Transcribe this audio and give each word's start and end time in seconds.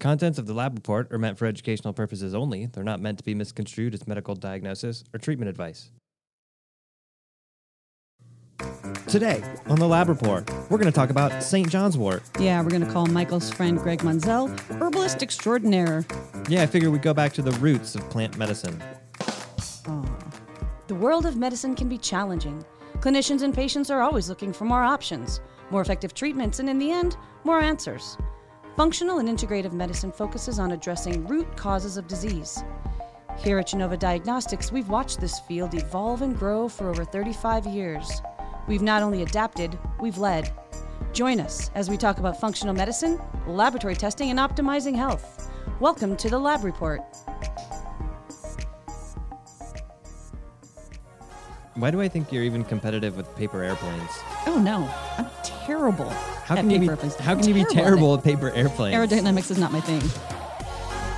contents 0.00 0.38
of 0.38 0.46
the 0.46 0.54
lab 0.54 0.74
report 0.74 1.12
are 1.12 1.18
meant 1.18 1.38
for 1.38 1.46
educational 1.46 1.92
purposes 1.92 2.34
only. 2.34 2.66
They're 2.66 2.82
not 2.82 3.00
meant 3.00 3.18
to 3.18 3.24
be 3.24 3.34
misconstrued 3.34 3.94
as 3.94 4.08
medical 4.08 4.34
diagnosis 4.34 5.04
or 5.14 5.18
treatment 5.18 5.48
advice. 5.48 5.90
Today, 9.06 9.42
on 9.66 9.78
the 9.78 9.86
lab 9.86 10.08
report, 10.08 10.48
we're 10.70 10.78
going 10.78 10.90
to 10.90 10.92
talk 10.92 11.10
about 11.10 11.42
St. 11.42 11.68
John's 11.68 11.96
wort. 11.96 12.22
Yeah, 12.38 12.62
we're 12.62 12.70
going 12.70 12.84
to 12.84 12.90
call 12.90 13.06
Michael's 13.06 13.50
friend 13.50 13.78
Greg 13.78 14.00
Monzel 14.00 14.48
herbalist 14.80 15.22
extraordinaire. 15.22 16.04
Yeah, 16.48 16.62
I 16.62 16.66
figure 16.66 16.90
we'd 16.90 17.02
go 17.02 17.14
back 17.14 17.32
to 17.34 17.42
the 17.42 17.52
roots 17.52 17.94
of 17.94 18.08
plant 18.10 18.36
medicine. 18.36 18.82
The 20.86 20.94
world 20.94 21.26
of 21.26 21.36
medicine 21.36 21.74
can 21.74 21.88
be 21.88 21.98
challenging. 21.98 22.64
Clinicians 22.98 23.42
and 23.42 23.54
patients 23.54 23.90
are 23.90 24.02
always 24.02 24.28
looking 24.28 24.52
for 24.52 24.64
more 24.64 24.82
options, 24.82 25.40
more 25.70 25.80
effective 25.80 26.14
treatments, 26.14 26.58
and 26.58 26.68
in 26.68 26.78
the 26.78 26.90
end, 26.90 27.16
more 27.44 27.60
answers. 27.60 28.16
Functional 28.76 29.18
and 29.18 29.28
integrative 29.28 29.72
medicine 29.72 30.12
focuses 30.12 30.58
on 30.58 30.72
addressing 30.72 31.26
root 31.26 31.54
causes 31.56 31.96
of 31.96 32.06
disease. 32.06 32.62
Here 33.38 33.58
at 33.58 33.66
Genova 33.66 33.96
Diagnostics, 33.96 34.70
we've 34.70 34.88
watched 34.88 35.20
this 35.20 35.40
field 35.40 35.74
evolve 35.74 36.22
and 36.22 36.38
grow 36.38 36.68
for 36.68 36.88
over 36.88 37.04
35 37.04 37.66
years. 37.66 38.22
We've 38.68 38.80
not 38.80 39.02
only 39.02 39.22
adapted, 39.22 39.76
we've 40.00 40.18
led. 40.18 40.52
Join 41.12 41.40
us 41.40 41.70
as 41.74 41.90
we 41.90 41.96
talk 41.96 42.18
about 42.18 42.40
functional 42.40 42.72
medicine, 42.72 43.20
laboratory 43.46 43.96
testing, 43.96 44.30
and 44.30 44.38
optimizing 44.38 44.94
health. 44.94 45.50
Welcome 45.80 46.16
to 46.18 46.30
the 46.30 46.38
Lab 46.38 46.62
Report. 46.62 47.00
Why 51.74 51.90
do 51.90 52.00
I 52.00 52.08
think 52.08 52.30
you're 52.30 52.44
even 52.44 52.64
competitive 52.64 53.16
with 53.16 53.34
paper 53.36 53.62
airplanes? 53.64 54.10
Oh 54.46 54.60
no, 54.62 54.88
I'm 55.18 55.28
terrible 55.70 56.10
How 56.10 56.56
at 56.56 56.62
can 56.62 56.70
you 56.70 56.80
be, 56.80 56.86
how 56.88 57.32
I'm 57.32 57.38
can 57.38 57.46
you 57.46 57.54
be 57.54 57.64
terrible 57.64 58.12
it. 58.14 58.18
at 58.18 58.24
paper 58.24 58.50
airplanes? 58.50 58.96
Aerodynamics 58.96 59.52
is 59.52 59.58
not 59.58 59.70
my 59.70 59.80
thing. 59.80 60.00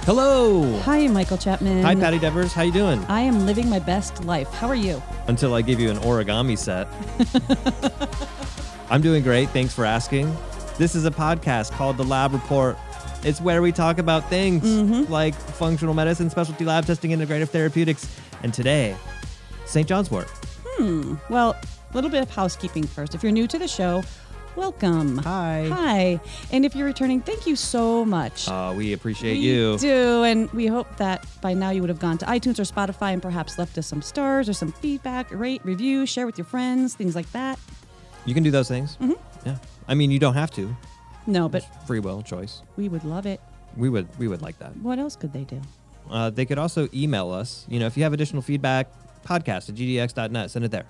Hello. 0.04 0.78
Hi, 0.80 1.06
Michael 1.06 1.38
Chapman. 1.38 1.82
Hi, 1.82 1.94
Patti 1.94 2.18
Devers. 2.18 2.52
How 2.52 2.60
you 2.62 2.72
doing? 2.72 3.02
I 3.08 3.20
am 3.22 3.46
living 3.46 3.70
my 3.70 3.78
best 3.78 4.24
life. 4.24 4.48
How 4.52 4.66
are 4.68 4.74
you? 4.74 5.02
Until 5.28 5.54
I 5.54 5.62
give 5.62 5.80
you 5.80 5.90
an 5.90 5.96
origami 5.98 6.58
set. 6.58 6.86
I'm 8.90 9.00
doing 9.00 9.22
great. 9.22 9.48
Thanks 9.50 9.72
for 9.72 9.86
asking. 9.86 10.34
This 10.76 10.94
is 10.94 11.06
a 11.06 11.10
podcast 11.10 11.70
called 11.72 11.96
The 11.96 12.04
Lab 12.04 12.34
Report. 12.34 12.76
It's 13.24 13.40
where 13.40 13.62
we 13.62 13.72
talk 13.72 13.96
about 13.98 14.28
things 14.28 14.64
Mm-hmm. 14.64 15.10
like 15.10 15.34
functional 15.34 15.94
medicine, 15.94 16.28
specialty 16.28 16.64
lab 16.66 16.84
testing, 16.84 17.12
integrative 17.12 17.48
therapeutics, 17.48 18.06
and 18.42 18.52
today, 18.52 18.96
St. 19.64 19.88
John's 19.88 20.10
wort. 20.10 20.28
Hmm. 20.76 21.14
Well, 21.30 21.52
a 21.52 21.94
little 21.94 22.10
bit 22.10 22.22
of 22.22 22.30
housekeeping 22.30 22.84
first. 22.84 23.14
If 23.14 23.22
you're 23.22 23.30
new 23.32 23.46
to 23.46 23.58
the 23.58 23.68
show, 23.68 24.02
welcome. 24.56 25.18
Hi. 25.18 25.68
Hi. 25.68 26.20
And 26.50 26.64
if 26.64 26.74
you're 26.74 26.86
returning, 26.86 27.20
thank 27.20 27.46
you 27.46 27.56
so 27.56 28.04
much. 28.04 28.48
Uh, 28.48 28.72
we 28.76 28.92
appreciate 28.92 29.34
we 29.38 29.38
you. 29.38 29.78
do, 29.78 30.22
and 30.24 30.50
we 30.52 30.66
hope 30.66 30.96
that 30.96 31.26
by 31.40 31.54
now 31.54 31.70
you 31.70 31.80
would 31.80 31.88
have 31.90 31.98
gone 31.98 32.18
to 32.18 32.26
iTunes 32.26 32.58
or 32.58 32.62
Spotify 32.62 33.12
and 33.12 33.22
perhaps 33.22 33.58
left 33.58 33.76
us 33.78 33.86
some 33.86 34.02
stars 34.02 34.48
or 34.48 34.52
some 34.52 34.72
feedback, 34.72 35.30
rate, 35.30 35.64
review, 35.64 36.06
share 36.06 36.26
with 36.26 36.38
your 36.38 36.44
friends, 36.44 36.94
things 36.94 37.14
like 37.14 37.30
that. 37.32 37.58
You 38.24 38.34
can 38.34 38.42
do 38.42 38.50
those 38.50 38.68
things. 38.68 38.96
Mm-hmm. 39.00 39.46
Yeah. 39.46 39.58
I 39.88 39.94
mean, 39.94 40.10
you 40.10 40.18
don't 40.18 40.34
have 40.34 40.50
to. 40.52 40.74
No, 41.26 41.48
but 41.48 41.64
Free 41.86 42.00
will, 42.00 42.22
choice. 42.22 42.62
we 42.76 42.88
would 42.88 43.04
love 43.04 43.26
it. 43.26 43.40
We 43.76 43.88
would 43.88 44.06
we 44.18 44.28
would 44.28 44.42
like 44.42 44.58
that. 44.58 44.76
What 44.76 44.98
else 44.98 45.16
could 45.16 45.32
they 45.32 45.44
do? 45.44 45.60
Uh, 46.10 46.30
they 46.30 46.44
could 46.44 46.58
also 46.58 46.88
email 46.92 47.30
us. 47.30 47.64
You 47.68 47.80
know, 47.80 47.86
if 47.86 47.96
you 47.96 48.02
have 48.02 48.12
additional 48.12 48.42
feedback, 48.42 48.88
podcast 49.24 49.68
at 49.68 49.76
gdx.net. 49.76 50.50
Send 50.50 50.64
it 50.64 50.70
there. 50.70 50.84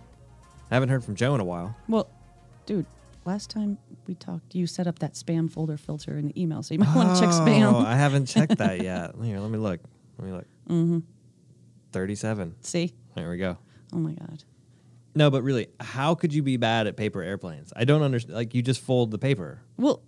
I 0.71 0.75
haven't 0.75 0.89
heard 0.89 1.05
from 1.05 1.15
Joe 1.15 1.35
in 1.35 1.41
a 1.41 1.45
while. 1.45 1.77
Well, 1.87 2.09
dude, 2.67 2.87
last 3.25 3.51
time 3.51 3.79
we 4.07 4.15
talked, 4.15 4.55
you 4.55 4.67
set 4.67 4.87
up 4.87 4.99
that 5.01 5.15
spam 5.15 5.51
folder 5.51 5.77
filter 5.77 6.17
in 6.19 6.27
the 6.29 6.41
email, 6.43 6.63
so 6.63 6.75
you 6.75 6.81
might 6.81 6.95
want 6.95 7.15
to 7.17 7.21
check 7.21 7.31
Oh, 7.33 7.41
spam. 7.41 7.85
I 7.85 7.97
haven't 7.97 8.27
checked 8.27 8.59
that 8.59 8.81
yet. 8.83 9.15
Here, 9.23 9.39
let 9.39 9.51
me 9.51 9.59
look. 9.59 9.81
Let 10.19 10.27
me 10.27 10.33
look. 10.33 10.47
Mm-hmm. 10.69 10.99
37. 11.93 12.55
See? 12.61 12.95
There 13.15 13.29
we 13.31 13.37
go. 13.39 13.59
Oh 13.93 13.99
my 13.99 14.13
God. 14.13 14.45
No, 15.15 15.31
but 15.31 15.43
really, 15.43 15.69
how 15.79 16.15
could 16.15 16.33
you 16.33 16.43
be 16.43 16.57
bad 16.57 16.87
at 16.87 16.97
paper 16.97 17.23
airplanes? 17.23 17.73
I 17.77 17.85
don't 17.85 18.03
understand. 18.03 18.35
Like, 18.35 18.55
you 18.55 18.63
just 18.63 18.81
fold 18.81 19.11
the 19.11 19.19
paper. 19.19 19.61
Well, 19.77 20.03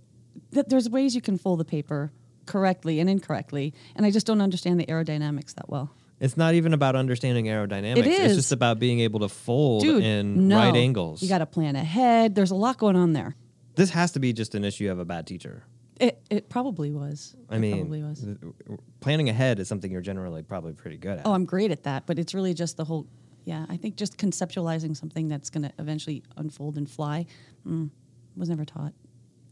th- 0.52 0.66
there's 0.68 0.88
ways 0.88 1.14
you 1.14 1.20
can 1.20 1.36
fold 1.36 1.60
the 1.60 1.64
paper 1.64 2.10
correctly 2.46 3.00
and 3.00 3.10
incorrectly, 3.10 3.74
and 3.96 4.06
I 4.06 4.10
just 4.10 4.26
don't 4.26 4.40
understand 4.40 4.80
the 4.80 4.86
aerodynamics 4.86 5.54
that 5.56 5.68
well. 5.68 5.90
It's 6.20 6.36
not 6.36 6.54
even 6.54 6.72
about 6.72 6.94
understanding 6.96 7.46
aerodynamics. 7.46 7.98
It 7.98 8.06
It's 8.06 8.34
just 8.36 8.52
about 8.52 8.78
being 8.78 9.00
able 9.00 9.20
to 9.20 9.28
fold 9.28 9.82
Dude, 9.82 10.02
in 10.04 10.48
no. 10.48 10.56
right 10.58 10.74
angles. 10.74 11.22
You 11.22 11.28
got 11.28 11.38
to 11.38 11.46
plan 11.46 11.76
ahead. 11.76 12.34
There's 12.34 12.50
a 12.52 12.54
lot 12.54 12.78
going 12.78 12.96
on 12.96 13.12
there. 13.12 13.34
this 13.74 13.90
has 13.90 14.12
to 14.12 14.20
be 14.20 14.32
just 14.32 14.54
an 14.54 14.64
issue 14.64 14.90
of 14.90 14.98
a 15.00 15.04
bad 15.04 15.26
teacher. 15.26 15.64
It 16.00 16.20
it 16.30 16.48
probably 16.48 16.90
was. 16.90 17.36
I 17.48 17.56
It 17.56 17.58
mean, 17.60 17.76
probably 17.78 18.02
was. 18.02 18.24
planning 19.00 19.28
ahead 19.28 19.58
is 19.60 19.68
something 19.68 19.90
you're 19.92 20.00
generally 20.00 20.42
probably 20.42 20.72
pretty 20.72 20.96
good 20.96 21.18
at. 21.18 21.26
Oh, 21.26 21.32
I'm 21.32 21.44
great 21.44 21.70
at 21.70 21.84
that, 21.84 22.06
but 22.06 22.18
it's 22.18 22.34
really 22.34 22.54
just 22.54 22.76
the 22.76 22.84
whole. 22.84 23.06
Yeah, 23.44 23.66
I 23.68 23.76
think 23.76 23.96
just 23.96 24.16
conceptualizing 24.16 24.96
something 24.96 25.28
that's 25.28 25.50
going 25.50 25.64
to 25.64 25.72
eventually 25.78 26.22
unfold 26.36 26.78
and 26.78 26.88
fly 26.90 27.26
mm, 27.66 27.90
was 28.36 28.48
never 28.48 28.64
taught. 28.64 28.92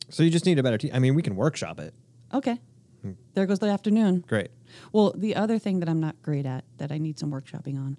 So 0.08 0.22
you 0.22 0.30
just 0.30 0.46
need 0.46 0.58
a 0.58 0.62
better 0.62 0.78
teacher. 0.78 0.94
I 0.94 0.98
mean, 0.98 1.14
we 1.14 1.22
can 1.22 1.36
workshop 1.36 1.78
it. 1.78 1.92
Okay, 2.32 2.58
Hmm. 3.02 3.12
there 3.34 3.46
goes 3.46 3.58
the 3.58 3.66
afternoon. 3.66 4.24
Great. 4.26 4.48
Well, 4.92 5.12
the 5.16 5.36
other 5.36 5.58
thing 5.58 5.80
that 5.80 5.88
I'm 5.88 6.00
not 6.00 6.20
great 6.22 6.46
at 6.46 6.64
that 6.78 6.92
I 6.92 6.98
need 6.98 7.18
some 7.18 7.30
workshopping 7.30 7.76
on 7.76 7.96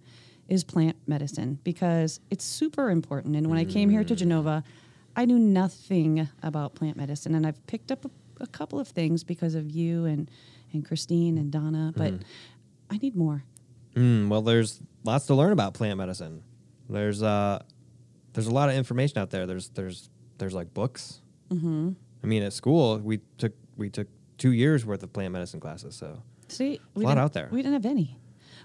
is 0.47 0.63
plant 0.63 0.97
medicine 1.07 1.59
because 1.63 2.19
it's 2.29 2.43
super 2.43 2.89
important. 2.89 3.35
And 3.35 3.47
when 3.47 3.57
I 3.57 3.65
came 3.65 3.89
here 3.89 4.03
to 4.03 4.15
Genova, 4.15 4.63
I 5.15 5.25
knew 5.25 5.39
nothing 5.39 6.27
about 6.41 6.75
plant 6.75 6.97
medicine, 6.97 7.35
and 7.35 7.45
I've 7.45 7.65
picked 7.67 7.91
up 7.91 8.05
a, 8.05 8.09
a 8.41 8.47
couple 8.47 8.79
of 8.79 8.87
things 8.87 9.23
because 9.23 9.55
of 9.55 9.69
you 9.69 10.05
and 10.05 10.29
and 10.73 10.83
Christine 10.83 11.37
and 11.37 11.51
Donna, 11.51 11.93
but 11.95 12.13
I 12.89 12.97
need 12.97 13.15
more. 13.15 13.43
Mm, 13.95 14.27
well, 14.27 14.41
there's 14.41 14.79
lots 15.03 15.27
to 15.27 15.35
learn 15.35 15.51
about 15.51 15.75
plant 15.75 15.97
medicine. 15.97 16.43
There's 16.89 17.21
uh, 17.21 17.61
there's 18.33 18.47
a 18.47 18.51
lot 18.51 18.69
of 18.69 18.75
information 18.75 19.19
out 19.19 19.29
there. 19.29 19.45
There's 19.45 19.69
there's 19.69 20.09
there's 20.39 20.53
like 20.53 20.73
books. 20.73 21.21
Mm-hmm. 21.51 21.91
I 22.23 22.27
mean, 22.27 22.43
at 22.43 22.53
school 22.53 22.97
we 22.97 23.19
took 23.37 23.53
we 23.77 23.89
took 23.89 24.07
two 24.37 24.51
years 24.51 24.85
worth 24.85 25.03
of 25.03 25.13
plant 25.13 25.33
medicine 25.33 25.59
classes. 25.59 25.95
So 25.95 26.23
See, 26.53 26.75
a 26.75 26.99
we 26.99 27.05
lot 27.05 27.11
didn't- 27.11 27.23
out 27.23 27.33
there. 27.33 27.49
We 27.51 27.61
didn't 27.61 27.73
have 27.73 27.85
any, 27.85 28.17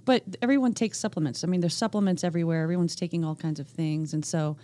but 0.04 0.22
everyone 0.42 0.74
takes 0.74 0.98
supplements. 0.98 1.44
I 1.44 1.46
mean, 1.46 1.60
there's 1.60 1.76
supplements 1.76 2.22
everywhere. 2.24 2.62
Everyone's 2.62 2.96
taking 2.96 3.24
all 3.24 3.34
kinds 3.34 3.58
of 3.60 3.66
things, 3.68 4.12
and 4.14 4.24
so 4.24 4.56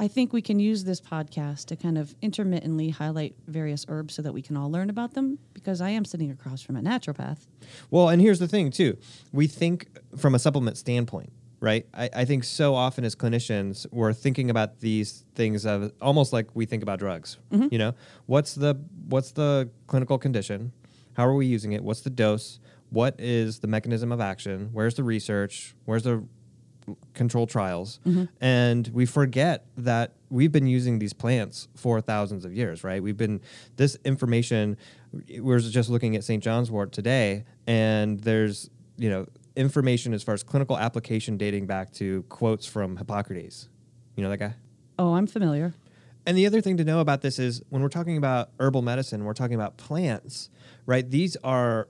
I 0.00 0.06
think 0.06 0.32
we 0.32 0.40
can 0.42 0.60
use 0.60 0.84
this 0.84 1.00
podcast 1.00 1.64
to 1.66 1.76
kind 1.76 1.98
of 1.98 2.14
intermittently 2.22 2.90
highlight 2.90 3.34
various 3.48 3.84
herbs 3.88 4.14
so 4.14 4.22
that 4.22 4.32
we 4.32 4.42
can 4.42 4.56
all 4.56 4.70
learn 4.70 4.90
about 4.90 5.14
them. 5.14 5.38
Because 5.54 5.80
I 5.80 5.90
am 5.90 6.04
sitting 6.04 6.30
across 6.30 6.62
from 6.62 6.76
a 6.76 6.80
naturopath. 6.80 7.46
Well, 7.90 8.08
and 8.08 8.22
here's 8.22 8.38
the 8.38 8.46
thing 8.46 8.70
too. 8.70 8.96
We 9.32 9.48
think 9.48 9.88
from 10.16 10.36
a 10.36 10.38
supplement 10.38 10.76
standpoint, 10.78 11.32
right? 11.58 11.84
I, 11.92 12.08
I 12.14 12.24
think 12.26 12.44
so 12.44 12.76
often 12.76 13.04
as 13.04 13.16
clinicians, 13.16 13.86
we're 13.90 14.12
thinking 14.12 14.50
about 14.50 14.78
these 14.78 15.24
things 15.34 15.66
of 15.66 15.92
almost 16.00 16.32
like 16.32 16.46
we 16.54 16.64
think 16.64 16.84
about 16.84 17.00
drugs. 17.00 17.38
Mm-hmm. 17.50 17.66
You 17.72 17.78
know, 17.78 17.94
what's 18.26 18.54
the 18.54 18.76
what's 19.08 19.32
the 19.32 19.68
clinical 19.88 20.16
condition? 20.16 20.70
How 21.18 21.26
are 21.26 21.34
we 21.34 21.46
using 21.46 21.72
it? 21.72 21.82
What's 21.82 22.02
the 22.02 22.10
dose? 22.10 22.60
What 22.90 23.16
is 23.18 23.58
the 23.58 23.66
mechanism 23.66 24.12
of 24.12 24.20
action? 24.20 24.70
Where's 24.72 24.94
the 24.94 25.02
research? 25.02 25.74
Where's 25.84 26.04
the 26.04 26.24
control 27.12 27.44
trials? 27.44 27.98
Mm-hmm. 28.06 28.26
And 28.40 28.86
we 28.94 29.04
forget 29.04 29.66
that 29.76 30.12
we've 30.30 30.52
been 30.52 30.68
using 30.68 31.00
these 31.00 31.12
plants 31.12 31.66
for 31.74 32.00
thousands 32.00 32.44
of 32.44 32.54
years, 32.54 32.84
right? 32.84 33.02
We've 33.02 33.16
been 33.16 33.40
this 33.74 33.98
information. 34.04 34.76
We're 35.40 35.58
just 35.58 35.90
looking 35.90 36.14
at 36.14 36.22
St. 36.22 36.40
John's 36.40 36.70
Wort 36.70 36.92
today, 36.92 37.44
and 37.66 38.20
there's 38.20 38.70
you 38.96 39.10
know 39.10 39.26
information 39.56 40.14
as 40.14 40.22
far 40.22 40.34
as 40.34 40.44
clinical 40.44 40.78
application 40.78 41.36
dating 41.36 41.66
back 41.66 41.92
to 41.94 42.22
quotes 42.28 42.64
from 42.64 42.96
Hippocrates. 42.96 43.68
You 44.14 44.22
know 44.22 44.30
that 44.30 44.38
guy. 44.38 44.54
Oh, 45.00 45.14
I'm 45.14 45.26
familiar. 45.26 45.74
And 46.28 46.36
the 46.36 46.44
other 46.44 46.60
thing 46.60 46.76
to 46.76 46.84
know 46.84 47.00
about 47.00 47.22
this 47.22 47.38
is 47.38 47.62
when 47.70 47.80
we're 47.80 47.88
talking 47.88 48.18
about 48.18 48.50
herbal 48.60 48.82
medicine, 48.82 49.24
we're 49.24 49.32
talking 49.32 49.54
about 49.54 49.78
plants, 49.78 50.50
right? 50.84 51.10
These 51.10 51.36
are 51.42 51.88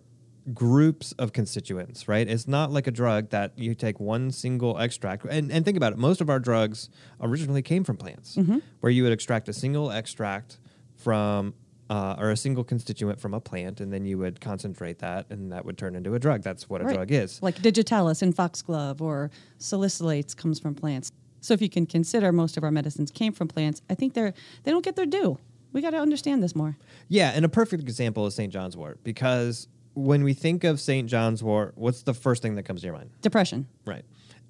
groups 0.55 1.11
of 1.19 1.33
constituents, 1.33 2.07
right? 2.07 2.29
It's 2.29 2.47
not 2.47 2.71
like 2.71 2.87
a 2.87 2.93
drug 2.93 3.31
that 3.31 3.59
you 3.59 3.75
take 3.75 3.99
one 3.99 4.31
single 4.31 4.79
extract. 4.79 5.25
And, 5.25 5.51
and 5.51 5.65
think 5.65 5.77
about 5.77 5.93
it, 5.93 5.99
most 5.99 6.21
of 6.21 6.31
our 6.31 6.39
drugs 6.39 6.89
originally 7.21 7.63
came 7.63 7.83
from 7.83 7.97
plants, 7.97 8.39
where 8.79 8.93
you 8.93 9.03
would 9.03 9.11
extract 9.13 9.49
a 9.49 9.53
single 9.53 9.91
extract 9.91 10.61
from, 10.95 11.55
uh, 11.91 12.15
or 12.17 12.31
a 12.31 12.37
single 12.37 12.63
constituent 12.63 13.21
from 13.21 13.35
a 13.35 13.41
plant, 13.41 13.81
and 13.81 13.93
then 13.93 14.07
you 14.07 14.19
would 14.19 14.41
concentrate 14.41 15.01
that, 15.01 15.27
and 15.31 15.51
that 15.51 15.65
would 15.65 15.77
turn 15.77 15.97
into 15.97 16.15
a 16.15 16.19
drug. 16.21 16.43
That's 16.45 16.69
what 16.69 16.81
a 16.81 16.85
Right. 16.85 16.95
drug 16.95 17.11
is. 17.11 17.43
Like 17.43 17.61
digitalis 17.61 18.23
in 18.23 18.33
foxglove 18.33 19.03
or 19.03 19.33
salicylates 19.59 20.37
comes 20.37 20.61
from 20.61 20.77
plants. 20.77 21.11
So 21.41 21.55
if 21.55 21.63
you 21.63 21.69
can 21.69 21.87
consider 21.87 22.33
most 22.33 22.57
of 22.57 22.65
our 22.65 22.71
medicines 22.71 23.11
came 23.11 23.33
from 23.33 23.49
plants, 23.49 23.83
I 23.89 23.95
think 23.95 24.15
they're 24.15 24.35
they 24.65 24.71
don't 24.71 24.85
get 24.85 24.97
their 24.97 25.07
due. 25.07 25.39
We 25.73 25.83
got 25.83 25.91
to 25.91 25.99
understand 25.99 26.43
this 26.43 26.55
more. 26.57 26.77
Yeah, 27.09 27.33
and 27.35 27.45
a 27.45 27.49
perfect 27.49 27.83
example 27.83 28.27
is 28.27 28.35
St. 28.35 28.53
John's 28.53 28.77
wort 28.77 29.03
because 29.05 29.69
when 29.95 30.25
we 30.25 30.33
think 30.33 30.65
of 30.65 30.81
St. 30.81 31.09
John's 31.09 31.43
wort, 31.43 31.75
what's 31.77 32.03
the 32.03 32.15
first 32.15 32.41
thing 32.43 32.55
that 32.55 32.63
comes 32.63 32.81
to 32.81 32.87
your 32.87 32.95
mind? 32.95 33.11
Depression. 33.21 33.67
Right. 33.85 34.05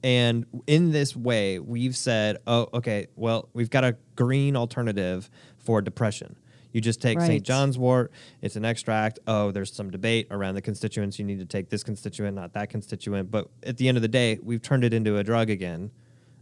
And 0.04 0.46
in 0.66 0.92
this 0.92 1.16
way, 1.16 1.58
we've 1.58 1.96
said, 1.96 2.36
oh, 2.46 2.68
okay, 2.72 3.08
well, 3.16 3.48
we've 3.52 3.70
got 3.70 3.82
a 3.82 3.96
green 4.14 4.54
alternative 4.54 5.28
for 5.56 5.82
depression. 5.82 6.36
You 6.72 6.80
just 6.80 7.00
take 7.00 7.18
Right. 7.18 7.26
St. 7.26 7.42
John's 7.42 7.78
wort, 7.78 8.12
it's 8.42 8.54
an 8.54 8.64
extract. 8.64 9.18
Oh, 9.26 9.50
there's 9.50 9.72
some 9.72 9.90
debate 9.90 10.28
around 10.30 10.54
the 10.54 10.62
constituents. 10.62 11.18
You 11.18 11.24
need 11.24 11.38
to 11.40 11.46
take 11.46 11.70
this 11.70 11.82
constituent, 11.82 12.36
not 12.36 12.52
that 12.52 12.68
constituent. 12.68 13.30
But 13.30 13.48
at 13.64 13.78
the 13.78 13.88
end 13.88 13.96
of 13.96 14.02
the 14.02 14.08
day, 14.08 14.38
we've 14.42 14.62
turned 14.62 14.84
it 14.84 14.92
into 14.92 15.16
a 15.16 15.24
drug 15.24 15.50
again. 15.50 15.90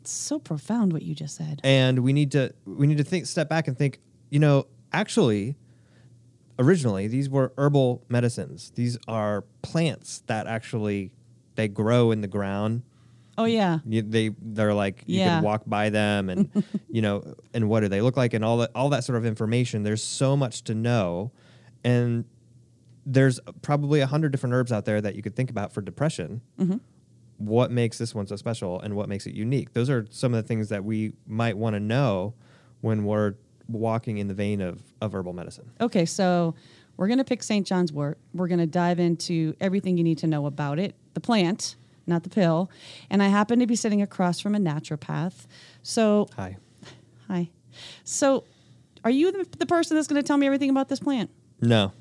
It's 0.07 0.13
so 0.13 0.39
profound 0.39 0.93
what 0.93 1.03
you 1.03 1.17
just 1.17 1.35
said. 1.35 1.61
And 1.65 1.99
we 2.05 2.13
need 2.13 2.31
to 2.31 2.55
we 2.65 2.87
need 2.87 2.99
to 2.99 3.03
think 3.05 3.27
step 3.27 3.49
back 3.49 3.67
and 3.67 3.77
think, 3.77 3.99
you 4.31 4.39
know, 4.39 4.69
actually 4.93 5.57
originally 6.61 7.09
these 7.09 7.29
were 7.29 7.53
herbal 7.59 8.05
medicines. 8.09 8.71
These 8.77 8.97
are 9.09 9.43
plants 9.63 10.23
that 10.29 10.47
actually 10.47 11.11
they 11.57 11.67
grow 11.67 12.13
in 12.13 12.21
the 12.21 12.29
ground. 12.29 12.83
Oh 13.37 13.47
yeah. 13.47 13.81
You, 13.85 14.03
they 14.03 14.31
they're 14.41 14.75
like 14.75 15.03
you 15.07 15.19
Yeah. 15.19 15.37
can 15.39 15.43
walk 15.43 15.65
by 15.67 15.91
them 15.91 16.29
and 16.31 16.65
you 16.89 17.03
know 17.03 17.35
and 17.53 17.69
what 17.69 17.81
do 17.81 17.89
they 17.89 18.01
look 18.01 18.17
like 18.17 18.33
and 18.33 18.45
all 18.45 18.59
that 18.59 18.71
all 18.77 18.91
that 18.91 19.03
sort 19.03 19.19
of 19.19 19.27
information. 19.27 19.83
There's 19.83 20.05
so 20.05 20.37
much 20.37 20.63
to 20.65 20.75
know, 20.77 21.33
and 21.83 22.27
there's 23.05 23.41
probably 23.61 23.99
a 23.99 24.07
hundred 24.07 24.31
different 24.31 24.55
herbs 24.55 24.71
out 24.71 24.85
there 24.85 25.01
that 25.01 25.17
you 25.17 25.23
could 25.23 25.35
think 25.35 25.51
about 25.51 25.73
for 25.73 25.81
depression. 25.81 26.43
Mm-hmm. 26.61 26.77
What 27.39 27.71
makes 27.71 27.99
this 27.99 28.15
one 28.15 28.27
so 28.27 28.37
special 28.37 28.81
and 28.81 28.95
what 28.95 29.09
makes 29.09 29.27
it 29.27 29.35
unique? 29.35 29.73
Those 29.75 29.91
are 29.91 30.07
some 30.11 30.33
of 30.35 30.43
the 30.43 30.47
things 30.49 30.69
that 30.71 30.85
we 30.85 31.13
might 31.27 31.57
want 31.57 31.75
to 31.75 31.81
know 31.81 32.35
when 32.81 33.05
we're 33.05 33.35
walking 33.69 34.19
in 34.19 34.29
the 34.29 34.35
vein 34.35 34.61
of, 34.61 34.83
of 35.01 35.13
herbal 35.15 35.33
medicine. 35.33 35.71
Okay, 35.81 36.07
so 36.07 36.55
we're 36.97 37.09
going 37.09 37.19
to 37.19 37.25
pick 37.25 37.43
St. 37.43 37.67
John's 37.67 37.93
wort. 37.93 38.19
We're 38.33 38.49
going 38.49 38.61
to 38.61 38.67
dive 38.67 38.99
into 38.99 39.55
everything 39.61 39.97
you 39.99 40.05
need 40.05 40.19
to 40.19 40.27
know 40.27 40.47
about 40.47 40.79
it, 40.79 40.95
the 41.15 41.21
plant, 41.21 41.77
not 42.07 42.23
the 42.23 42.31
pill. 42.31 42.71
And 43.11 43.23
I 43.23 43.29
happen 43.29 43.59
to 43.59 43.67
be 43.67 43.77
sitting 43.77 44.01
across 44.01 44.41
from 44.41 44.55
a 44.55 44.59
naturopath. 44.59 45.47
So, 45.83 46.29
Hi. 46.37 46.57
hi. 47.29 47.51
So, 48.05 48.45
are 49.05 49.11
you 49.11 49.31
the, 49.31 49.47
the 49.59 49.67
person 49.67 49.97
that's 49.97 50.09
going 50.09 50.21
to 50.23 50.27
tell 50.27 50.37
me 50.37 50.47
everything 50.47 50.71
about 50.71 50.89
this 50.89 51.01
plant? 51.01 51.31
No, 51.61 51.93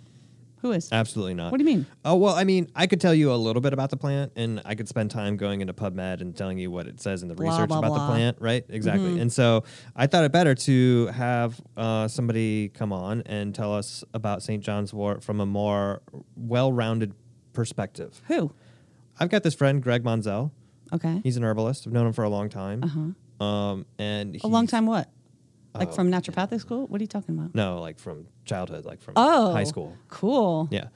Who 0.66 0.72
is? 0.72 0.90
absolutely 0.92 1.36
not. 1.36 1.52
What 1.52 1.60
do 1.60 1.64
you 1.64 1.70
mean? 1.78 1.86
Oh 2.04 2.16
well, 2.16 2.34
I 2.36 2.44
mean, 2.44 2.70
I 2.76 2.88
could 2.88 3.00
tell 3.00 3.14
you 3.14 3.32
a 3.32 3.36
little 3.36 3.62
bit 3.62 3.72
about 3.74 3.90
the 3.92 3.98
plant, 3.98 4.32
and 4.36 4.62
I 4.66 4.74
could 4.76 4.88
spend 4.88 5.12
time 5.12 5.38
going 5.38 5.62
into 5.62 5.74
PubMed 5.74 6.22
and 6.22 6.36
telling 6.36 6.58
you 6.58 6.72
what 6.72 6.88
it 6.88 7.00
says 7.02 7.22
in 7.22 7.28
the 7.30 7.36
Blah, 7.36 7.52
research 7.52 7.68
blah, 7.70 7.80
about 7.80 7.88
blah. 7.90 7.98
Mm-hmm. 8.00 8.08
the 8.08 8.14
plant, 8.14 8.38
right? 8.42 8.66
Exactly. 8.70 9.20
And 9.20 9.32
so 9.32 9.64
I 9.96 10.08
thought 10.08 10.24
it 10.24 10.32
better 10.32 10.56
to 10.56 11.08
have 11.08 11.62
uh, 11.78 12.08
somebody 12.08 12.70
come 12.70 12.92
on 12.92 13.22
and 13.28 13.54
tell 13.54 13.74
us 13.76 14.04
about 14.14 14.42
St. 14.42 14.64
John's 14.64 14.94
Wort 14.94 15.24
from 15.24 15.40
a 15.40 15.46
more 15.46 16.02
well-rounded 16.36 17.14
perspective. 17.54 18.22
Who? 18.28 18.52
I've 19.20 19.30
got 19.30 19.44
this 19.44 19.54
friend, 19.56 19.82
Greg 19.82 20.04
Monzel. 20.04 20.52
Okay. 20.94 21.22
He's 21.24 21.38
an 21.38 21.44
herbalist. 21.44 21.88
I've 21.88 21.94
known 21.94 22.08
him 22.08 22.14
for 22.14 22.24
a 22.24 22.30
long 22.30 22.50
time. 22.50 22.84
Uh-huh. 22.84 23.46
Um, 23.46 23.86
and 24.00 24.36
a 24.44 24.48
long 24.48 24.68
time 24.68 24.86
what? 24.86 25.10
Like 25.78 25.90
Oh, 25.90 25.92
from 25.94 26.12
naturopathic 26.12 26.60
school? 26.62 26.88
What 26.88 27.02
are 27.02 27.04
you 27.04 27.08
talking 27.08 27.38
about? 27.38 27.54
No, 27.56 27.80
like 27.82 28.00
from 28.00 28.28
childhood, 28.46 28.86
like 28.86 29.02
from 29.02 29.14
Oh, 29.18 29.52
high 29.54 29.64
school. 29.64 29.96
Cool. 30.08 30.68
Yeah. 30.72 30.88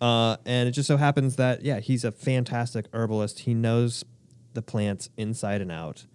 Uh, 0.00 0.36
and 0.44 0.68
it 0.68 0.72
just 0.72 0.86
so 0.86 0.96
happens 0.96 1.36
that, 1.36 1.64
yeah, 1.64 1.80
he's 1.80 2.04
a 2.04 2.12
fantastic 2.12 2.86
herbalist. 2.92 3.40
He 3.40 3.54
knows 3.54 4.04
the 4.54 4.62
plants 4.62 5.08
inside 5.16 5.60
and 5.62 5.72
out. 5.72 6.06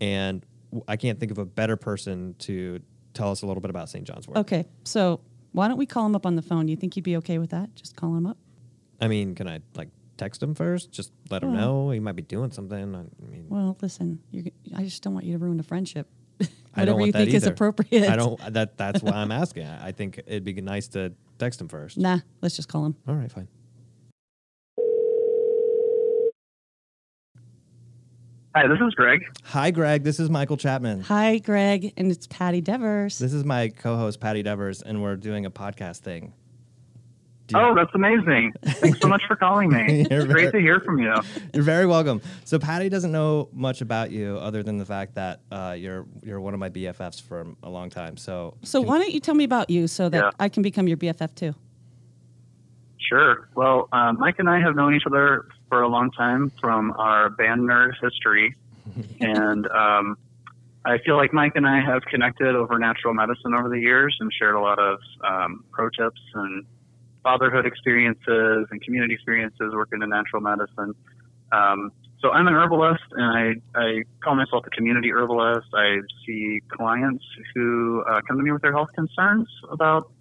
And 0.00 0.44
I 0.88 0.96
can't 0.96 1.18
think 1.20 1.30
of 1.30 1.38
a 1.38 1.44
better 1.44 1.76
person 1.76 2.34
to 2.40 2.80
tell 3.14 3.30
us 3.30 3.42
a 3.42 3.46
little 3.46 3.60
bit 3.60 3.70
about 3.70 3.88
St. 3.88 4.04
John's 4.06 4.26
wort. 4.26 4.38
Okay, 4.38 4.66
so 4.84 5.20
why 5.52 5.68
don't 5.68 5.76
we 5.78 5.86
call 5.86 6.06
him 6.06 6.14
up 6.14 6.26
on 6.26 6.36
the 6.36 6.42
phone? 6.42 6.68
You 6.68 6.76
think 6.76 6.94
he'd 6.94 7.04
be 7.04 7.16
okay 7.18 7.38
with 7.38 7.50
that? 7.50 7.74
Just 7.76 7.96
call 7.96 8.16
him 8.16 8.26
up. 8.26 8.38
I 9.00 9.08
mean, 9.08 9.34
can 9.34 9.48
I 9.48 9.60
like 9.76 9.88
text 10.16 10.42
him 10.42 10.54
first? 10.54 10.90
Just 10.92 11.12
let 11.30 11.42
him 11.42 11.52
know. 11.54 11.90
He 11.90 12.00
might 12.00 12.16
be 12.16 12.22
doing 12.22 12.50
something. 12.50 12.94
I 12.94 13.02
mean, 13.30 13.46
Well, 13.48 13.76
listen, 13.80 14.20
I 14.76 14.84
just 14.84 15.02
don't 15.02 15.14
want 15.14 15.26
you 15.26 15.32
to 15.32 15.38
ruin 15.38 15.56
the 15.56 15.62
friendship. 15.62 16.08
I 16.74 16.84
don't 16.84 16.94
Whatever 16.94 16.98
want 16.98 17.06
you 17.06 17.12
that 17.12 17.18
think 17.24 17.34
is 17.34 17.46
appropriate. 17.46 18.08
I 18.08 18.16
don't, 18.16 18.54
that, 18.54 18.76
that's 18.76 19.02
why 19.02 19.12
I'm 19.12 19.32
asking. 19.32 19.66
I 19.66 19.88
I 19.88 19.92
think 19.92 20.18
it'd 20.18 20.44
be 20.44 20.54
nice 20.60 20.88
to 20.88 21.12
text 21.38 21.60
him 21.60 21.68
first. 21.68 21.98
Nah, 21.98 22.20
let's 22.42 22.56
just 22.56 22.68
call 22.68 22.86
him. 22.86 22.96
All 23.08 23.14
right, 23.14 23.30
fine. 23.30 23.48
Hi, 28.54 28.66
this 28.66 28.78
is 28.84 28.94
Greg. 28.94 29.20
Hi, 29.44 29.70
Greg. 29.70 30.02
This 30.02 30.18
is 30.18 30.28
Michael 30.28 30.56
Chapman. 30.56 31.02
Hi, 31.02 31.38
Greg, 31.38 31.92
and 31.96 32.10
it's 32.10 32.26
Patti 32.26 32.60
Devers. 32.60 33.18
This 33.18 33.32
is 33.32 33.44
my 33.44 33.68
co-host 33.68 34.18
Patti 34.18 34.42
Devers, 34.42 34.82
and 34.82 35.02
we're 35.02 35.14
doing 35.14 35.46
a 35.46 35.50
podcast 35.52 35.98
thing. 35.98 36.32
Do 37.50 37.58
you- 37.58 37.64
Oh, 37.64 37.74
that's 37.74 37.90
amazing. 37.94 38.52
Thanks 38.64 39.00
so 39.00 39.08
much 39.08 39.22
for 39.26 39.34
calling 39.36 39.70
me. 39.70 40.06
You're 40.10 40.22
It's 40.22 40.32
great 40.32 40.52
to 40.52 40.60
hear 40.60 40.80
from 40.80 40.98
you. 40.98 41.14
You're 41.52 41.64
very 41.64 41.86
welcome. 41.86 42.22
So 42.44 42.58
Patti 42.58 42.88
doesn't 42.88 43.10
know 43.12 43.48
much 43.52 43.80
about 43.80 44.10
you 44.12 44.38
other 44.38 44.62
than 44.62 44.78
the 44.78 44.84
fact 44.84 45.14
that 45.16 45.40
uh, 45.50 45.74
you're 45.76 46.06
you're 46.22 46.40
one 46.40 46.54
of 46.54 46.60
my 46.60 46.70
BFFs 46.70 47.20
for 47.20 47.46
a 47.62 47.68
long 47.70 47.90
time. 47.90 48.16
So 48.16 48.56
so 48.62 48.80
why 48.80 48.98
don't 48.98 49.12
you 49.12 49.20
tell 49.20 49.34
me 49.34 49.44
about 49.44 49.68
you 49.70 49.86
so 49.88 50.08
that 50.08 50.22
Yeah. 50.24 50.30
I 50.38 50.48
can 50.48 50.62
become 50.62 50.86
your 50.86 50.96
BFF 50.96 51.34
too? 51.34 51.54
Sure. 52.98 53.48
Well, 53.56 53.88
um, 53.92 54.18
Mike 54.20 54.36
and 54.38 54.48
I 54.48 54.60
have 54.60 54.76
known 54.76 54.94
each 54.94 55.06
other 55.06 55.46
for 55.68 55.82
a 55.82 55.88
long 55.88 56.10
time 56.12 56.52
from 56.60 56.92
our 56.92 57.30
band 57.30 57.62
nerd 57.62 57.92
history. 58.00 58.54
and 59.20 59.66
um, 59.68 60.16
I 60.84 60.98
feel 60.98 61.16
like 61.16 61.32
Mike 61.32 61.52
and 61.56 61.66
I 61.66 61.80
have 61.80 62.02
connected 62.02 62.54
over 62.54 62.78
natural 62.78 63.12
medicine 63.14 63.54
over 63.54 63.68
the 63.68 63.80
years 63.80 64.16
and 64.20 64.32
shared 64.32 64.54
a 64.54 64.60
lot 64.60 64.78
of 64.78 64.98
um, 65.24 65.64
pro 65.72 65.88
tips 65.90 66.20
and 66.34 66.64
fatherhood 67.22 67.66
experiences 67.66 68.66
and 68.70 68.82
community 68.82 69.14
experiences 69.14 69.72
working 69.72 70.02
in 70.02 70.08
natural 70.10 70.42
medicine. 70.42 70.94
Um, 71.52 71.92
so 72.20 72.30
I'm 72.30 72.46
an 72.46 72.54
herbalist, 72.54 73.02
and 73.12 73.60
I, 73.74 73.80
I 73.80 74.02
call 74.22 74.34
myself 74.34 74.64
a 74.66 74.70
community 74.70 75.10
herbalist. 75.10 75.68
I 75.74 76.00
see 76.26 76.60
clients 76.70 77.24
who 77.54 78.04
uh, 78.08 78.20
come 78.26 78.36
to 78.36 78.42
me 78.42 78.52
with 78.52 78.62
their 78.62 78.72
health 78.72 78.92
concerns 78.94 79.48
about 79.70 80.12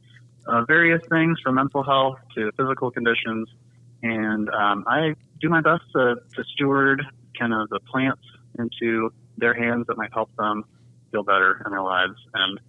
uh, 0.47 0.63
various 0.65 1.01
things 1.09 1.37
from 1.43 1.55
mental 1.55 1.83
health 1.83 2.17
to 2.35 2.51
physical 2.57 2.89
conditions. 2.89 3.49
And 4.01 4.49
um, 4.49 4.85
I 4.87 5.13
do 5.41 5.49
my 5.49 5.61
best 5.61 5.83
to, 5.93 6.15
to 6.35 6.43
steward 6.53 7.03
kind 7.37 7.53
of 7.53 7.69
the 7.69 7.79
plants 7.81 8.23
into 8.57 9.11
their 9.37 9.53
hands 9.53 9.85
that 9.87 9.97
might 9.97 10.13
help 10.13 10.29
them 10.37 10.63
feel 11.11 11.23
better 11.23 11.61
in 11.65 11.71
their 11.71 11.81
lives. 11.81 12.15
And 12.33 12.59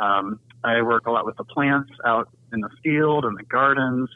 um, 0.00 0.40
I 0.64 0.82
work 0.82 1.06
a 1.06 1.10
lot 1.10 1.24
with 1.24 1.36
the 1.36 1.44
plants 1.44 1.90
out 2.04 2.28
in 2.52 2.60
the 2.60 2.70
field 2.82 3.24
and 3.24 3.36
the 3.38 3.44
gardens, 3.44 4.10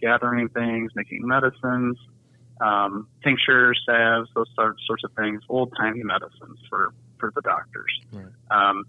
gathering 0.00 0.48
things, 0.48 0.92
making 0.94 1.26
medicines, 1.26 1.98
um, 2.60 3.08
tinctures, 3.22 3.80
salves, 3.86 4.30
those 4.34 4.48
sorts 4.56 5.04
of 5.04 5.12
things, 5.12 5.42
old 5.48 5.72
timey 5.76 6.02
medicines 6.02 6.58
for, 6.68 6.94
for 7.18 7.32
the 7.34 7.42
doctors. 7.42 8.00
Right. 8.12 8.26
Um, 8.50 8.84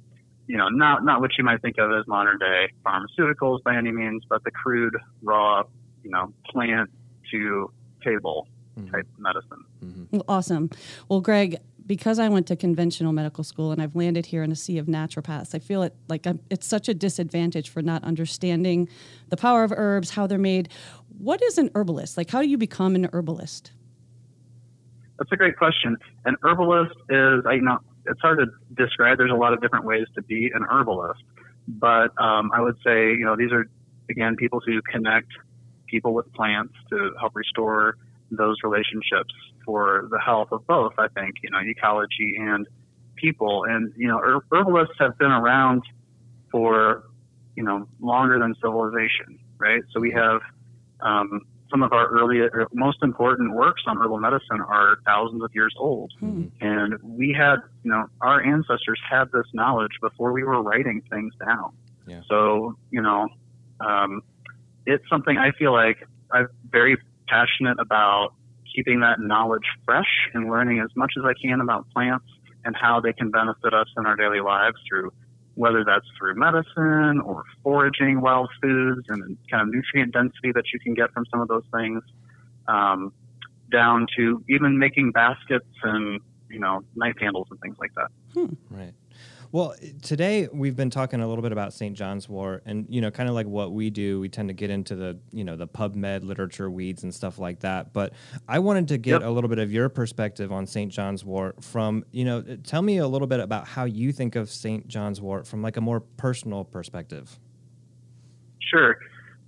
you 0.47 0.57
know, 0.57 0.67
not 0.67 1.05
not 1.05 1.21
what 1.21 1.31
you 1.38 1.44
might 1.44 1.61
think 1.61 1.77
of 1.77 1.91
as 1.91 2.05
modern 2.05 2.38
day 2.38 2.69
pharmaceuticals 2.85 3.63
by 3.63 3.77
any 3.77 3.91
means, 3.91 4.23
but 4.27 4.44
the 4.44 4.51
crude, 4.51 4.95
raw, 5.21 5.63
you 6.03 6.11
know, 6.11 6.33
plant 6.49 6.89
to 7.31 7.71
table 8.04 8.47
type 8.92 9.07
medicine. 9.18 9.63
Well, 10.11 10.25
awesome. 10.28 10.69
Well, 11.07 11.21
Greg, 11.21 11.57
because 11.85 12.19
I 12.19 12.30
went 12.30 12.47
to 12.47 12.56
conventional 12.56 13.11
medical 13.11 13.44
school 13.44 13.71
and 13.71 13.81
I've 13.81 13.95
landed 13.95 14.28
here 14.28 14.44
in 14.44 14.52
a 14.52 14.56
sea 14.56 14.78
of 14.78 14.85
naturopaths, 14.85 15.54
I 15.54 15.59
feel 15.59 15.83
it 15.83 15.95
like 16.07 16.25
I'm, 16.25 16.40
it's 16.49 16.66
such 16.66 16.87
a 16.87 16.94
disadvantage 16.94 17.69
for 17.69 17.81
not 17.81 18.04
understanding 18.04 18.87
the 19.30 19.37
power 19.37 19.63
of 19.63 19.73
herbs, 19.75 20.11
how 20.11 20.28
they're 20.28 20.37
made. 20.37 20.69
What 21.18 21.42
is 21.42 21.57
an 21.57 21.69
herbalist? 21.75 22.18
Like, 22.18 22.30
how 22.30 22.42
do 22.42 22.47
you 22.47 22.57
become 22.57 22.95
an 22.95 23.09
herbalist? 23.11 23.71
That's 25.18 25.31
a 25.31 25.35
great 25.35 25.57
question. 25.57 25.97
An 26.25 26.35
herbalist 26.44 26.95
is, 27.09 27.45
I 27.45 27.54
you 27.54 27.61
know, 27.61 27.80
it's 28.06 28.19
hard 28.21 28.40
to 28.40 28.45
describe. 28.75 29.18
There's 29.18 29.31
a 29.31 29.35
lot 29.35 29.54
of 29.54 29.61
different 29.61 29.85
ways 29.85 30.06
to 30.16 30.21
be 30.21 30.52
an 30.54 30.66
herbalist, 30.69 31.23
but 31.68 32.09
um, 32.21 32.52
I 32.54 32.61
would 32.61 32.78
say, 32.83 33.11
you 33.11 33.23
know, 33.23 33.35
these 33.35 33.52
are 33.52 33.69
again 34.09 34.35
people 34.35 34.61
who 34.66 34.81
connect 34.81 35.30
people 35.87 36.13
with 36.13 36.31
plants 36.33 36.73
to 36.90 37.11
help 37.19 37.35
restore 37.35 37.97
those 38.31 38.57
relationships 38.63 39.33
for 39.65 40.07
the 40.11 40.19
health 40.19 40.49
of 40.51 40.65
both. 40.67 40.93
I 40.97 41.07
think 41.09 41.35
you 41.43 41.49
know 41.49 41.59
ecology 41.59 42.35
and 42.39 42.67
people, 43.15 43.65
and 43.65 43.93
you 43.95 44.07
know, 44.07 44.19
her- 44.19 44.45
herbalists 44.51 44.95
have 44.99 45.17
been 45.17 45.31
around 45.31 45.83
for 46.51 47.03
you 47.55 47.63
know 47.63 47.87
longer 47.99 48.39
than 48.39 48.55
civilization, 48.55 49.39
right? 49.57 49.81
So 49.91 49.99
we 49.99 50.11
have 50.11 50.41
um, 51.01 51.41
some 51.73 51.81
of 51.81 51.91
our 51.91 52.07
earliest, 52.07 52.53
most 52.73 53.01
important 53.01 53.53
works 53.55 53.81
on 53.87 53.97
herbal 53.97 54.19
medicine 54.19 54.61
are 54.61 54.97
thousands 55.05 55.43
of 55.43 55.49
years 55.55 55.73
old. 55.77 56.13
And 56.61 56.93
we 57.01 57.33
had, 57.33 57.57
you 57.83 57.89
know, 57.89 58.05
our 58.21 58.43
ancestors 58.43 59.01
had 59.09 59.31
this 59.31 59.47
knowledge 59.53 59.93
before 59.99 60.33
we 60.33 60.43
were 60.43 60.61
writing 60.61 61.01
things 61.09 61.33
down. 61.43 61.73
Yeah. 62.05 62.21
So, 62.29 62.77
you 62.91 63.01
know, 63.01 63.27
um, 63.79 64.21
it's 64.85 65.03
something 65.09 65.37
I 65.37 65.51
feel 65.51 65.73
like 65.73 66.07
I'm 66.31 66.47
very 66.69 66.97
passionate 67.27 67.79
about 67.79 68.33
keeping 68.75 68.99
that 69.01 69.19
knowledge 69.19 69.65
fresh 69.85 70.30
and 70.33 70.49
learning 70.49 70.80
as 70.80 70.89
much 70.95 71.13
as 71.18 71.23
I 71.25 71.33
can 71.39 71.61
about 71.61 71.85
plants 71.94 72.25
and 72.65 72.75
how 72.75 72.99
they 72.99 73.13
can 73.13 73.30
benefit 73.30 73.73
us 73.73 73.87
in 73.97 74.06
our 74.06 74.15
daily 74.15 74.39
lives 74.39 74.77
through 74.87 75.11
whether 75.56 75.83
that's 75.85 76.06
through 76.18 76.35
medicine 76.35 77.21
or 77.21 77.44
foraging 77.61 78.21
wild 78.21 78.49
foods 78.61 79.06
and 79.09 79.37
kind 79.49 79.68
of 79.68 79.73
nutrient 79.73 80.11
density 80.13 80.51
that 80.53 80.63
you 80.73 80.80
can 80.80 80.94
get 80.94 81.11
from 81.11 81.25
some 81.30 81.42
of 81.42 81.47
those 81.47 81.63
things, 81.71 82.01
um, 82.68 83.13
down 83.71 84.07
to 84.18 84.44
even 84.49 84.80
making 84.80 85.11
baskets 85.11 85.68
and 85.83 86.19
you 86.49 86.59
know 86.59 86.83
knife 86.95 87.15
handles 87.19 87.47
and 87.51 87.59
things 87.61 87.75
like 87.80 87.94
that. 87.95 88.09
Right. 88.69 88.94
Well, 89.54 89.76
today 90.02 90.48
we've 90.52 90.76
been 90.76 90.90
talking 90.90 91.22
a 91.22 91.28
little 91.28 91.44
bit 91.44 91.52
about 91.52 91.74
St. 91.74 91.95
John's 91.95 92.28
wort, 92.28 92.64
and 92.66 92.88
you 92.90 93.02
know, 93.02 93.12
kind 93.12 93.30
of 93.30 93.36
like 93.36 93.45
what 93.45 93.72
we 93.72 93.92
do. 93.92 94.19
We 94.19 94.28
tend 94.28 94.50
to 94.50 94.54
get 94.56 94.72
into 94.72 94.95
the 94.95 95.19
you 95.31 95.44
know 95.44 95.56
the 95.56 95.68
PubMed 95.68 96.24
literature 96.24 96.72
weeds 96.72 97.04
and 97.04 97.14
stuff 97.14 97.38
like 97.38 97.60
that. 97.60 97.94
But 97.94 98.14
I 98.48 98.57
wanted 98.57 98.88
to 98.88 98.98
get 98.98 99.22
Yep. 99.22 99.22
a 99.22 99.30
little 99.30 99.52
bit 99.52 99.60
of 99.60 99.72
your 99.72 99.90
perspective 99.90 100.52
on 100.52 100.66
St. 100.66 100.92
John's 100.92 101.24
wort 101.24 101.64
from 101.64 102.04
you 102.12 102.26
know. 102.26 102.42
Tell 102.64 102.81
me 102.81 102.98
a 102.98 103.07
little 103.07 103.28
bit 103.28 103.40
about 103.40 103.68
how 103.68 103.83
you 103.86 104.12
think 104.12 104.36
of 104.36 104.50
St. 104.50 104.88
John's 104.88 105.22
wort 105.22 105.45
from 105.45 105.62
like 105.62 105.78
a 105.78 105.81
more 105.81 106.00
personal 106.00 106.64
perspective. 106.64 107.38
Sure. 108.60 108.98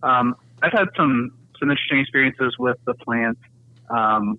Um, 0.04 0.36
I've 0.62 0.72
had 0.72 0.86
some 0.96 1.34
some 1.60 1.72
interesting 1.72 1.98
experiences 2.00 2.54
with 2.60 2.78
the 2.86 2.94
plant. 2.94 3.40
Um, 3.90 4.38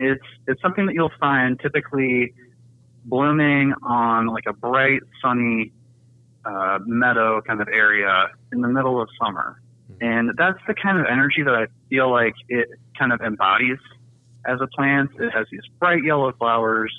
it's 0.00 0.24
it's 0.48 0.62
something 0.62 0.86
that 0.86 0.94
you'll 0.94 1.12
find 1.20 1.60
typically 1.60 2.32
blooming 3.04 3.74
on 3.82 4.26
like 4.26 4.44
a 4.46 4.52
bright, 4.52 5.00
sunny 5.22 5.72
uh, 6.44 6.78
meadow 6.86 7.40
kind 7.42 7.60
of 7.60 7.68
area 7.68 8.28
in 8.52 8.60
the 8.60 8.68
middle 8.68 9.00
of 9.00 9.08
summer, 9.22 9.60
and 10.00 10.30
that's 10.36 10.58
the 10.66 10.74
kind 10.74 10.98
of 10.98 11.06
energy 11.06 11.42
that 11.42 11.54
I 11.54 11.66
feel 11.88 12.10
like 12.10 12.34
it 12.48 12.68
kind 12.98 13.12
of 13.12 13.20
embodies 13.20 13.78
as 14.46 14.60
a 14.60 14.66
plant. 14.66 15.10
It 15.18 15.30
has 15.30 15.46
these 15.50 15.62
bright 15.78 16.04
yellow 16.04 16.32
flowers, 16.32 16.92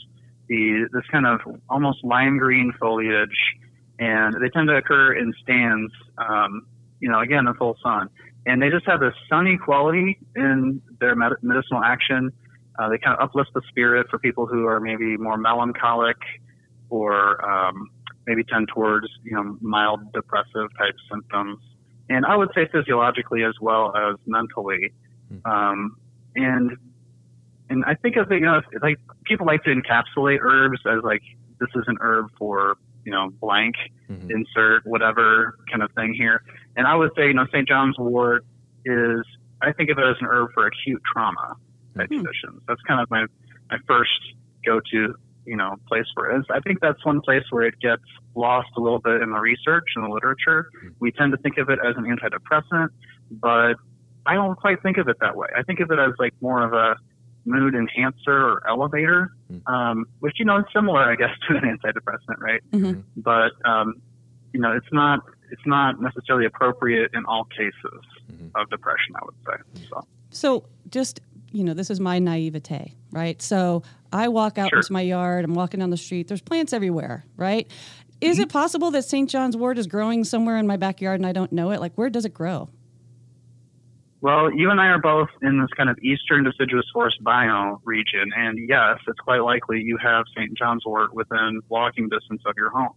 the 0.47 0.87
this 0.91 1.03
kind 1.11 1.25
of 1.25 1.41
almost 1.69 2.03
lime 2.03 2.37
green 2.37 2.73
foliage, 2.79 3.37
and 3.99 4.35
they 4.41 4.49
tend 4.49 4.67
to 4.69 4.75
occur 4.75 5.13
in 5.13 5.33
stands. 5.43 5.91
Um, 6.17 6.67
you 6.99 7.09
know, 7.09 7.19
again, 7.19 7.45
the 7.45 7.53
full 7.53 7.77
sun. 7.83 8.09
And 8.45 8.61
they 8.61 8.69
just 8.69 8.85
have 8.85 8.99
this 8.99 9.13
sunny 9.29 9.57
quality 9.57 10.17
in 10.35 10.81
their 10.99 11.15
med- 11.15 11.41
medicinal 11.41 11.83
action. 11.83 12.31
Uh, 12.77 12.89
they 12.89 12.97
kind 12.97 13.17
of 13.17 13.23
uplift 13.23 13.51
the 13.53 13.61
spirit 13.69 14.07
for 14.09 14.19
people 14.19 14.45
who 14.45 14.65
are 14.65 14.79
maybe 14.79 15.17
more 15.17 15.37
melancholic 15.37 16.17
or 16.89 17.43
um, 17.49 17.89
maybe 18.27 18.43
tend 18.43 18.67
towards, 18.67 19.07
you 19.23 19.35
know, 19.35 19.57
mild 19.61 20.11
depressive 20.13 20.69
type 20.77 20.95
symptoms. 21.11 21.59
And 22.09 22.25
I 22.25 22.35
would 22.35 22.49
say 22.53 22.67
physiologically 22.71 23.43
as 23.43 23.53
well 23.61 23.95
as 23.95 24.15
mentally. 24.25 24.93
Um, 25.45 25.97
and 26.35 26.77
and 27.69 27.83
I 27.85 27.95
think 27.95 28.15
of 28.17 28.31
it, 28.31 28.35
you 28.35 28.45
know, 28.45 28.61
like 28.81 28.99
people 29.23 29.47
like 29.47 29.63
to 29.63 29.73
encapsulate 29.73 30.39
herbs 30.41 30.79
as 30.85 31.03
like 31.03 31.23
this 31.59 31.69
is 31.75 31.83
an 31.87 31.97
herb 31.99 32.27
for 32.37 32.77
you 33.05 33.11
know 33.11 33.29
blank 33.41 33.75
Mhm. 34.09 34.29
insert 34.29 34.85
whatever 34.85 35.57
kind 35.71 35.81
of 35.81 35.91
thing 35.93 36.13
here. 36.13 36.43
And 36.75 36.85
I 36.85 36.95
would 36.95 37.11
say, 37.15 37.27
you 37.27 37.33
know, 37.33 37.47
St. 37.47 37.67
John's 37.67 37.97
wort 37.97 38.45
is, 38.85 39.21
I 39.63 39.71
think 39.71 39.89
of 39.89 39.97
it 39.97 40.05
as 40.05 40.15
an 40.21 40.27
herb 40.27 40.51
for 40.53 40.67
acute 40.67 41.01
trauma 41.11 41.55
type 41.97 42.09
Mhm. 42.09 42.17
conditions. 42.23 42.61
That's 42.67 42.81
kind 42.81 43.01
of 43.01 43.09
my, 43.09 43.25
my 43.69 43.77
first 43.87 44.11
go 44.65 44.79
to, 44.91 45.15
you 45.45 45.55
know, 45.55 45.75
place 45.87 46.05
for 46.13 46.29
it. 46.31 46.45
I 46.51 46.59
think 46.61 46.79
that's 46.81 47.03
one 47.05 47.21
place 47.21 47.43
where 47.51 47.63
it 47.63 47.79
gets 47.79 48.03
lost 48.35 48.69
a 48.77 48.81
little 48.81 48.99
bit 48.99 49.21
in 49.21 49.31
the 49.31 49.39
research 49.39 49.85
and 49.95 50.03
the 50.05 50.09
literature. 50.09 50.69
We 50.99 51.11
tend 51.11 51.31
to 51.31 51.37
think 51.37 51.57
of 51.57 51.69
it 51.69 51.79
as 51.83 51.95
an 51.97 52.03
antidepressant, 52.03 52.89
but 53.31 53.75
I 54.25 54.33
don't 54.33 54.55
quite 54.57 54.81
think 54.81 54.97
of 54.97 55.07
it 55.07 55.17
that 55.21 55.35
way. 55.35 55.47
I 55.55 55.61
think 55.63 55.79
of 55.79 55.91
it 55.91 55.99
as 55.99 56.13
like 56.19 56.33
more 56.41 56.63
of 56.63 56.73
a 56.73 56.95
mood 57.45 57.75
enhancer 57.75 58.31
or 58.33 58.67
elevator, 58.67 59.31
um, 59.67 60.05
which, 60.19 60.39
you 60.39 60.45
know, 60.45 60.57
is 60.57 60.65
similar, 60.73 61.01
I 61.03 61.15
guess, 61.15 61.29
to 61.47 61.55
an 61.55 61.63
antidepressant, 61.77 62.39
right? 62.39 62.61
Mhm. 62.71 63.03
but 63.17 63.51
um, 63.65 63.95
you 64.51 64.59
know, 64.61 64.71
it's 64.71 64.91
not 64.91 65.19
it's 65.51 65.65
not 65.67 66.01
necessarily 66.01 66.45
appropriate 66.47 67.11
in 67.13 67.23
all 67.25 67.43
cases 67.45 68.01
of 68.55 68.67
depression. 68.71 69.13
I 69.15 69.19
would 69.25 69.35
say. 69.45 69.85
So 69.89 70.07
So 70.31 70.65
just 70.89 71.19
you 71.55 71.63
know, 71.63 71.73
this 71.73 71.89
is 71.89 71.99
my 71.99 72.19
naivete, 72.19 72.93
right? 73.11 73.41
So 73.41 73.83
I 74.11 74.27
walk 74.27 74.57
out 74.57 74.69
Sure. 74.69 74.79
into 74.79 74.91
my 74.91 75.01
yard. 75.01 75.45
I'm 75.45 75.53
walking 75.53 75.79
down 75.79 75.89
the 75.89 75.97
street. 75.97 76.27
There's 76.27 76.41
plants 76.41 76.73
everywhere, 76.73 77.25
right? 77.37 77.71
Is 78.21 78.39
it 78.39 78.49
mm-hmm. 78.49 78.51
possible 78.51 78.91
that 78.91 79.03
St. 79.03 79.29
John's 79.29 79.55
wort 79.55 79.77
is 79.77 79.87
growing 79.87 80.23
somewhere 80.23 80.57
in 80.57 80.67
my 80.67 80.77
backyard 80.77 81.19
and 81.19 81.25
I 81.25 81.31
don't 81.31 81.51
know 81.51 81.71
it? 81.71 81.79
Like, 81.79 81.93
where 81.95 82.09
does 82.09 82.25
it 82.25 82.33
grow? 82.33 82.69
Well, 84.21 84.51
you 84.51 84.71
and 84.71 84.81
I 84.81 84.87
are 84.87 84.99
both 84.99 85.29
in 85.41 85.61
this 85.61 85.69
kind 85.77 85.89
of 85.89 85.97
eastern 85.99 86.43
deciduous 86.43 86.85
forest 86.91 87.23
biome 87.23 87.79
region, 87.83 88.31
and 88.35 88.57
yes, 88.67 88.97
it's 89.07 89.19
quite 89.19 89.41
likely 89.41 89.81
you 89.81 89.97
have 90.01 90.25
St. 90.35 90.57
John's 90.57 90.83
wort 90.83 91.13
within 91.13 91.61
walking 91.69 92.09
distance 92.09 92.41
of 92.45 92.55
your 92.57 92.71
home. 92.71 92.93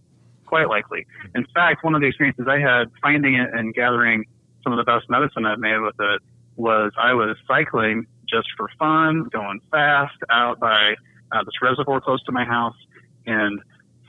Quite 0.47 0.69
likely. 0.69 1.07
In 1.35 1.47
fact, 1.55 1.85
one 1.85 1.95
of 1.95 2.01
the 2.01 2.07
experiences 2.07 2.47
I 2.49 2.59
had 2.59 2.91
finding 3.03 3.35
it 3.35 3.51
and 3.53 3.75
gathering 3.75 4.25
some 4.65 4.73
of 4.73 4.79
the 4.79 4.91
best 4.91 5.11
medicine 5.11 5.45
I've 5.45 5.59
made 5.59 5.79
with 5.81 5.97
it 6.01 6.23
was 6.57 6.93
I 6.99 7.13
was 7.13 7.37
cycling 7.47 8.07
just 8.31 8.49
for 8.57 8.69
fun, 8.79 9.25
going 9.33 9.61
fast 9.71 10.17
out 10.31 10.61
by 10.61 10.95
uh, 11.33 11.45
this 11.45 11.55
reservoir 11.63 12.01
close 12.01 12.23
to 12.25 12.33
my 12.33 12.45
house, 12.45 12.77
and 13.27 13.61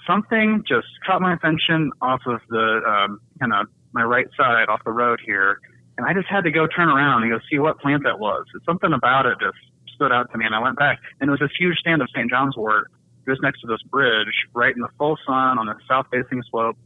something 0.07 0.63
just 0.67 0.87
caught 1.05 1.21
my 1.21 1.33
attention 1.33 1.91
off 2.01 2.21
of 2.25 2.41
the 2.49 2.81
um, 2.87 3.19
kind 3.39 3.53
of 3.53 3.67
my 3.93 4.03
right 4.03 4.27
side 4.37 4.69
off 4.69 4.81
the 4.85 4.91
road 4.91 5.19
here, 5.25 5.59
and 5.97 6.07
I 6.07 6.13
just 6.13 6.27
had 6.27 6.43
to 6.43 6.51
go 6.51 6.67
turn 6.67 6.89
around 6.89 7.23
and 7.23 7.31
go 7.31 7.39
see 7.49 7.59
what 7.59 7.79
plant 7.79 8.03
that 8.03 8.19
was. 8.19 8.45
Something 8.65 8.93
about 8.93 9.25
it 9.25 9.37
just 9.39 9.57
stood 9.95 10.11
out 10.11 10.31
to 10.31 10.37
me, 10.37 10.45
and 10.45 10.55
I 10.55 10.59
went 10.59 10.77
back, 10.77 10.99
and 11.19 11.29
it 11.29 11.31
was 11.31 11.39
this 11.39 11.51
huge 11.57 11.77
stand 11.77 12.01
of 12.01 12.09
St. 12.15 12.29
John's 12.29 12.55
wort 12.55 12.91
just 13.27 13.41
next 13.43 13.61
to 13.61 13.67
this 13.67 13.81
bridge, 13.83 14.27
right 14.53 14.73
in 14.75 14.81
the 14.81 14.89
full 14.97 15.17
sun 15.25 15.59
on 15.59 15.69
a 15.69 15.75
south-facing 15.87 16.41
slope. 16.49 16.77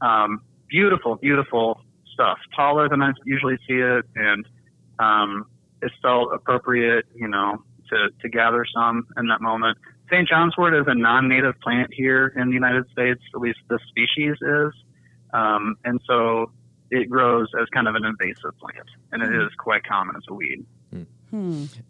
Um, 0.00 0.40
beautiful, 0.68 1.16
beautiful 1.16 1.80
stuff. 2.12 2.38
Taller 2.56 2.88
than 2.88 3.02
I 3.02 3.12
usually 3.24 3.56
see 3.68 3.74
it, 3.74 4.04
and 4.16 4.46
um, 4.98 5.46
it 5.86 5.92
felt 6.02 6.32
appropriate, 6.34 7.06
you 7.14 7.28
know, 7.28 7.62
to 7.90 8.08
to 8.20 8.28
gather 8.28 8.64
some 8.74 9.06
in 9.16 9.26
that 9.28 9.40
moment. 9.40 9.78
St. 10.10 10.28
John's 10.28 10.56
wort 10.56 10.74
is 10.74 10.84
a 10.86 10.94
non-native 10.94 11.54
plant 11.60 11.90
here 11.92 12.32
in 12.36 12.48
the 12.48 12.54
United 12.54 12.84
States, 12.92 13.20
at 13.34 13.40
least 13.40 13.58
this 13.68 13.80
species 13.88 14.36
is, 14.40 14.72
um, 15.32 15.74
and 15.84 16.00
so 16.06 16.50
it 16.90 17.10
grows 17.10 17.48
as 17.60 17.66
kind 17.74 17.88
of 17.88 17.96
an 17.96 18.04
invasive 18.04 18.56
plant, 18.60 18.88
and 19.10 19.22
it 19.22 19.34
is 19.34 19.50
quite 19.58 19.82
common 19.84 20.14
as 20.16 20.22
a 20.28 20.34
weed. 20.34 20.64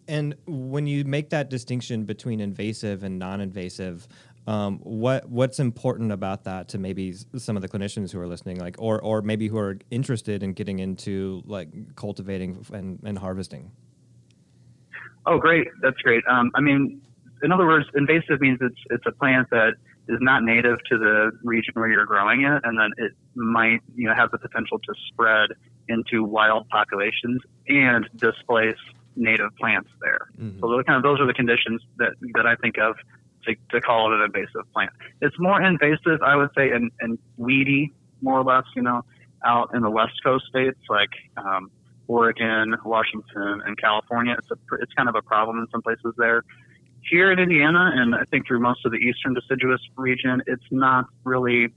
And 0.09 0.35
when 0.47 0.87
you 0.87 1.05
make 1.05 1.29
that 1.31 1.51
distinction 1.51 2.05
between 2.05 2.41
invasive 2.41 3.03
and 3.05 3.19
non-invasive, 3.19 4.09
um, 4.47 4.79
what 4.79 5.29
what's 5.29 5.59
important 5.59 6.13
about 6.13 6.45
that 6.45 6.69
to 6.69 6.79
maybe 6.79 7.15
some 7.37 7.57
of 7.57 7.63
the 7.63 7.69
clinicians 7.69 8.13
who 8.13 8.21
are 8.21 8.29
listening, 8.29 8.59
like, 8.59 8.77
or 8.79 9.01
or 9.01 9.23
maybe 9.23 9.49
who 9.49 9.59
are 9.59 9.79
interested 9.91 10.43
in 10.43 10.53
getting 10.53 10.79
into 10.79 11.43
like 11.47 11.69
cultivating 11.97 12.65
and, 12.73 13.01
and 13.05 13.19
harvesting? 13.19 13.73
Oh, 15.27 15.39
great. 15.39 15.67
That's 15.83 15.99
great. 15.99 16.23
Um, 16.29 16.53
I 16.55 16.61
mean, 16.61 17.03
in 17.43 17.51
other 17.51 17.67
words, 17.67 17.87
invasive 17.95 18.41
means 18.41 18.59
it's 18.61 18.81
it's 18.91 19.05
a 19.07 19.13
plant 19.13 19.49
that 19.51 19.75
is 20.09 20.19
not 20.21 20.45
native 20.45 20.79
to 20.91 20.99
the 20.99 21.33
region 21.43 21.75
where 21.75 21.89
you're 21.89 22.07
growing 22.07 22.43
it, 22.43 22.61
and 22.63 22.79
then 22.79 22.91
it 22.99 23.13
might 23.35 23.81
you 23.97 24.09
know 24.09 24.15
have 24.15 24.31
the 24.31 24.39
potential 24.39 24.79
to 24.79 24.95
spread 25.09 25.51
into 25.89 26.23
wild 26.23 26.69
populations 26.69 27.41
and 27.69 28.09
displace 28.15 28.79
native 29.17 29.55
plants 29.57 29.89
there. 30.01 30.29
So 30.61 30.69
those 30.69 30.85
kind 30.85 30.97
of 30.97 31.03
those 31.03 31.21
are 31.21 31.27
the 31.27 31.35
conditions 31.35 31.83
that 31.99 32.13
that 32.35 32.47
I 32.47 32.55
think 32.57 32.79
of 32.79 32.95
to, 33.47 33.55
to 33.71 33.81
call 33.81 34.13
it 34.13 34.17
an 34.17 34.23
invasive 34.25 34.71
plant. 34.73 34.91
It's 35.21 35.37
more 35.39 35.61
invasive, 35.61 36.23
I 36.25 36.37
would 36.37 36.51
say, 36.57 36.71
and, 36.71 36.91
and 37.01 37.19
weedy 37.37 37.93
more 38.23 38.39
or 38.39 38.45
less. 38.45 38.65
You 38.75 38.83
know, 38.83 39.03
out 39.45 39.75
in 39.75 39.83
the 39.83 39.91
West 39.91 40.15
Coast 40.25 40.45
states 40.49 40.79
like 40.89 41.11
um, 41.37 41.71
Oregon, 42.09 42.77
Washington, 42.85 43.63
and 43.65 43.79
California. 43.79 44.37
It's 44.39 44.51
a 44.51 44.77
it's 44.81 44.93
kind 44.95 45.09
of 45.09 45.15
a 45.15 45.23
problem 45.23 45.59
in 45.59 45.67
some 45.71 45.83
places 45.83 46.15
there. 46.17 46.43
Here 47.09 47.31
in 47.31 47.39
Indiana, 47.39 47.93
and 47.95 48.15
I 48.15 48.25
think 48.31 48.49
through 48.49 48.61
most 48.61 48.85
of 48.85 48.91
the 48.91 48.99
eastern 48.99 49.33
deciduous 49.33 49.81
region, 49.97 50.43
it's 50.47 50.65
not 50.73 51.07
really, 51.25 51.69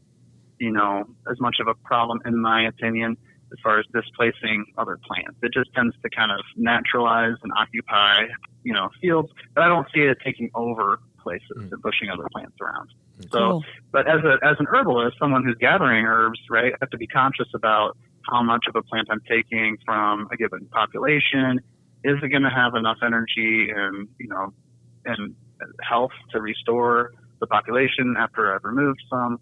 you 0.60 0.72
know, 0.72 1.06
as 1.30 1.40
much 1.40 1.58
of 1.60 1.68
a 1.68 1.76
problem 1.76 2.20
in 2.26 2.40
my 2.40 2.66
opinion 2.66 3.16
as 3.52 3.58
far 3.64 3.80
as 3.80 3.86
displacing 3.94 4.66
other 4.78 4.98
plants. 5.08 5.38
It 5.42 5.54
just 5.54 5.74
tends 5.74 5.96
to 6.04 6.10
kind 6.10 6.32
of 6.32 6.40
naturalize 6.56 7.36
and 7.44 7.52
occupy, 7.58 8.26
you 8.64 8.74
know, 8.74 8.90
fields, 9.02 9.30
but 9.56 9.64
I 9.64 9.68
don't 9.68 9.88
see 9.94 10.02
it 10.02 10.18
taking 10.24 10.50
over 10.54 11.00
places 11.30 11.72
and 11.72 11.82
pushing 11.82 12.10
other 12.10 12.28
plants 12.34 12.56
around. 12.62 12.90
So, 13.32 13.40
Cool. 13.40 13.64
but 13.92 14.08
as 14.08 14.22
a 14.24 14.34
as 14.44 14.56
an 14.60 14.68
herbalist, 14.74 15.18
someone 15.20 15.44
who's 15.46 15.58
gathering 15.60 16.06
herbs, 16.06 16.40
right, 16.50 16.72
I 16.74 16.78
have 16.82 16.90
to 16.90 16.98
be 16.98 17.08
conscious 17.08 17.50
about 17.54 17.98
how 18.30 18.42
much 18.44 18.66
of 18.70 18.76
a 18.76 18.84
plant 18.84 19.08
I'm 19.12 19.22
taking 19.30 19.78
from 19.86 20.28
a 20.34 20.38
given 20.38 20.68
population. 20.72 21.60
Is 22.04 22.18
it 22.24 22.30
going 22.30 22.44
to 22.44 22.56
have 22.62 22.76
enough 22.76 23.00
energy 23.04 23.70
and 23.76 24.08
you 24.20 24.30
know 24.34 24.46
and 25.06 25.36
health 25.92 26.16
to 26.32 26.42
restore 26.42 27.12
the 27.42 27.48
population 27.48 28.16
after 28.18 28.54
I've 28.54 28.64
removed 28.64 29.02
some? 29.10 29.40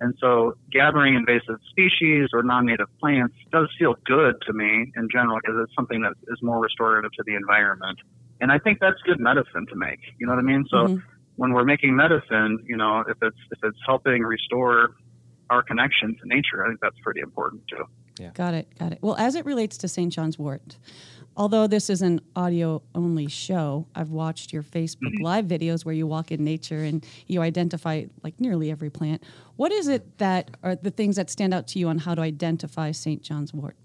And 0.00 0.14
so, 0.20 0.54
gathering 0.70 1.14
invasive 1.14 1.58
species 1.70 2.28
or 2.34 2.42
non-native 2.42 2.90
plants 3.00 3.36
does 3.52 3.68
feel 3.78 3.94
good 4.04 4.34
to 4.46 4.52
me 4.52 4.92
in 4.96 5.08
general 5.10 5.38
because 5.40 5.56
it's 5.62 5.74
something 5.74 6.02
that 6.02 6.14
is 6.28 6.38
more 6.42 6.60
restorative 6.60 7.12
to 7.12 7.22
the 7.26 7.34
environment. 7.34 7.98
And 8.40 8.50
I 8.50 8.58
think 8.58 8.78
that's 8.80 9.00
good 9.06 9.20
medicine 9.20 9.66
to 9.70 9.76
make. 9.76 10.00
You 10.18 10.26
know 10.26 10.34
what 10.34 10.40
I 10.40 10.48
mean? 10.52 10.64
So 10.68 10.88
Mhm. 10.88 11.02
When 11.36 11.52
we're 11.52 11.64
making 11.64 11.96
medicine, 11.96 12.58
you 12.66 12.76
know, 12.76 13.00
if 13.00 13.16
it's 13.22 13.36
if 13.50 13.58
it's 13.62 13.78
helping 13.86 14.22
restore 14.22 14.96
our 15.50 15.62
connection 15.62 16.16
to 16.16 16.28
nature, 16.28 16.64
I 16.64 16.68
think 16.68 16.80
that's 16.80 16.98
pretty 17.02 17.20
important 17.20 17.62
too. 17.68 17.84
Yeah. 18.18 18.30
Got 18.34 18.54
it. 18.54 18.68
Got 18.78 18.92
it. 18.92 18.98
Well, 19.02 19.16
as 19.16 19.34
it 19.34 19.44
relates 19.44 19.76
to 19.78 19.88
St. 19.88 20.12
John's 20.12 20.38
wort, 20.38 20.76
Although 21.36 21.66
this 21.66 21.90
is 21.90 22.00
an 22.00 22.20
audio 22.36 22.82
only 22.94 23.28
show, 23.28 23.86
I've 23.94 24.10
watched 24.10 24.52
your 24.52 24.62
Facebook 24.62 25.14
mm-hmm. 25.14 25.24
live 25.24 25.46
videos 25.46 25.84
where 25.84 25.94
you 25.94 26.06
walk 26.06 26.30
in 26.30 26.44
nature 26.44 26.78
and 26.84 27.04
you 27.26 27.42
identify 27.42 28.04
like 28.22 28.38
nearly 28.38 28.70
every 28.70 28.90
plant. 28.90 29.22
What 29.56 29.72
is 29.72 29.88
it 29.88 30.18
that 30.18 30.52
are 30.62 30.76
the 30.76 30.92
things 30.92 31.16
that 31.16 31.30
stand 31.30 31.52
out 31.52 31.66
to 31.68 31.78
you 31.78 31.88
on 31.88 31.98
how 31.98 32.14
to 32.14 32.22
identify 32.22 32.92
St. 32.92 33.20
John's 33.20 33.52
wort? 33.52 33.76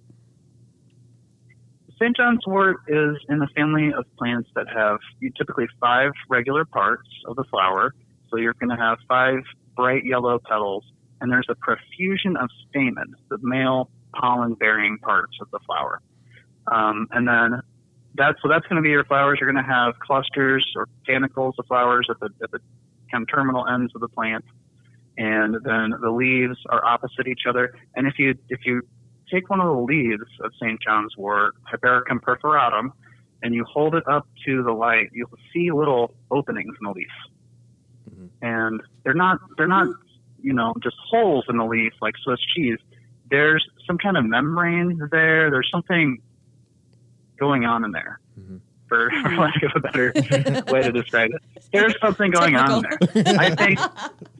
St. 1.99 2.15
John's 2.15 2.45
wort 2.47 2.77
is 2.87 3.17
in 3.27 3.39
the 3.39 3.47
family 3.55 3.91
of 3.93 4.05
plants 4.17 4.49
that 4.55 4.67
have 4.73 4.99
you 5.19 5.31
typically 5.37 5.67
five 5.81 6.11
regular 6.29 6.63
parts 6.63 7.09
of 7.27 7.35
the 7.35 7.43
flower. 7.49 7.93
So 8.29 8.37
you're 8.37 8.53
going 8.53 8.69
to 8.69 8.81
have 8.81 8.99
five 9.07 9.39
bright 9.75 10.05
yellow 10.05 10.39
petals, 10.39 10.85
and 11.19 11.29
there's 11.29 11.47
a 11.49 11.55
profusion 11.55 12.37
of 12.37 12.49
stamens, 12.69 13.15
the 13.29 13.37
male 13.41 13.89
pollen 14.15 14.53
bearing 14.53 14.97
parts 14.99 15.37
of 15.41 15.51
the 15.51 15.59
flower. 15.65 16.01
Um, 16.71 17.07
and 17.11 17.27
then 17.27 17.61
that's 18.15 18.37
so 18.41 18.47
that's 18.47 18.65
going 18.67 18.77
to 18.77 18.81
be 18.81 18.91
your 18.91 19.03
flowers. 19.03 19.39
You're 19.41 19.51
going 19.51 19.63
to 19.63 19.69
have 19.69 19.99
clusters 19.99 20.65
or 20.77 20.87
panicles 21.07 21.53
of 21.59 21.65
flowers 21.67 22.07
at 22.09 22.19
the 22.21 22.29
at 22.41 22.51
the 22.51 22.59
kind 23.11 23.23
of 23.23 23.27
terminal 23.27 23.67
ends 23.67 23.91
of 23.93 23.99
the 23.99 24.07
plant, 24.07 24.45
and 25.17 25.55
then 25.65 25.93
the 26.01 26.11
leaves 26.11 26.57
are 26.69 26.83
opposite 26.85 27.27
each 27.27 27.43
other. 27.47 27.73
And 27.95 28.07
if 28.07 28.17
you 28.17 28.35
if 28.47 28.61
you 28.65 28.83
take 29.31 29.49
one 29.49 29.59
of 29.59 29.67
the 29.67 29.81
leaves 29.81 30.29
of 30.41 30.51
St. 30.61 30.79
John's 30.81 31.15
wort, 31.17 31.55
Hypericum 31.63 32.19
perforatum, 32.19 32.91
and 33.41 33.53
you 33.53 33.63
hold 33.63 33.95
it 33.95 34.03
up 34.07 34.27
to 34.45 34.63
the 34.63 34.71
light, 34.71 35.09
you'll 35.13 35.29
see 35.53 35.71
little 35.71 36.13
openings 36.31 36.75
in 36.79 36.85
the 36.85 36.91
leaf. 36.91 37.07
Mm-hmm. 38.09 38.45
And 38.45 38.81
they're 39.03 39.13
not 39.13 39.39
they're 39.57 39.67
not 39.67 39.87
you 40.41 40.53
know 40.53 40.73
just 40.81 40.95
holes 41.09 41.45
in 41.49 41.57
the 41.57 41.65
leaf 41.65 41.93
like 42.01 42.15
Swiss 42.23 42.39
cheese. 42.55 42.79
There's 43.29 43.65
some 43.85 43.97
kind 43.97 44.17
of 44.17 44.25
membrane 44.25 44.99
there. 45.11 45.51
There's 45.51 45.69
something 45.71 46.21
going 47.37 47.65
on 47.65 47.85
in 47.85 47.91
there. 47.91 48.19
Mm-hmm. 48.39 48.57
For, 48.87 49.11
for 49.21 49.35
lack 49.35 49.61
of 49.61 49.71
a 49.75 49.79
better 49.81 50.11
way 50.73 50.81
to 50.81 50.91
describe 50.91 51.29
it, 51.29 51.63
there's 51.71 51.93
something 52.01 52.31
going 52.31 52.55
on 52.55 52.81
there. 52.81 53.23
I 53.37 53.53
think, 53.53 53.79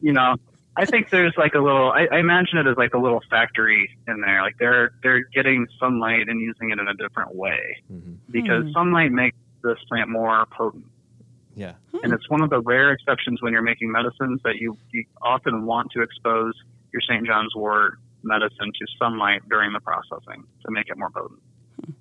you 0.02 0.12
know, 0.12 0.34
I 0.76 0.84
think 0.84 1.10
there's 1.10 1.34
like 1.36 1.54
a 1.54 1.58
little. 1.58 1.90
I, 1.90 2.06
I, 2.10 2.18
imagine 2.18 2.58
it 2.58 2.66
as 2.66 2.76
like 2.76 2.94
a 2.94 2.98
little 2.98 3.20
factory 3.28 3.90
in 4.06 4.20
there. 4.20 4.42
Like 4.42 4.56
they're 4.58 4.92
they're 5.02 5.24
getting 5.34 5.66
sunlight 5.78 6.28
and 6.28 6.40
using 6.40 6.70
it 6.70 6.78
in 6.78 6.86
a 6.86 6.94
different 6.94 7.34
way 7.34 7.76
mm-hmm. 7.92 8.14
because 8.30 8.64
mm-hmm. 8.64 8.72
sunlight 8.72 9.10
makes 9.10 9.36
this 9.62 9.78
plant 9.88 10.08
more 10.08 10.46
potent. 10.46 10.86
Yeah, 11.54 11.74
and 12.02 12.12
it's 12.12 12.30
one 12.30 12.42
of 12.42 12.50
the 12.50 12.60
rare 12.60 12.92
exceptions 12.92 13.42
when 13.42 13.52
you're 13.52 13.62
making 13.62 13.90
medicines 13.90 14.40
that 14.44 14.56
you, 14.56 14.78
you 14.92 15.04
often 15.20 15.66
want 15.66 15.90
to 15.92 16.02
expose 16.02 16.54
your 16.92 17.02
St. 17.02 17.26
John's 17.26 17.54
wort 17.54 17.98
medicine 18.22 18.72
to 18.72 18.86
sunlight 18.98 19.42
during 19.48 19.72
the 19.72 19.80
processing 19.80 20.44
to 20.64 20.70
make 20.70 20.88
it 20.88 20.96
more 20.96 21.10
potent. 21.10 21.40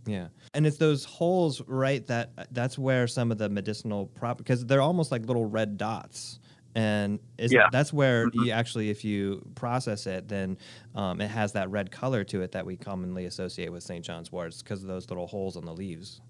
Yeah, 0.06 0.28
and 0.54 0.68
it's 0.68 0.78
those 0.78 1.06
holes, 1.06 1.62
right? 1.68 2.06
That 2.08 2.48
that's 2.52 2.78
where 2.78 3.08
some 3.08 3.32
of 3.32 3.38
the 3.38 3.50
medicinal 3.50 4.08
prop 4.08 4.38
because 4.38 4.66
they're 4.66 4.82
almost 4.82 5.12
like 5.12 5.26
little 5.26 5.46
red 5.46 5.78
dots, 5.78 6.40
and 6.76 7.20
yeah. 7.38 7.68
that's 7.72 7.92
where 7.92 8.28
mm-hmm. 8.28 8.44
you 8.44 8.52
actually, 8.52 8.90
if 8.90 9.04
you 9.04 9.44
process 9.56 10.06
it, 10.08 10.28
then 10.28 10.58
um, 10.96 11.20
it 11.20 11.30
has 11.30 11.54
that 11.54 11.70
red 11.70 11.92
color 11.92 12.24
to 12.26 12.42
it 12.42 12.52
that 12.52 12.66
we 12.66 12.78
commonly 12.78 13.26
associate 13.26 13.72
with 13.72 13.84
St. 13.84 14.06
John's 14.06 14.32
wort 14.32 14.56
because 14.64 14.82
of 14.82 14.88
those 14.88 15.10
little 15.10 15.28
holes 15.28 15.58
on 15.58 15.66
the 15.66 15.74
leaves. 15.74 16.22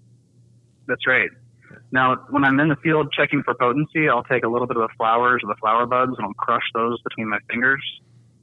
That's 0.86 1.06
right. 1.06 1.30
Now, 1.92 2.16
when 2.30 2.44
I'm 2.44 2.58
in 2.58 2.68
the 2.68 2.76
field 2.76 3.12
checking 3.12 3.42
for 3.42 3.54
potency, 3.54 4.08
I'll 4.08 4.24
take 4.24 4.44
a 4.44 4.48
little 4.48 4.66
bit 4.66 4.76
of 4.76 4.82
the 4.82 4.94
flowers 4.96 5.42
or 5.44 5.48
the 5.48 5.58
flower 5.60 5.86
buds 5.86 6.12
and 6.16 6.26
I'll 6.26 6.34
crush 6.34 6.64
those 6.74 7.00
between 7.02 7.28
my 7.28 7.38
fingers 7.48 7.82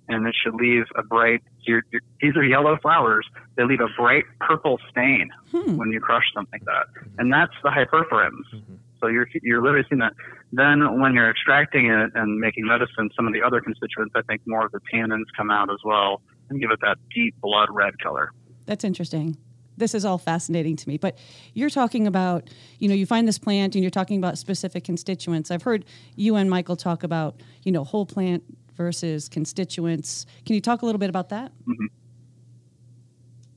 and 0.09 0.27
it 0.27 0.35
should 0.41 0.55
leave 0.55 0.85
a 0.95 1.03
bright. 1.03 1.41
You're, 1.61 1.83
you're, 1.91 2.01
these 2.21 2.35
are 2.35 2.43
yellow 2.43 2.77
flowers. 2.81 3.27
They 3.55 3.63
leave 3.63 3.81
a 3.81 3.89
bright 3.97 4.23
purple 4.39 4.79
stain 4.89 5.29
hmm. 5.51 5.75
when 5.77 5.91
you 5.91 5.99
crush 5.99 6.25
them 6.35 6.47
like 6.51 6.63
that, 6.65 6.85
and 7.17 7.31
that's 7.31 7.53
the 7.63 7.69
hyperforins. 7.69 8.45
Mm-hmm. 8.53 8.75
So 8.99 9.07
you're 9.07 9.27
you're 9.41 9.61
literally 9.61 9.85
seeing 9.89 9.99
that. 9.99 10.13
Then 10.51 10.99
when 10.99 11.13
you're 11.13 11.29
extracting 11.29 11.87
it 11.87 12.11
and 12.15 12.39
making 12.39 12.65
medicine, 12.65 13.09
some 13.15 13.27
of 13.27 13.33
the 13.33 13.41
other 13.41 13.61
constituents, 13.61 14.13
I 14.15 14.21
think 14.23 14.41
more 14.45 14.65
of 14.65 14.71
the 14.71 14.79
tannins 14.93 15.25
come 15.35 15.51
out 15.51 15.69
as 15.71 15.79
well 15.83 16.21
and 16.49 16.59
give 16.59 16.71
it 16.71 16.79
that 16.81 16.97
deep 17.13 17.35
blood 17.41 17.69
red 17.71 17.99
color. 18.01 18.31
That's 18.65 18.83
interesting. 18.83 19.37
This 19.77 19.93
is 19.93 20.05
all 20.05 20.17
fascinating 20.17 20.75
to 20.75 20.89
me. 20.89 20.97
But 20.97 21.19
you're 21.53 21.69
talking 21.69 22.07
about, 22.07 22.49
you 22.79 22.87
know, 22.87 22.95
you 22.95 23.05
find 23.05 23.27
this 23.27 23.37
plant 23.37 23.75
and 23.75 23.83
you're 23.83 23.91
talking 23.91 24.17
about 24.17 24.37
specific 24.37 24.83
constituents. 24.83 25.51
I've 25.51 25.61
heard 25.61 25.85
you 26.15 26.35
and 26.35 26.49
Michael 26.49 26.75
talk 26.75 27.03
about, 27.03 27.41
you 27.63 27.71
know, 27.71 27.83
whole 27.83 28.05
plant 28.05 28.43
versus 28.75 29.29
constituents. 29.29 30.25
Can 30.45 30.55
you 30.55 30.61
talk 30.61 30.81
a 30.81 30.85
little 30.85 30.99
bit 30.99 31.09
about 31.09 31.29
that? 31.29 31.51
Mm-hmm. 31.67 31.85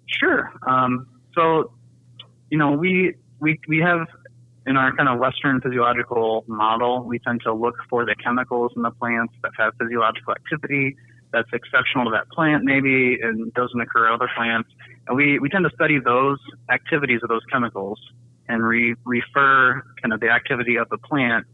Sure. 0.07 0.53
Um, 0.69 1.07
so, 1.35 1.73
you 2.51 2.59
know, 2.59 2.73
we, 2.73 3.15
we, 3.41 3.59
we 3.69 3.79
have 3.79 4.07
in 4.71 4.77
our 4.77 4.95
kind 4.95 5.09
of 5.09 5.19
Western 5.19 5.61
physiological 5.61 6.45
model, 6.47 7.03
we 7.03 7.19
tend 7.19 7.41
to 7.43 7.53
look 7.53 7.75
for 7.91 8.07
the 8.07 8.15
chemicals 8.15 8.71
in 8.77 8.83
the 8.83 8.93
plants 8.93 9.35
that 9.43 9.51
have 9.59 9.75
physiological 9.81 10.33
activity 10.33 10.97
that's 11.33 11.49
exceptional 11.53 12.05
to 12.05 12.11
that 12.13 12.29
plant, 12.31 12.65
maybe, 12.65 13.19
and 13.21 13.53
doesn't 13.55 13.81
occur 13.81 14.07
in 14.07 14.15
other 14.15 14.31
plants. 14.37 14.69
And 15.09 15.17
we, 15.17 15.41
we 15.41 15.49
tend 15.49 15.65
to 15.65 15.75
study 15.75 15.99
those 15.99 16.39
activities 16.71 17.21
of 17.25 17.29
those 17.29 17.43
chemicals 17.53 17.99
and 18.49 18.63
re- 18.63 18.95
refer 19.05 19.83
kind 20.01 20.13
of 20.13 20.21
the 20.21 20.29
activity 20.31 20.77
of 20.77 20.89
the 20.89 20.99
plant 20.99 21.47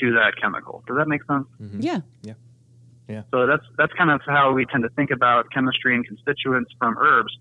to 0.00 0.12
that 0.12 0.34
chemical. 0.40 0.82
Does 0.86 0.98
that 0.98 1.08
make 1.08 1.24
sense? 1.24 1.46
Mm-hmm. 1.60 1.80
Yeah. 1.80 2.00
Yeah. 2.22 2.34
Yeah. 3.08 3.22
So 3.30 3.46
that's 3.46 3.64
that's 3.78 3.92
kind 3.94 4.10
of 4.10 4.20
how 4.26 4.52
we 4.52 4.66
tend 4.66 4.82
to 4.82 4.90
think 4.90 5.10
about 5.10 5.50
chemistry 5.50 5.94
and 5.94 6.06
constituents 6.06 6.70
from 6.78 6.98
herbs. 6.98 7.34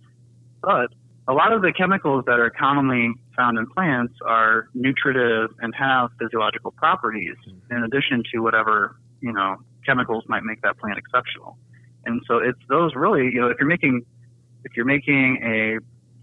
But 0.61 0.91
a 1.27 1.33
lot 1.33 1.51
of 1.51 1.61
the 1.61 1.73
chemicals 1.73 2.23
that 2.25 2.39
are 2.39 2.49
commonly 2.49 3.13
found 3.35 3.57
in 3.57 3.67
plants 3.67 4.13
are 4.25 4.69
nutritive 4.73 5.49
and 5.59 5.73
have 5.75 6.09
physiological 6.19 6.71
properties 6.71 7.35
mm-hmm. 7.47 7.75
in 7.75 7.83
addition 7.83 8.23
to 8.33 8.39
whatever, 8.39 8.95
you 9.21 9.33
know, 9.33 9.57
chemicals 9.85 10.23
might 10.27 10.43
make 10.43 10.61
that 10.61 10.77
plant 10.77 10.97
exceptional. 10.97 11.57
And 12.05 12.21
so 12.27 12.37
it's 12.37 12.59
those 12.69 12.95
really, 12.95 13.25
you 13.25 13.41
know, 13.41 13.47
if 13.47 13.57
you're 13.59 13.67
making 13.67 14.05
if 14.63 14.75
you're 14.75 14.85
making 14.85 15.39
a 15.43 15.79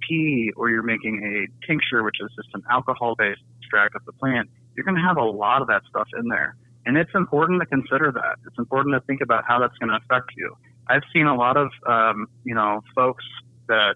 tea 0.09 0.51
or 0.57 0.71
you're 0.71 0.83
making 0.83 1.23
a 1.23 1.67
tincture, 1.67 2.03
which 2.03 2.17
is 2.21 2.31
just 2.37 2.49
an 2.55 2.63
alcohol 2.71 3.15
based 3.17 3.41
extract 3.59 3.95
of 3.95 4.05
the 4.07 4.13
plant, 4.13 4.49
you're 4.77 4.85
going 4.85 4.97
to 4.97 5.03
have 5.03 5.17
a 5.17 5.25
lot 5.25 5.63
of 5.63 5.69
that 5.69 5.83
stuff 5.89 6.09
in 6.19 6.29
there. 6.29 6.57
And 6.87 6.97
it's 6.97 7.15
important 7.15 7.61
to 7.61 7.67
consider 7.67 8.13
that. 8.13 8.37
It's 8.47 8.59
important 8.59 8.95
to 8.95 9.01
think 9.07 9.21
about 9.23 9.45
how 9.47 9.59
that's 9.59 9.77
going 9.79 9.91
to 9.91 9.97
affect 9.97 10.33
you. 10.37 10.57
I've 10.89 11.03
seen 11.13 11.27
a 11.27 11.35
lot 11.35 11.57
of, 11.57 11.71
um, 11.87 12.27
you 12.45 12.55
know, 12.55 12.83
folks 12.95 13.25
that 13.69 13.95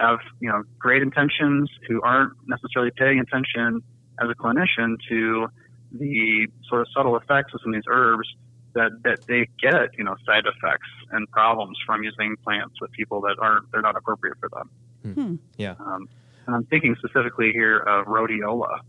have, 0.00 0.18
you 0.40 0.48
know, 0.48 0.62
great 0.78 1.02
intentions 1.02 1.70
who 1.88 2.00
aren't 2.02 2.32
necessarily 2.46 2.90
paying 2.96 3.20
attention 3.20 3.82
as 4.20 4.28
a 4.30 4.34
clinician 4.34 4.96
to 5.08 5.48
the 5.92 6.46
sort 6.68 6.82
of 6.82 6.88
subtle 6.94 7.16
effects 7.16 7.52
of 7.54 7.60
some 7.62 7.72
of 7.72 7.76
these 7.76 7.88
herbs 7.88 8.28
that, 8.74 8.90
that 9.02 9.26
they 9.26 9.48
get, 9.60 9.90
you 9.98 10.04
know, 10.04 10.14
side 10.24 10.44
effects 10.46 10.88
and 11.10 11.28
problems 11.30 11.76
from 11.84 12.02
using 12.02 12.36
plants 12.44 12.80
with 12.80 12.90
people 12.92 13.20
that 13.20 13.36
aren't, 13.40 13.70
they're 13.72 13.82
not 13.82 13.96
appropriate 13.96 14.36
for 14.38 14.48
them. 14.48 15.14
Hmm. 15.14 15.34
Yeah. 15.56 15.74
Um, 15.80 16.08
and 16.46 16.54
I'm 16.54 16.64
thinking 16.64 16.96
specifically 17.00 17.52
here 17.52 17.78
of 17.78 18.06
rhodiola 18.06 18.80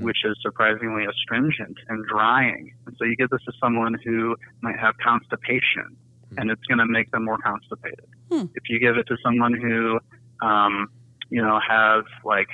mm. 0.00 0.04
which 0.04 0.18
is 0.24 0.36
surprisingly 0.42 1.04
astringent 1.04 1.78
and 1.88 2.04
drying. 2.06 2.72
And 2.86 2.96
so 2.98 3.04
you 3.04 3.16
give 3.16 3.30
this 3.30 3.42
to 3.44 3.52
someone 3.60 3.96
who 4.04 4.36
might 4.60 4.78
have 4.78 4.94
constipation, 4.98 5.96
mm. 6.32 6.38
and 6.38 6.50
it's 6.50 6.64
going 6.64 6.78
to 6.78 6.86
make 6.86 7.10
them 7.10 7.24
more 7.24 7.38
constipated. 7.38 8.06
Mm. 8.30 8.50
If 8.54 8.64
you 8.68 8.78
give 8.78 8.96
it 8.96 9.06
to 9.08 9.16
someone 9.22 9.54
who, 9.54 10.00
um, 10.42 10.88
you 11.28 11.42
know, 11.42 11.58
have 11.66 12.04
like 12.24 12.48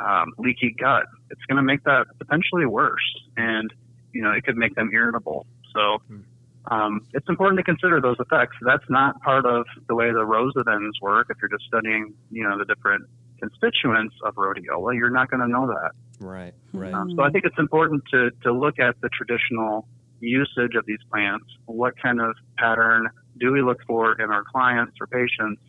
um, 0.00 0.32
leaky 0.38 0.74
gut, 0.78 1.04
it's 1.30 1.42
going 1.48 1.56
to 1.56 1.62
make 1.62 1.84
that 1.84 2.06
potentially 2.18 2.66
worse, 2.66 3.00
and 3.36 3.72
you 4.12 4.22
know, 4.22 4.32
it 4.32 4.44
could 4.44 4.56
make 4.56 4.74
them 4.74 4.90
irritable. 4.92 5.46
So. 5.74 5.98
Hmm. 6.08 6.20
Um, 6.70 7.00
it's 7.12 7.28
important 7.28 7.58
to 7.58 7.64
consider 7.64 8.00
those 8.00 8.18
effects. 8.20 8.56
That's 8.62 8.84
not 8.88 9.20
part 9.22 9.46
of 9.46 9.66
the 9.88 9.96
way 9.96 10.12
the 10.12 10.24
rosodens 10.24 10.92
work. 11.00 11.26
If 11.28 11.38
you're 11.42 11.48
just 11.48 11.64
studying, 11.64 12.14
you 12.30 12.48
know, 12.48 12.56
the 12.56 12.64
different 12.64 13.04
constituents 13.42 14.14
of 14.24 14.36
rhodiola, 14.36 14.94
you're 14.94 15.10
not 15.10 15.28
going 15.28 15.40
to 15.40 15.48
know 15.48 15.66
that. 15.66 15.90
Right, 16.20 16.54
right. 16.72 16.94
Um, 16.94 17.12
so 17.16 17.22
I 17.22 17.30
think 17.30 17.44
it's 17.44 17.58
important 17.58 18.04
to, 18.12 18.30
to 18.44 18.52
look 18.52 18.78
at 18.78 19.00
the 19.00 19.08
traditional 19.08 19.88
usage 20.20 20.74
of 20.76 20.86
these 20.86 21.00
plants. 21.10 21.46
What 21.66 21.94
kind 22.00 22.20
of 22.20 22.34
pattern 22.56 23.08
do 23.38 23.52
we 23.52 23.62
look 23.62 23.78
for 23.86 24.20
in 24.20 24.30
our 24.30 24.44
clients 24.44 24.94
or 25.00 25.06
patients? 25.08 25.60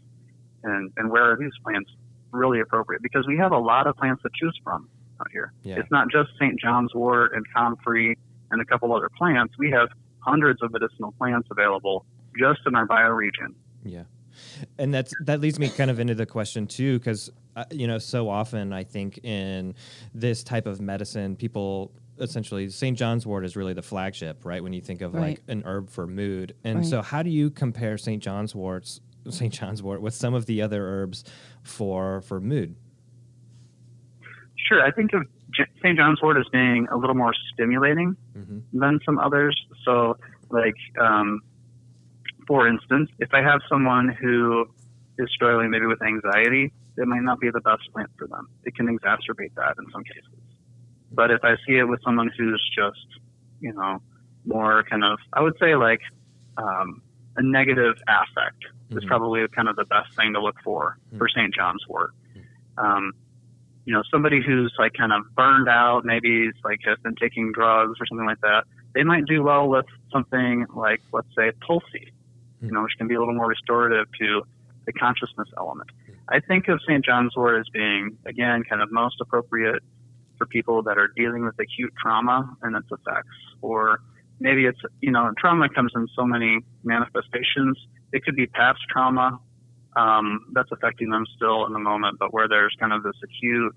And, 0.63 0.91
and 0.97 1.11
where 1.11 1.31
are 1.31 1.37
these 1.37 1.51
plants 1.63 1.89
really 2.31 2.59
appropriate? 2.59 3.01
Because 3.01 3.27
we 3.27 3.37
have 3.37 3.51
a 3.51 3.57
lot 3.57 3.87
of 3.87 3.95
plants 3.97 4.23
to 4.23 4.29
choose 4.33 4.57
from 4.63 4.89
out 5.19 5.31
here. 5.31 5.53
Yeah. 5.63 5.75
It's 5.75 5.91
not 5.91 6.09
just 6.11 6.29
St. 6.39 6.59
John's 6.59 6.93
wort 6.93 7.33
and 7.33 7.45
comfrey 7.53 8.17
and 8.51 8.61
a 8.61 8.65
couple 8.65 8.95
other 8.95 9.09
plants. 9.17 9.55
We 9.57 9.71
have 9.71 9.89
hundreds 10.19 10.61
of 10.61 10.71
medicinal 10.71 11.13
plants 11.13 11.47
available 11.51 12.05
just 12.39 12.61
in 12.65 12.75
our 12.75 12.87
bioregion. 12.87 13.53
Yeah. 13.83 14.03
And 14.79 14.93
that's 14.93 15.13
that 15.25 15.41
leads 15.41 15.59
me 15.59 15.69
kind 15.69 15.91
of 15.91 15.99
into 15.99 16.15
the 16.15 16.25
question 16.25 16.65
too, 16.65 16.97
because 16.97 17.29
uh, 17.55 17.65
you 17.69 17.85
know, 17.85 17.99
so 17.99 18.29
often 18.29 18.73
I 18.73 18.83
think 18.83 19.19
in 19.23 19.75
this 20.13 20.43
type 20.43 20.65
of 20.65 20.81
medicine, 20.81 21.35
people 21.35 21.91
essentially 22.19 22.69
St. 22.69 22.97
John's 22.97 23.25
wort 23.25 23.45
is 23.45 23.55
really 23.55 23.73
the 23.73 23.81
flagship, 23.81 24.43
right? 24.43 24.63
When 24.63 24.73
you 24.73 24.81
think 24.81 25.01
of 25.01 25.13
right. 25.13 25.21
like 25.21 25.41
an 25.47 25.63
herb 25.65 25.89
for 25.89 26.07
mood. 26.07 26.55
And 26.63 26.79
right. 26.79 26.85
so 26.85 27.01
how 27.01 27.21
do 27.21 27.29
you 27.29 27.49
compare 27.51 27.97
St. 27.97 28.21
John's 28.21 28.55
worts 28.55 29.01
St. 29.29 29.53
John's 29.53 29.81
wort 29.81 30.01
with 30.01 30.13
some 30.13 30.33
of 30.33 30.45
the 30.45 30.61
other 30.61 30.85
herbs 30.87 31.23
for 31.63 32.21
for 32.21 32.39
mood? 32.41 32.75
Sure, 34.67 34.81
I 34.81 34.91
think 34.91 35.13
of 35.13 35.23
St. 35.79 35.97
John's 35.97 36.21
wort 36.21 36.37
as 36.37 36.45
being 36.51 36.87
a 36.91 36.97
little 36.97 37.15
more 37.15 37.33
stimulating 37.53 38.15
Mm-hmm. 38.37 38.79
than 38.79 38.99
some 39.05 39.19
others. 39.19 39.55
So, 39.85 40.17
like, 40.49 40.73
um, 40.99 41.41
for 42.47 42.67
instance, 42.67 43.09
if 43.19 43.29
I 43.33 43.41
have 43.43 43.59
someone 43.69 44.09
who 44.09 44.65
is 45.19 45.29
struggling 45.35 45.69
maybe 45.69 45.85
with 45.85 46.01
anxiety, 46.01 46.73
it 46.97 47.07
might 47.07 47.21
not 47.21 47.39
be 47.39 47.49
the 47.51 47.61
best 47.61 47.83
plant 47.93 48.09
for 48.17 48.27
them. 48.27 48.47
It 48.63 48.75
can 48.75 48.87
exacerbate 48.87 49.53
that 49.55 49.75
in 49.77 49.85
some 49.91 50.03
cases. 50.03 50.39
But 51.11 51.29
if 51.29 51.41
I 51.43 51.55
see 51.67 51.77
it 51.77 51.83
with 51.83 52.01
someone 52.03 52.31
who's 52.35 52.61
just, 52.75 53.05
you 53.59 53.71
know, 53.73 54.01
more 54.45 54.83
kind 54.89 55.03
of, 55.03 55.19
I 55.31 55.41
would 55.41 55.53
say 55.59 55.75
like 55.75 56.01
um, 56.57 57.03
a 57.35 57.41
negative 57.41 57.95
affect 58.07 58.63
is 58.91 59.03
Mhm. 59.03 59.07
probably 59.07 59.47
kind 59.49 59.67
of 59.67 59.75
the 59.75 59.85
best 59.85 60.13
thing 60.15 60.33
to 60.33 60.41
look 60.41 60.59
for 60.63 60.97
for 61.17 61.27
St. 61.27 61.53
John's 61.53 61.85
wort. 61.87 62.11
Um, 62.77 63.13
you 63.85 63.93
know, 63.93 64.03
somebody 64.09 64.41
who's 64.41 64.73
like 64.79 64.93
kind 64.93 65.11
of 65.11 65.23
burned 65.35 65.67
out, 65.67 66.05
maybe 66.05 66.47
it's 66.47 66.59
like 66.63 66.79
has 66.85 66.97
been 66.99 67.15
taking 67.15 67.51
drugs 67.51 67.99
or 67.99 68.05
something 68.05 68.25
like 68.25 68.39
that, 68.41 68.63
they 68.93 69.03
might 69.03 69.25
do 69.25 69.43
well 69.43 69.67
with 69.67 69.85
something 70.11 70.65
like, 70.75 71.01
let's 71.11 71.27
say, 71.35 71.51
Tulsi, 71.65 72.11
you 72.61 72.71
know, 72.71 72.83
which 72.83 72.93
can 72.97 73.07
be 73.07 73.15
a 73.15 73.19
little 73.19 73.33
more 73.33 73.47
restorative 73.47 74.07
to 74.19 74.43
the 74.85 74.93
consciousness 74.93 75.49
element. 75.57 75.89
I 76.29 76.39
think 76.39 76.67
of 76.69 76.79
St. 76.87 77.03
John's 77.03 77.35
wort 77.35 77.59
as 77.59 77.67
being, 77.69 78.17
again, 78.25 78.63
kind 78.63 78.81
of 78.81 78.91
most 78.91 79.19
appropriate 79.19 79.83
for 80.37 80.45
people 80.45 80.81
that 80.83 80.97
are 80.97 81.09
dealing 81.15 81.43
with 81.45 81.59
acute 81.59 81.93
trauma 82.01 82.55
and 82.61 82.75
its 82.75 82.87
effects. 82.91 83.35
Or 83.61 83.99
maybe 84.43 84.65
it's, 84.65 84.79
you 85.01 85.09
know, 85.09 85.31
trauma 85.39 85.69
comes 85.69 85.91
in 85.95 86.05
so 86.15 86.25
many 86.25 86.59
manifestations. 86.83 87.75
It 88.11 88.23
could 88.25 88.35
be 88.35 88.45
past 88.45 88.79
trauma 88.89 89.39
um, 89.95 90.47
that's 90.51 90.69
affecting 90.71 91.09
them 91.09 91.25
still 91.35 91.65
in 91.65 91.71
the 91.73 91.79
moment, 91.79 92.19
but 92.19 92.33
where 92.33 92.47
there's 92.47 92.75
kind 92.79 92.91
of 92.93 93.01
this 93.03 93.15
acute 93.23 93.73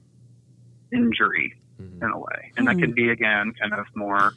injury 0.92 1.54
Mhm. 1.80 2.02
in 2.02 2.10
a 2.10 2.18
way. 2.18 2.52
And 2.56 2.66
that 2.68 2.78
could 2.78 2.94
be, 2.94 3.10
again, 3.10 3.52
kind 3.60 3.72
of 3.74 3.86
more 3.94 4.32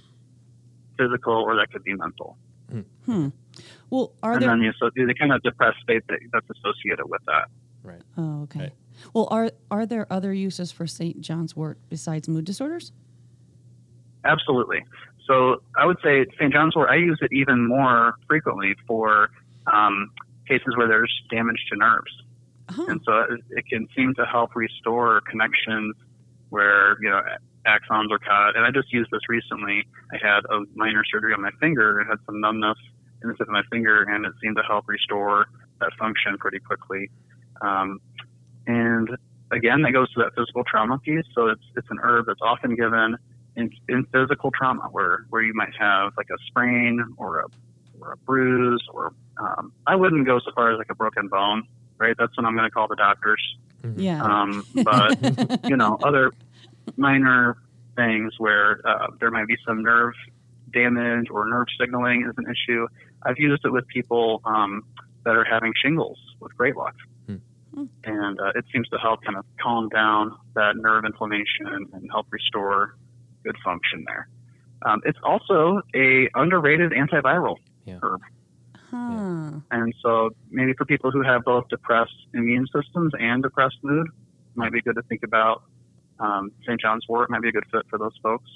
physical 0.98 1.34
or 1.34 1.56
that 1.56 1.72
could 1.72 1.84
be 1.84 1.94
mental. 1.96 2.38
Hmm. 3.06 3.30
Well, 3.90 4.14
are 4.22 4.34
and 4.34 4.42
there? 4.44 4.50
then 4.50 4.60
the, 4.60 4.68
asso- 4.68 4.92
the 4.96 5.16
kind 5.16 5.32
of 5.34 5.42
depressed 5.42 5.80
state 5.82 6.04
that, 6.10 6.20
that's 6.32 6.46
associated 6.52 7.06
with 7.10 7.22
that. 7.26 7.50
Right. 7.82 8.02
oh, 8.18 8.44
okay. 8.44 8.60
Right. 8.60 8.74
Well, 9.14 9.28
are 9.32 9.50
are 9.72 9.86
there 9.88 10.06
other 10.12 10.32
uses 10.34 10.72
for 10.72 10.86
St. 10.86 11.20
John's 11.22 11.56
wort 11.56 11.80
besides 11.90 12.28
mood 12.30 12.46
disorders? 12.46 12.92
Absolutely. 14.24 14.86
So 15.30 15.62
I 15.78 15.86
would 15.86 15.98
say 16.04 16.26
St. 16.40 16.52
John's 16.52 16.76
wort, 16.76 16.90
I 16.90 16.96
use 16.96 17.20
it 17.22 17.32
even 17.32 17.68
more 17.68 18.16
frequently 18.28 18.74
for 18.88 19.30
um, 19.72 20.12
cases 20.48 20.76
where 20.76 20.88
there's 20.88 21.14
damage 21.30 21.64
to 21.72 21.78
nerves. 21.78 22.12
Oh, 22.76 22.88
And 22.88 23.02
so 23.06 23.20
it, 23.20 23.40
it 23.52 23.66
can 23.68 23.88
seem 23.96 24.16
to 24.16 24.26
help 24.26 24.56
restore 24.56 25.22
connections 25.30 25.96
where, 26.50 26.98
you 27.02 27.10
know, 27.10 27.22
axons 27.68 28.12
are 28.12 28.18
cut. 28.18 28.58
And 28.58 28.66
I 28.66 28.72
just 28.72 28.92
used 28.92 29.12
this 29.12 29.22
recently. 29.30 29.86
I 30.12 30.18
had 30.20 30.42
a 30.50 30.62
minor 30.74 31.04
surgery 31.12 31.34
on 31.34 31.42
my 31.44 31.52
finger 31.60 32.00
and 32.00 32.10
had 32.10 32.18
some 32.26 32.42
numbness 32.42 32.78
in 33.22 33.30
the 33.30 33.36
tip 33.36 33.48
of 33.48 33.54
my 33.54 33.64
finger, 33.72 34.04
and 34.04 34.26
it 34.26 34.34
seemed 34.42 34.56
to 34.56 34.64
help 34.64 34.88
restore 34.88 35.46
that 35.80 35.92
function 36.00 36.38
pretty 36.40 36.60
quickly. 36.60 37.12
Um, 37.62 38.00
and 38.66 39.10
again, 39.52 39.84
that 39.84 39.92
goes 39.92 40.12
to 40.14 40.24
that 40.24 40.34
physical 40.36 40.64
trauma 40.64 40.98
piece. 40.98 41.26
So 41.36 41.48
it's, 41.48 41.62
it's 41.76 41.88
an 41.92 42.00
herb 42.02 42.26
that's 42.26 42.42
often 42.42 42.76
given 42.76 43.18
in, 43.60 43.72
in 43.88 44.06
physical 44.06 44.52
trauma 44.52 44.88
where, 44.92 45.26
where 45.30 45.42
you 45.42 45.54
might 45.54 45.74
have 45.78 46.14
like 46.18 46.30
a 46.30 46.38
sprain 46.48 47.04
or 47.18 47.40
a, 47.40 47.46
or 48.00 48.14
a 48.14 48.18
bruise 48.18 48.84
or 48.94 49.14
um, 49.38 49.72
I 49.88 49.96
wouldn't 49.96 50.26
go 50.26 50.40
so 50.40 50.52
far 50.54 50.72
as 50.72 50.78
like 50.78 50.90
a 50.90 50.96
broken 50.96 51.28
bone, 51.28 51.68
right? 51.98 52.16
That's 52.18 52.36
what 52.38 52.46
I'm 52.46 52.56
going 52.56 52.68
to 52.68 52.72
call 52.72 52.88
the 52.88 52.96
doctors. 52.96 53.42
yeah. 53.96 54.24
Um, 54.24 54.66
but 54.84 55.70
you 55.70 55.78
know, 55.78 55.98
other 56.04 56.32
minor 56.98 57.58
things 57.96 58.34
where 58.38 58.82
uh, 58.86 59.08
there 59.20 59.32
might 59.32 59.48
be 59.48 59.56
some 59.66 59.84
nerve 59.84 60.14
damage 60.74 61.28
or 61.32 61.50
nerve 61.50 61.68
signaling 61.80 62.26
is 62.30 62.36
an 62.38 62.46
issue. 62.46 62.88
I've 63.24 63.38
used 63.38 63.66
it 63.66 63.72
with 63.72 63.88
people 63.88 64.42
um, 64.46 64.84
that 65.26 65.36
are 65.36 65.46
having 65.46 65.74
shingles 65.82 66.18
with 66.40 66.56
great 66.56 66.76
luck. 66.76 66.96
Hmm. 67.74 67.86
And 68.04 68.40
uh, 68.40 68.52
it 68.56 68.66
seems 68.74 68.88
to 68.90 68.98
help 68.98 69.24
kind 69.24 69.38
of 69.38 69.46
calm 69.62 69.90
down 69.90 70.36
that 70.56 70.76
nerve 70.76 71.06
inflammation 71.06 71.88
and 71.94 72.10
help 72.12 72.28
restore 72.32 72.96
good 73.44 73.56
function 73.64 74.04
there. 74.06 74.28
Um, 74.86 75.02
it's 75.06 75.20
also 75.24 75.82
a 75.96 76.30
underrated 76.36 76.92
antiviral 76.92 77.58
Yeah. 77.86 78.00
herb. 78.02 78.22
huh. 78.92 79.60
And 79.72 79.94
so 80.02 80.32
maybe 80.50 80.74
for 80.74 80.86
people 80.86 81.12
who 81.12 81.22
have 81.22 81.44
both 81.44 81.68
depressed 81.70 82.16
immune 82.34 82.66
systems 82.74 83.14
and 83.20 83.44
depressed 83.44 83.78
mood, 83.84 84.08
might 84.56 84.72
be 84.72 84.82
good 84.82 84.96
to 84.96 85.02
think 85.04 85.22
about 85.24 85.64
um, 86.20 86.52
St. 86.64 86.80
John's 86.82 87.06
wort 87.08 87.30
might 87.30 87.42
be 87.42 87.50
a 87.50 87.52
good 87.52 87.66
fit 87.72 87.84
for 87.90 87.98
those 87.98 88.18
folks. 88.22 88.50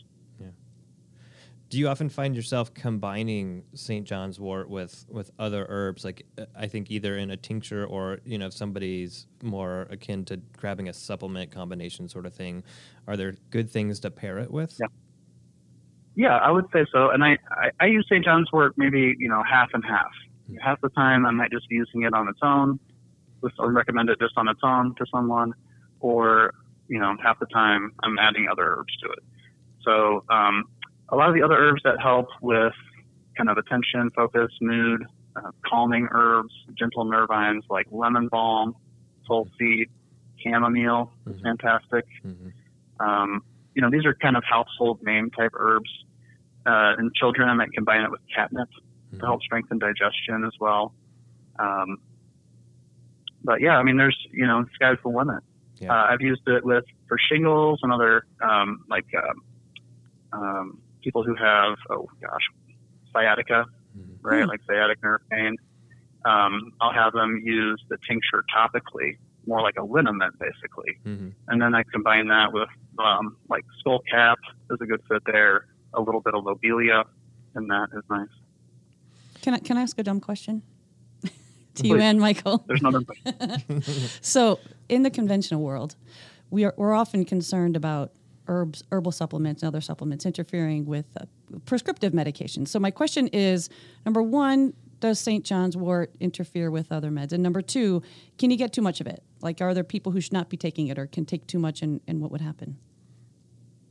Do 1.74 1.80
you 1.80 1.88
often 1.88 2.08
find 2.08 2.36
yourself 2.36 2.72
combining 2.76 3.64
St. 3.74 4.06
John's 4.06 4.40
wort 4.40 4.70
with 4.70 5.08
with 5.10 5.32
other 5.40 5.66
herbs? 5.68 6.06
Like 6.06 6.24
uh, 6.38 6.46
I 6.56 6.68
think 6.68 6.92
either 6.92 7.18
in 7.18 7.32
a 7.32 7.36
tincture 7.36 7.84
or 7.84 8.20
you 8.26 8.38
know 8.38 8.46
if 8.46 8.54
somebody's 8.54 9.26
more 9.42 9.88
akin 9.90 10.24
to 10.26 10.38
grabbing 10.56 10.88
a 10.88 10.94
supplement 10.94 11.50
combination 11.50 12.08
sort 12.08 12.28
of 12.28 12.34
thing. 12.36 12.64
Are 13.08 13.18
there 13.18 13.34
good 13.50 13.72
things 13.72 14.00
to 14.02 14.12
pair 14.12 14.38
it 14.38 14.52
with? 14.52 14.78
Yeah. 14.80 14.86
Yeah, 16.14 16.38
I 16.38 16.52
would 16.52 16.66
say 16.72 16.86
so. 16.92 17.10
And 17.10 17.24
I, 17.24 17.40
I, 17.50 17.72
I 17.80 17.86
use 17.88 18.06
St. 18.08 18.24
John's 18.24 18.52
wort 18.52 18.76
maybe, 18.78 19.16
you 19.18 19.28
know, 19.28 19.42
half 19.42 19.70
and 19.74 19.84
half. 19.84 20.12
Half 20.62 20.80
the 20.82 20.90
time 20.90 21.26
I 21.26 21.32
might 21.32 21.50
just 21.50 21.68
be 21.70 21.76
using 21.78 22.04
it 22.04 22.14
on 22.14 22.28
its 22.28 22.38
own. 22.44 22.80
I 23.44 23.66
recommend 23.66 24.12
it 24.12 24.20
just 24.20 24.38
on 24.38 24.48
its 24.48 24.60
own 24.62 24.94
to 25.00 25.08
someone. 25.12 25.56
Or, 26.02 26.54
you 26.88 27.00
know, 27.00 27.16
half 27.24 27.40
the 27.40 27.48
time 27.48 27.94
I'm 28.04 28.20
adding 28.20 28.48
other 28.48 28.76
herbs 28.78 28.96
to 28.98 29.10
it. 29.10 29.24
So 29.84 30.24
um, 30.30 30.66
a 31.10 31.16
lot 31.16 31.30
of 31.30 31.36
the 31.36 31.42
other 31.44 31.56
herbs 31.56 31.82
that 31.84 32.00
help 32.02 32.28
with 32.42 32.74
kind 33.38 33.50
of 33.50 33.58
attention, 33.58 34.10
focus, 34.16 34.52
mood, 34.62 35.06
uh, 35.36 35.52
calming 35.66 36.08
herbs, 36.12 36.54
gentle 36.78 37.06
nervines 37.06 37.62
like 37.70 37.88
lemon 37.92 38.28
balm, 38.28 38.76
tulsi, 39.28 39.88
chamomile 40.38 41.12
Mhm. 41.28 41.42
fantastic. 41.42 42.06
hmm 42.22 42.50
Um, 43.00 43.44
you 43.76 43.82
know, 43.82 43.90
these 43.90 44.06
are 44.06 44.14
kind 44.14 44.38
of 44.38 44.44
household 44.44 45.02
name 45.04 45.32
type 45.32 45.52
herbs. 45.56 45.90
Uh, 46.66 46.94
in 47.00 47.12
children, 47.16 47.50
I 47.50 47.54
might 47.56 47.74
combine 47.74 48.02
it 48.04 48.12
with 48.12 48.22
catnip 48.34 48.70
to 49.20 49.26
help 49.26 49.42
strengthen 49.42 49.80
digestion 49.80 50.44
as 50.46 50.54
well. 50.60 50.94
Um, 51.60 51.98
but 53.44 53.62
yeah, 53.62 53.78
I 53.78 53.84
mean, 53.84 53.98
there's, 53.98 54.18
you 54.32 54.46
know, 54.48 54.64
sky's 54.76 54.98
the 55.04 55.10
limit. 55.10 55.44
Yeah. 55.80 55.92
Uh, 55.94 56.06
I've 56.12 56.22
used 56.22 56.48
it 56.48 56.64
with 56.64 56.86
for 57.08 57.18
shingles 57.18 57.80
and 57.84 57.92
other, 57.92 58.26
um, 58.42 58.86
like, 58.90 59.08
um, 59.16 59.44
um, 60.32 60.78
people 61.04 61.24
who 61.24 61.36
have, 61.36 61.76
oh 61.90 62.08
gosh, 62.22 62.46
sciatica, 63.12 63.66
Mhm. 63.98 64.18
right? 64.22 64.48
Like 64.48 64.62
sciatic 64.68 65.02
nerve 65.04 65.22
pain. 65.30 65.56
Um, 66.26 66.72
I'll 66.82 66.94
have 66.94 67.14
them 67.14 67.42
use 67.44 67.84
the 67.90 67.98
tincture 68.08 68.44
topically, 68.56 69.18
more 69.46 69.62
like 69.62 69.76
a 69.78 69.84
liniment, 69.84 70.34
basically 70.40 70.98
hmm 71.04 71.30
and 71.50 71.62
then 71.62 71.76
I 71.76 71.84
combine 71.84 72.28
that 72.30 72.54
with 72.54 72.70
um, 72.98 73.36
like 73.50 73.66
skull 73.80 74.00
cap 74.10 74.40
is 74.72 74.78
a 74.82 74.86
good 74.86 75.02
fit 75.10 75.22
there. 75.26 75.66
A 75.96 76.02
little 76.02 76.22
bit 76.22 76.34
of 76.34 76.44
lobelia, 76.46 77.04
and 77.56 77.70
that 77.70 77.90
is 77.96 78.04
nice. 78.10 78.30
Can 79.42 79.54
I 79.54 79.60
can 79.60 79.78
I 79.78 79.82
ask 79.82 80.00
a 80.00 80.04
dumb 80.04 80.20
question 80.22 80.64
to 81.76 81.88
you 81.88 81.98
and 82.00 82.20
Michael? 82.20 82.64
There's 82.68 82.82
another. 82.82 83.02
So, 84.22 84.60
in 84.90 85.04
the 85.04 85.10
conventional 85.12 85.62
world, 85.62 85.96
we 86.50 86.64
are 86.64 86.74
we're 86.78 86.94
often 86.94 87.26
concerned 87.26 87.76
about 87.76 88.12
herbs, 88.48 88.84
herbal 88.92 89.12
supplements, 89.12 89.62
and 89.62 89.68
other 89.68 89.82
supplements 89.82 90.26
interfering 90.26 90.86
with 90.86 91.06
uh, 91.20 91.26
prescriptive 91.66 92.14
medications. 92.14 92.70
So, 92.70 92.80
my 92.80 92.92
question 92.92 93.28
is: 93.28 93.70
number 94.06 94.22
one, 94.22 94.74
does 95.00 95.20
St. 95.20 95.44
John's 95.44 95.76
Wort 95.76 96.16
interfere 96.20 96.72
with 96.72 96.92
other 96.92 97.12
meds? 97.12 97.34
And 97.34 97.44
number 97.44 97.62
two, 97.62 98.02
can 98.38 98.52
you 98.52 98.58
get 98.58 98.74
too 98.74 98.82
much 98.82 99.02
of 99.02 99.08
it? 99.08 99.22
Like, 99.42 99.62
are 99.62 99.74
there 99.74 99.84
people 99.84 100.12
who 100.12 100.22
should 100.22 100.34
not 100.34 100.50
be 100.50 100.58
taking 100.58 100.88
it, 100.88 100.98
or 100.98 101.08
can 101.08 101.26
take 101.26 101.46
too 101.48 101.60
much, 101.60 101.82
and, 101.82 102.02
and 102.08 102.22
what 102.22 102.32
would 102.32 102.42
happen? 102.42 102.78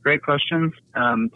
Great 0.01 0.23
questions. 0.23 0.73
Um, 0.95 1.29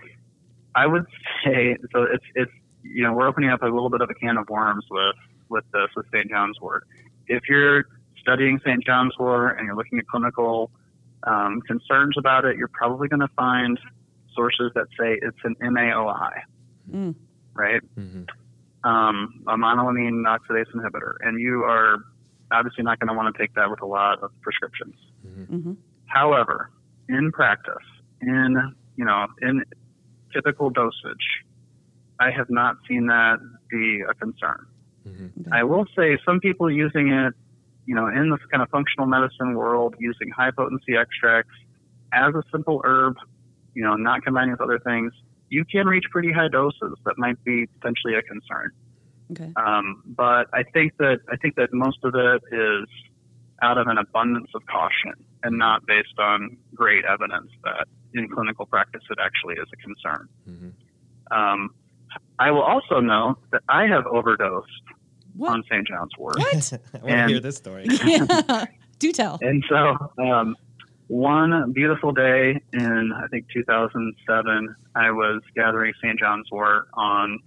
I 0.75 0.85
would 0.85 1.05
say 1.45 1.77
so. 1.93 2.03
It's 2.03 2.25
it's 2.35 2.51
you 2.83 3.03
know 3.03 3.13
we're 3.13 3.27
opening 3.27 3.49
up 3.49 3.61
a 3.61 3.65
little 3.65 3.89
bit 3.89 4.01
of 4.01 4.09
a 4.09 4.13
can 4.13 4.37
of 4.37 4.49
worms 4.49 4.85
with 4.89 5.15
with 5.49 5.63
this 5.73 5.87
with 5.95 6.05
St. 6.13 6.29
John's 6.29 6.59
Wort. 6.61 6.87
If 7.27 7.43
you're 7.49 7.85
studying 8.19 8.59
St. 8.65 8.83
John's 8.85 9.13
Wort 9.17 9.57
and 9.57 9.65
you're 9.65 9.75
looking 9.75 9.99
at 9.99 10.07
clinical 10.07 10.71
um, 11.23 11.61
concerns 11.61 12.15
about 12.17 12.45
it, 12.45 12.57
you're 12.57 12.69
probably 12.73 13.07
going 13.07 13.19
to 13.21 13.27
find 13.35 13.79
sources 14.35 14.71
that 14.75 14.87
say 14.99 15.17
it's 15.21 15.37
an 15.43 15.55
MAOI, 15.61 16.41
Mm. 16.91 17.15
right? 17.53 17.81
hmm 17.95 18.23
um, 18.83 19.43
a 19.47 19.57
monoamine 19.57 20.23
oxidase 20.25 20.71
inhibitor, 20.73 21.15
and 21.21 21.41
you 21.41 21.63
are 21.63 21.97
obviously 22.51 22.83
not 22.85 22.99
going 22.99 23.09
to 23.09 23.13
want 23.13 23.35
to 23.35 23.41
take 23.41 23.53
that 23.55 23.69
with 23.69 23.81
a 23.81 23.85
lot 23.85 24.21
of 24.23 24.31
prescriptions. 24.41 24.95
hmm 25.25 25.73
However, 26.05 26.69
in 27.09 27.31
practice, 27.33 27.83
in 28.21 28.75
you 28.95 29.03
know, 29.03 29.25
in 29.41 29.63
typical 30.31 30.69
dosage, 30.69 31.43
I 32.19 32.31
have 32.31 32.49
not 32.49 32.77
seen 32.87 33.07
that 33.07 33.39
be 33.69 34.01
a 34.09 34.13
concern. 34.13 34.65
hmm 35.03 35.27
I 35.51 35.63
will 35.63 35.85
say 35.97 36.17
some 36.23 36.39
people 36.39 36.71
using 36.71 37.09
it, 37.11 37.33
you 37.87 37.95
know, 37.95 38.07
in 38.07 38.29
this 38.29 38.39
kind 38.51 38.61
of 38.61 38.69
functional 38.69 39.07
medicine 39.07 39.55
world, 39.55 39.95
using 39.97 40.29
high 40.29 40.51
potency 40.51 40.95
extracts, 40.95 41.55
as 42.13 42.35
a 42.35 42.43
simple 42.51 42.81
herb, 42.83 43.15
you 43.73 43.83
know, 43.83 43.95
not 43.95 44.23
combining 44.23 44.51
with 44.51 44.61
other 44.61 44.77
things, 44.79 45.13
you 45.49 45.63
can 45.63 45.87
reach 45.87 46.03
pretty 46.11 46.31
high 46.31 46.49
doses 46.49 46.95
that 47.05 47.17
might 47.17 47.41
be 47.45 47.65
potentially 47.79 48.15
a 48.15 48.21
concern. 48.21 48.71
Okay. 49.31 49.51
Um, 49.55 50.03
but 50.05 50.47
I 50.53 50.63
think 50.73 50.97
that 50.97 51.19
I 51.31 51.37
think 51.37 51.55
that 51.55 51.73
most 51.73 51.99
of 52.03 52.13
it 52.13 52.43
is 52.51 52.87
out 53.61 53.77
of 53.77 53.87
an 53.87 53.97
abundance 53.97 54.49
of 54.53 54.65
caution 54.67 55.13
and 55.43 55.57
not 55.57 55.85
based 55.85 56.19
on 56.19 56.57
great 56.75 57.05
evidence 57.05 57.49
that 57.63 57.87
in 58.13 58.29
clinical 58.29 58.65
practice 58.65 59.01
it 59.09 59.17
actually 59.21 59.55
is 59.55 59.67
a 59.73 59.77
concern. 59.77 60.27
Mhm. 60.47 60.71
Um, 61.31 61.69
I 62.39 62.51
will 62.51 62.61
also 62.61 62.99
note 62.99 63.37
that 63.51 63.63
I 63.67 63.87
have 63.87 64.05
overdosed 64.07 64.83
What? 65.37 65.51
on 65.53 65.63
St. 65.69 65.87
John's 65.87 66.11
wort. 66.17 66.37
What? 66.37 66.73
I 66.93 66.97
want 66.97 67.07
to 67.09 67.27
hear 67.27 67.39
this 67.39 67.57
story. 67.57 67.85
yeah. 68.05 68.65
Do 68.99 69.11
tell. 69.11 69.37
And 69.41 69.63
so, 69.69 69.95
um, 70.17 70.55
one 71.07 71.71
beautiful 71.71 72.11
day 72.11 72.59
in 72.73 73.13
I 73.15 73.27
think 73.27 73.45
2007, 73.53 74.75
I 74.95 75.11
was 75.11 75.41
gathering 75.55 75.93
St. 76.03 76.19
John's 76.19 76.49
wort 76.51 76.87
on 76.93 77.39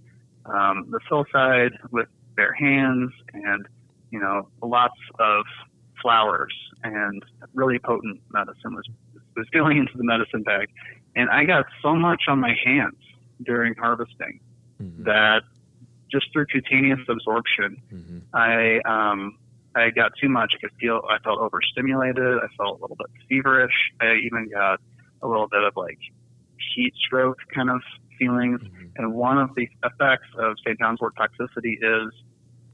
um, 0.46 0.86
the 0.90 1.00
hillside 1.08 1.72
with 1.90 2.08
bare 2.36 2.52
hands 2.54 3.10
and 3.34 3.66
you 4.10 4.18
know 4.20 4.48
lots 4.62 4.94
of 5.18 5.44
flowers 6.00 6.54
and 6.84 7.22
really 7.52 7.78
potent 7.78 8.20
medicine 8.32 8.74
was 8.74 8.88
was 9.36 9.46
going 9.50 9.76
into 9.78 9.92
the 9.96 10.04
medicine 10.04 10.42
bag, 10.42 10.68
and 11.16 11.28
I 11.30 11.44
got 11.44 11.66
so 11.82 11.94
much 11.94 12.22
on 12.28 12.40
my 12.40 12.54
hands 12.64 12.96
during 13.42 13.74
harvesting 13.74 14.40
Mhm. 14.82 15.04
that 15.04 15.42
just 16.10 16.32
through 16.32 16.46
cutaneous 16.46 17.00
absorption, 17.08 17.76
Mhm. 17.92 18.22
I 18.34 18.80
um, 18.84 19.38
I 19.74 19.90
got 19.90 20.12
too 20.20 20.28
much. 20.28 20.52
I 20.56 20.58
could 20.58 20.72
feel 20.80 21.02
I 21.08 21.18
felt 21.18 21.38
overstimulated. 21.38 22.38
I 22.38 22.48
felt 22.56 22.78
a 22.78 22.82
little 22.82 22.96
bit 22.96 23.06
feverish. 23.28 23.92
I 24.00 24.14
even 24.26 24.48
got 24.50 24.80
a 25.22 25.28
little 25.28 25.46
bit 25.48 25.62
of 25.62 25.76
like 25.76 25.98
heat 26.74 26.94
stroke 26.96 27.38
kind 27.54 27.70
of 27.70 27.80
feelings. 28.18 28.60
Mhm. 28.60 28.90
And 28.96 29.14
one 29.14 29.38
of 29.38 29.54
the 29.54 29.68
effects 29.84 30.26
of 30.36 30.58
St. 30.58 30.78
John's 30.78 31.00
wort 31.00 31.14
toxicity 31.16 31.78
is 31.80 32.12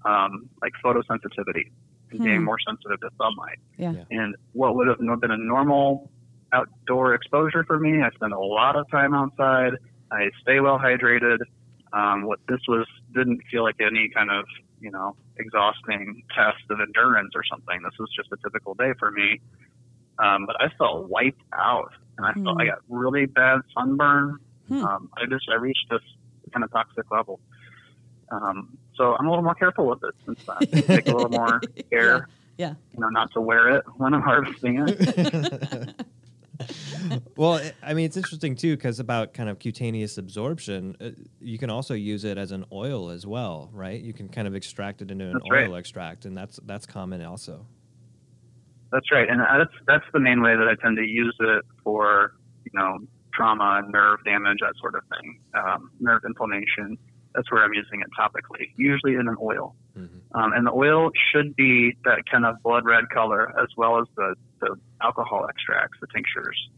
um, 0.05 0.49
like 0.63 0.73
photosensitivity, 0.85 1.71
and 2.13 2.21
being 2.23 2.39
Hmm. 2.39 2.45
more 2.45 2.59
sensitive 2.61 3.01
to 3.01 3.11
sunlight. 3.19 3.59
Yeah. 3.77 3.91
Yeah. 3.93 4.05
And 4.23 4.37
what 4.53 4.77
would 4.77 4.87
have 4.87 4.99
been 5.21 5.33
a 5.33 5.37
normal 5.37 6.11
outdoor 6.53 7.15
exposure 7.15 7.65
for 7.65 7.79
me, 7.81 8.01
I 8.03 8.11
spend 8.11 8.33
a 8.33 8.39
lot 8.39 8.77
of 8.77 8.89
time 8.89 9.15
outside. 9.15 9.75
I 10.13 10.31
stay 10.43 10.61
well 10.61 10.79
hydrated. 10.79 11.39
Um, 11.97 12.27
what 12.27 12.41
this 12.49 12.61
was 12.69 12.87
didn't 13.15 13.41
feel 13.51 13.63
like 13.63 13.77
any 13.81 14.11
kind 14.11 14.31
of 14.31 14.45
you 14.81 14.91
know 14.91 15.17
exhausting 15.39 16.23
test 16.35 16.63
of 16.71 16.81
endurance 16.81 17.33
or 17.35 17.43
something. 17.51 17.81
This 17.83 17.95
was 17.99 18.11
just 18.15 18.31
a 18.33 18.37
typical 18.45 18.75
day 18.75 18.93
for 18.99 19.11
me. 19.11 19.41
Um, 20.19 20.45
but 20.47 20.57
I 20.61 20.69
felt 20.79 21.09
wiped 21.09 21.43
out, 21.55 21.93
and 22.19 22.27
I 22.27 22.33
felt 22.35 22.57
Hmm. 22.57 22.61
I 22.61 22.67
got 22.67 22.79
really 22.89 23.27
bad 23.27 23.61
sunburn. 23.75 24.39
Hmm. 24.69 24.85
Um, 24.85 25.11
I 25.17 25.27
just 25.27 25.49
I 25.51 25.55
reached 25.57 25.87
this 25.91 26.03
kind 26.53 26.65
of 26.65 26.71
toxic 26.73 27.11
level. 27.11 27.41
Um, 28.31 28.77
so 28.97 29.15
I'm 29.17 29.27
a 29.27 29.31
little 29.31 29.45
more 29.45 29.55
careful 29.55 29.87
with 29.87 30.03
it 30.05 30.15
since 30.27 30.41
then. 30.45 30.83
Take 30.85 31.09
a 31.09 31.13
little 31.15 31.31
more 31.31 31.61
care, 31.91 32.29
Yeah. 32.59 32.75
you 32.93 33.01
know, 33.01 33.09
not 33.11 33.31
to 33.35 33.41
wear 33.41 33.69
it 33.77 33.85
when 33.99 34.15
I'm 34.15 34.23
harvesting 34.23 34.85
it. 34.87 35.95
well, 37.37 37.61
I 37.83 37.95
mean, 37.95 38.07
it's 38.07 38.17
interesting 38.17 38.57
too 38.57 38.77
because 38.77 39.01
about 39.01 39.35
kind 39.35 39.49
of 39.49 39.59
cutaneous 39.59 40.19
absorption, 40.19 40.97
uh, 41.01 41.11
you 41.41 41.59
can 41.59 41.71
also 41.71 41.95
use 41.95 42.25
it 42.25 42.39
as 42.39 42.53
an 42.53 42.65
oil 42.73 43.11
as 43.11 43.27
well, 43.27 43.71
right? 43.73 44.01
You 44.01 44.13
can 44.13 44.29
kind 44.29 44.49
of 44.49 44.55
extract 44.55 45.03
it 45.03 45.11
into 45.11 45.27
an 45.27 45.33
That's 45.35 45.45
oil 45.45 45.73
right. 45.73 45.79
extract, 45.79 46.25
and 46.25 46.37
that's 46.37 46.59
that's 46.65 46.87
common 46.87 47.23
also. 47.23 47.67
That's 48.93 49.11
right, 49.11 49.29
and 49.29 49.41
that's 49.41 49.75
that's 49.87 50.05
the 50.13 50.21
main 50.21 50.43
way 50.43 50.57
that 50.57 50.69
I 50.69 50.75
tend 50.81 50.97
to 50.97 51.05
use 51.05 51.37
it 51.41 51.65
for 51.83 52.35
you 52.65 52.73
know 52.75 52.99
trauma, 53.35 53.83
nerve 53.89 54.25
damage, 54.25 54.59
that 54.61 54.75
sort 54.81 54.95
of 54.95 55.03
thing, 55.11 55.39
um, 55.55 55.91
nerve 56.01 56.23
inflammation. 56.25 56.97
That's 57.35 57.51
where 57.53 57.63
I'm 57.63 57.75
using 57.75 58.01
it 58.01 58.09
topically, 58.19 58.73
usually 58.77 59.15
in 59.15 59.29
an 59.29 59.37
oil. 59.43 59.77
Mhm. 59.97 60.21
Um, 60.35 60.53
and 60.53 60.67
the 60.67 60.73
oil 60.73 61.11
should 61.33 61.57
be 61.57 61.97
that 62.05 62.23
kind 62.31 62.45
of 62.45 62.63
blood 62.63 62.85
red 62.85 63.09
color 63.11 63.49
as 63.61 63.69
well 63.77 63.99
as 63.99 64.07
the, 64.17 64.35
the 64.61 64.77
alcohol 65.03 65.47
extracts, 65.49 65.99
the 66.01 66.07
tinctures. 66.15 66.69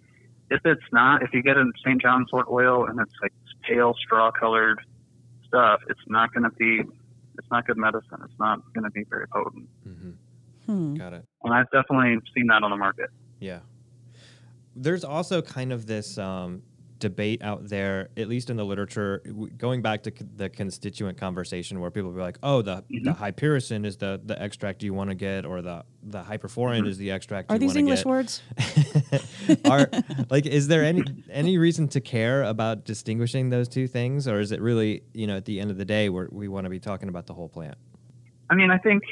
If 0.50 0.60
it's 0.64 0.82
not, 0.92 1.22
if 1.22 1.32
you 1.34 1.42
get 1.42 1.56
a 1.56 1.70
St. 1.84 2.00
John's 2.00 2.32
wort 2.32 2.46
oil 2.50 2.86
and 2.86 2.98
it's 3.00 3.12
like 3.20 3.32
pale 3.62 3.94
straw 3.94 4.30
colored 4.30 4.80
stuff, 5.46 5.80
it's 5.88 6.00
not 6.06 6.32
going 6.32 6.44
to 6.44 6.50
be, 6.56 6.82
it's 7.38 7.50
not 7.50 7.66
good 7.66 7.76
medicine. 7.76 8.18
It's 8.24 8.38
not 8.38 8.60
going 8.72 8.84
to 8.84 8.90
be 8.90 9.04
very 9.10 9.26
potent. 9.28 9.68
Mm-hmm. 9.86 10.10
Hmm. 10.66 10.94
Got 10.94 11.14
it. 11.14 11.24
And 11.42 11.52
I've 11.52 11.70
definitely 11.70 12.18
seen 12.34 12.46
that 12.48 12.62
on 12.62 12.70
the 12.70 12.76
market. 12.76 13.10
Yeah. 13.40 13.60
There's 14.76 15.04
also 15.04 15.42
kind 15.42 15.72
of 15.72 15.86
this 15.86 16.18
um, 16.18 16.62
debate 16.98 17.42
out 17.42 17.68
there, 17.68 18.08
at 18.16 18.28
least 18.28 18.50
in 18.50 18.56
the 18.56 18.64
literature, 18.64 19.22
going 19.56 19.82
back 19.82 20.02
to 20.04 20.10
c- 20.16 20.24
the 20.36 20.48
constituent 20.48 21.18
conversation, 21.18 21.80
where 21.80 21.90
people 21.90 22.10
be 22.10 22.20
like, 22.20 22.38
"Oh, 22.42 22.62
the 22.62 22.84
the 22.90 23.12
Mm-hmm. 23.12 23.22
hypericin 23.22 23.84
is 23.86 23.96
the 23.96 24.20
the 24.24 24.40
extract 24.40 24.82
you 24.82 24.94
want 24.94 25.10
to 25.10 25.14
get, 25.14 25.44
or 25.46 25.62
the 25.62 25.84
the 26.02 26.22
hyperforin 26.22 26.80
Mm-hmm. 26.80 26.88
is 26.88 26.98
the 26.98 27.10
extract 27.10 27.50
Are 27.50 27.56
you 27.56 27.60
these 27.60 27.76
want 27.76 27.78
English 27.78 28.02
to 28.02 28.08
words? 28.08 28.42
get." 28.56 29.24
Are 29.64 29.90
like, 30.30 30.46
is 30.46 30.68
there 30.68 30.84
any 30.84 31.04
any 31.30 31.58
reason 31.58 31.88
to 31.88 32.00
care 32.00 32.42
about 32.42 32.84
distinguishing 32.84 33.50
those 33.50 33.68
two 33.68 33.86
things, 33.86 34.26
or 34.28 34.40
is 34.40 34.52
it 34.52 34.60
really, 34.60 35.02
you 35.14 35.26
know, 35.26 35.36
at 35.36 35.44
the 35.44 35.60
end 35.60 35.70
of 35.70 35.76
the 35.78 35.84
day, 35.84 36.08
we 36.08 36.26
we 36.30 36.48
want 36.48 36.64
to 36.64 36.70
be 36.70 36.80
talking 36.80 37.08
about 37.08 37.26
the 37.26 37.34
whole 37.34 37.48
plant? 37.48 37.76
I 38.50 38.54
mean, 38.54 38.70
I 38.70 38.78
think 38.78 39.02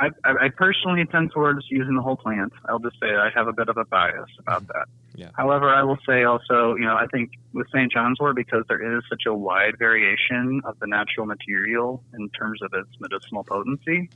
I, 0.00 0.06
I, 0.24 0.30
I 0.46 0.48
personally 0.56 1.04
tend 1.06 1.30
towards 1.32 1.60
using 1.70 1.94
the 1.94 2.02
whole 2.02 2.16
plant. 2.16 2.52
I'll 2.68 2.78
just 2.78 2.96
say 3.00 3.14
I 3.14 3.30
have 3.34 3.46
a 3.46 3.52
bit 3.52 3.68
of 3.68 3.76
a 3.76 3.84
bias 3.84 4.28
about 4.40 4.66
that. 4.68 4.86
Yeah. 5.14 5.30
However, 5.34 5.68
I 5.68 5.82
will 5.82 5.98
say 6.08 6.24
also, 6.24 6.74
you 6.74 6.84
know, 6.84 6.96
I 6.96 7.06
think 7.06 7.32
with 7.52 7.66
St. 7.68 7.92
John's 7.92 8.18
wort, 8.18 8.36
because 8.36 8.64
there 8.68 8.96
is 8.96 9.02
such 9.08 9.22
a 9.26 9.34
wide 9.34 9.78
variation 9.78 10.62
of 10.64 10.78
the 10.80 10.86
natural 10.86 11.26
material 11.26 12.02
in 12.14 12.28
terms 12.30 12.60
of 12.62 12.72
its 12.72 12.88
medicinal 12.98 13.44
potency, 13.44 14.08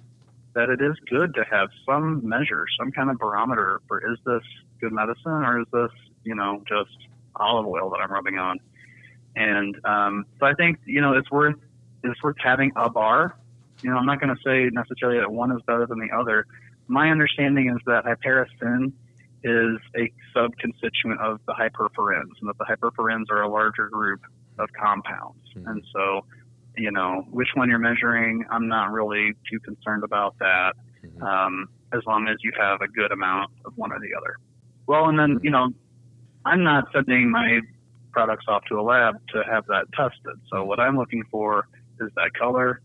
that 0.54 0.70
it 0.70 0.80
is 0.80 0.96
good 1.10 1.34
to 1.34 1.44
have 1.50 1.68
some 1.84 2.26
measure, 2.26 2.66
some 2.78 2.92
kind 2.92 3.10
of 3.10 3.18
barometer 3.18 3.80
for 3.88 4.12
is 4.12 4.18
this 4.24 4.42
good 4.80 4.92
medicine 4.92 5.32
or 5.32 5.60
is 5.60 5.66
this, 5.72 5.90
you 6.24 6.34
know, 6.34 6.62
just 6.66 6.96
olive 7.36 7.66
oil 7.66 7.90
that 7.90 8.00
I'm 8.00 8.10
rubbing 8.10 8.38
on? 8.38 8.58
And 9.34 9.78
um, 9.84 10.24
so 10.40 10.46
I 10.46 10.54
think, 10.54 10.78
you 10.86 11.02
know, 11.02 11.12
it's 11.12 11.30
worth 11.30 11.56
it's 12.02 12.22
worth 12.22 12.36
having 12.42 12.72
a 12.76 12.88
bar 12.88 13.36
you 13.82 13.90
know, 13.90 13.96
I'm 13.96 14.06
not 14.06 14.20
going 14.20 14.34
to 14.34 14.42
say 14.42 14.70
necessarily 14.72 15.18
that 15.18 15.30
one 15.30 15.52
is 15.52 15.62
better 15.66 15.86
than 15.86 15.98
the 15.98 16.14
other. 16.16 16.46
My 16.88 17.10
understanding 17.10 17.68
is 17.68 17.82
that 17.86 18.04
hypericin 18.04 18.92
is 19.42 19.78
a 19.96 20.10
subconstituent 20.34 21.20
of 21.20 21.40
the 21.46 21.52
hyperforins, 21.52 22.32
and 22.40 22.48
that 22.48 22.58
the 22.58 22.64
hyperforins 22.64 23.24
are 23.30 23.42
a 23.42 23.48
larger 23.48 23.88
group 23.88 24.20
of 24.58 24.68
compounds. 24.72 25.38
Mhm. 25.54 25.70
And 25.70 25.84
so, 25.92 26.24
you 26.76 26.90
know, 26.90 27.26
which 27.30 27.48
one 27.54 27.68
you're 27.68 27.78
measuring, 27.78 28.44
I'm 28.50 28.68
not 28.68 28.92
really 28.92 29.34
too 29.50 29.60
concerned 29.60 30.04
about 30.04 30.38
that, 30.38 30.74
Mhm. 31.04 31.22
um, 31.22 31.68
as 31.92 32.04
long 32.06 32.28
as 32.28 32.36
you 32.42 32.52
have 32.58 32.80
a 32.80 32.88
good 32.88 33.12
amount 33.12 33.50
of 33.64 33.76
one 33.76 33.92
or 33.92 34.00
the 34.00 34.14
other. 34.14 34.36
Well, 34.86 35.08
and 35.08 35.18
then, 35.18 35.38
you 35.42 35.50
know, 35.50 35.72
I'm 36.44 36.62
not 36.62 36.90
sending 36.92 37.30
my 37.30 37.60
products 38.12 38.46
off 38.48 38.64
to 38.66 38.80
a 38.80 38.82
lab 38.82 39.20
to 39.28 39.42
have 39.44 39.66
that 39.66 39.92
tested. 39.92 40.40
So 40.48 40.64
what 40.64 40.80
I'm 40.80 40.96
looking 40.96 41.22
for 41.24 41.66
is 42.00 42.10
that 42.16 42.32
color, 42.34 42.80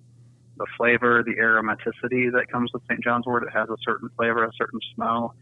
the 0.58 0.66
flavor, 0.78 1.24
the 1.24 1.36
aromaticity 1.36 2.32
that 2.32 2.48
comes 2.52 2.72
with 2.74 2.84
St. 2.84 3.02
John's 3.02 3.26
wort. 3.26 3.44
It 3.44 3.52
has 3.52 3.70
a 3.70 3.78
certain 3.84 4.10
flavor, 4.18 4.44
a 4.44 4.52
certain 4.54 4.80
smell. 4.94 5.36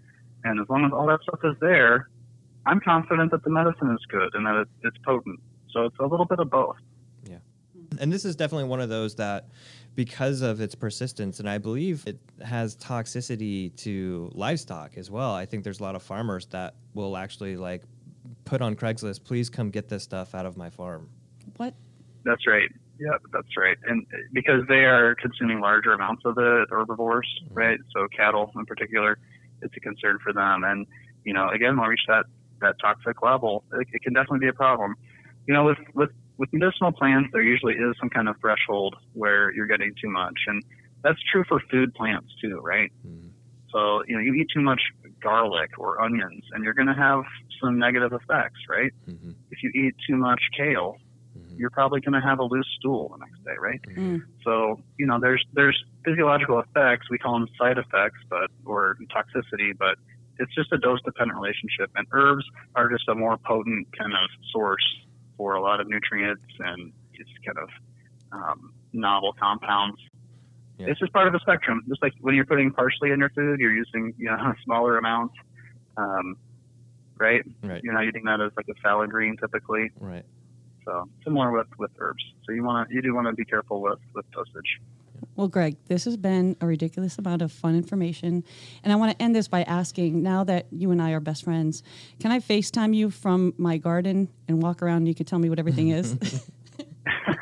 And 0.44 0.60
as 0.60 0.68
long 0.70 0.86
as 0.86 0.92
all 0.94 1.08
that 1.08 1.22
stuff 1.24 1.40
is 1.44 1.56
there, 1.60 2.10
I'm 2.66 2.80
confident 2.80 3.32
that 3.32 3.44
the 3.44 3.50
medicine 3.50 3.92
is 3.92 4.06
good 4.10 4.34
and 4.34 4.46
that 4.46 4.56
it, 4.62 4.68
it's 4.84 4.98
potent. 5.00 5.40
So 5.72 5.86
it's 5.86 5.98
a 6.00 6.06
little 6.06 6.26
bit 6.26 6.40
of 6.40 6.50
both. 6.50 6.78
Yeah. 7.30 7.38
And 8.00 8.12
this 8.12 8.26
is 8.26 8.36
definitely 8.36 8.68
one 8.68 8.82
of 8.82 8.90
those 8.90 9.16
that, 9.16 9.50
because 9.96 10.42
of 10.42 10.62
its 10.62 10.76
persistence, 10.76 11.40
and 11.40 11.50
I 11.50 11.58
believe 11.58 12.04
it 12.08 12.20
has 12.44 12.76
toxicity 12.76 13.76
to 13.78 14.32
livestock 14.34 14.98
as 14.98 15.12
well. 15.12 15.34
I 15.34 15.46
think 15.46 15.64
there's 15.64 15.80
a 15.80 15.84
lot 15.84 15.96
of 15.96 16.04
farmers 16.04 16.46
that 16.48 16.76
will 16.94 17.18
actually 17.18 17.58
like 17.58 17.84
put 18.46 18.62
on 18.62 18.76
Craigslist, 18.76 19.24
please 19.24 19.50
come 19.50 19.70
get 19.70 19.90
this 19.90 20.04
stuff 20.04 20.34
out 20.34 20.46
of 20.46 20.58
my 20.58 20.70
farm. 20.70 21.10
What? 21.58 21.74
That's 22.24 22.48
right. 22.48 22.70
Yeah, 23.00 23.18
that's 23.32 23.56
right. 23.58 23.78
And 23.88 24.06
because 24.34 24.68
they 24.68 24.86
are 24.86 25.16
consuming 25.16 25.62
larger 25.62 25.94
amounts 25.94 26.24
of 26.26 26.36
the 26.36 26.66
herbivores, 26.70 27.28
mm-hmm. 27.46 27.54
right? 27.54 27.80
So 27.96 28.08
cattle 28.16 28.52
in 28.56 28.66
particular, 28.66 29.20
it's 29.62 29.76
a 29.76 29.80
concern 29.80 30.20
for 30.24 30.34
them. 30.34 30.64
And, 30.64 30.86
you 31.24 31.34
know, 31.34 31.50
again, 31.50 31.78
when 31.78 31.88
we 31.88 31.92
reach 31.92 32.06
that, 32.08 32.26
that 32.62 32.76
toxic 32.82 33.22
level, 33.22 33.64
it, 33.74 33.88
it 33.94 34.02
can 34.02 34.14
definitely 34.14 34.40
be 34.40 34.48
a 34.48 34.54
problem. 34.54 34.96
You 35.48 35.54
know, 35.54 35.64
with, 35.66 35.78
with, 35.94 36.10
with 36.38 36.50
medicinal 36.54 36.92
plants, 36.92 37.30
there 37.34 37.42
usually 37.42 37.74
is 37.74 37.96
some 38.00 38.10
kind 38.10 38.30
of 38.30 38.36
threshold 38.40 38.96
where 39.14 39.52
you're 39.54 39.68
getting 39.68 39.94
too 40.02 40.10
much. 40.10 40.38
And 40.48 40.64
that's 41.04 41.20
true 41.32 41.44
for 41.48 41.60
food 41.72 41.94
plants 41.94 42.30
too, 42.42 42.60
right? 42.64 42.92
Mhm. 43.08 43.32
So, 43.72 44.04
you 44.08 44.16
know, 44.16 44.22
you 44.22 44.34
eat 44.34 44.48
too 44.54 44.62
much 44.62 44.82
garlic 45.22 45.72
or 45.78 46.02
onions 46.02 46.44
and 46.54 46.64
you're 46.64 46.74
going 46.74 46.88
to 46.88 46.94
have 46.94 47.24
some 47.62 47.78
negative 47.78 48.14
effects, 48.14 48.60
right? 48.70 48.92
Mhm. 49.08 49.36
If 49.52 49.64
you 49.64 49.70
eat 49.76 49.96
too 50.08 50.18
much 50.18 50.42
kale. 50.58 50.98
You're 51.60 51.70
probably 51.70 52.00
going 52.00 52.20
to 52.20 52.26
have 52.26 52.40
a 52.40 52.44
loose 52.44 52.68
stool 52.80 53.10
the 53.10 53.18
next 53.18 53.44
day, 53.44 53.56
right? 53.60 53.82
Mm. 53.96 54.22
So 54.44 54.80
you 54.98 55.06
know, 55.06 55.20
there's 55.20 55.44
there's 55.54 55.78
physiological 56.06 56.60
effects. 56.60 57.08
We 57.10 57.18
call 57.18 57.34
them 57.34 57.48
side 57.60 57.78
effects, 57.78 58.20
but 58.30 58.50
or 58.66 58.98
toxicity, 59.14 59.78
but 59.78 59.98
it's 60.40 60.54
just 60.56 60.72
a 60.72 60.78
dose 60.78 61.02
dependent 61.04 61.40
relationship, 61.40 61.92
and 61.96 62.08
herbs 62.12 62.46
are 62.76 62.90
just 62.90 63.08
a 63.10 63.16
more 63.16 63.38
potent 63.38 63.88
kind 63.98 64.14
of 64.14 64.30
source 64.52 64.86
for 65.38 65.56
a 65.56 65.62
lot 65.62 65.80
of 65.80 65.88
nutrients 65.88 66.44
and 66.60 66.92
just 67.16 67.30
kind 67.46 67.58
of 67.58 67.70
um, 68.32 68.74
novel 68.94 69.34
compounds. 69.40 70.00
Yeah. 70.78 70.88
It's 70.88 71.00
just 71.00 71.12
part 71.12 71.28
of 71.28 71.34
the 71.34 71.40
spectrum. 71.40 71.84
Just 71.90 72.02
like 72.02 72.14
when 72.22 72.36
you're 72.36 72.46
putting 72.46 72.72
parsley 72.72 73.12
in 73.12 73.20
your 73.20 73.30
food, 73.30 73.60
you're 73.60 73.74
using 73.74 74.14
you 74.18 74.28
know 74.28 74.36
a 74.36 74.56
smaller 74.64 74.98
amount, 74.98 75.32
um, 75.98 76.38
right? 77.18 77.44
Right. 77.62 77.84
You're 77.84 77.94
not 77.94 78.06
eating 78.06 78.24
that 78.26 78.40
as 78.42 78.52
like 78.56 78.68
a 78.70 78.80
salad 78.82 79.10
green 79.10 79.36
typically. 79.38 79.92
Right. 80.00 80.26
So 80.86 81.10
similar 81.24 81.52
with, 81.52 81.68
with 81.78 81.92
herbs. 82.00 82.24
So 82.46 82.54
you 82.54 82.64
want 82.64 82.90
to 82.90 82.96
you 82.96 83.02
do 83.02 83.14
want 83.14 83.28
to 83.28 83.34
be 83.34 83.46
careful 83.46 83.82
with 83.82 84.00
with 84.14 84.30
dosage. 84.32 84.80
Well, 85.36 85.48
Greg, 85.48 85.76
this 85.88 86.06
has 86.06 86.18
been 86.18 86.56
a 86.62 86.66
ridiculous 86.66 87.18
amount 87.18 87.42
of 87.42 87.52
fun 87.52 87.76
information. 87.76 88.44
And 88.84 88.94
I 88.94 88.96
want 88.96 89.12
to 89.12 89.22
end 89.22 89.36
this 89.36 89.48
by 89.48 89.64
asking 89.64 90.24
now 90.24 90.44
that 90.46 90.68
you 90.72 90.92
and 90.92 91.02
I 91.02 91.12
are 91.12 91.20
best 91.20 91.44
friends, 91.44 91.84
can 92.20 92.32
I 92.32 92.40
FaceTime 92.40 92.96
you 92.96 93.10
from 93.10 93.54
my 93.58 93.78
garden 93.78 94.30
and 94.48 94.62
walk 94.62 94.82
around 94.82 94.98
and 94.98 95.08
you 95.08 95.16
can 95.16 95.26
tell 95.26 95.40
me 95.40 95.50
what 95.50 95.60
everything 95.60 95.90
is? 95.90 96.50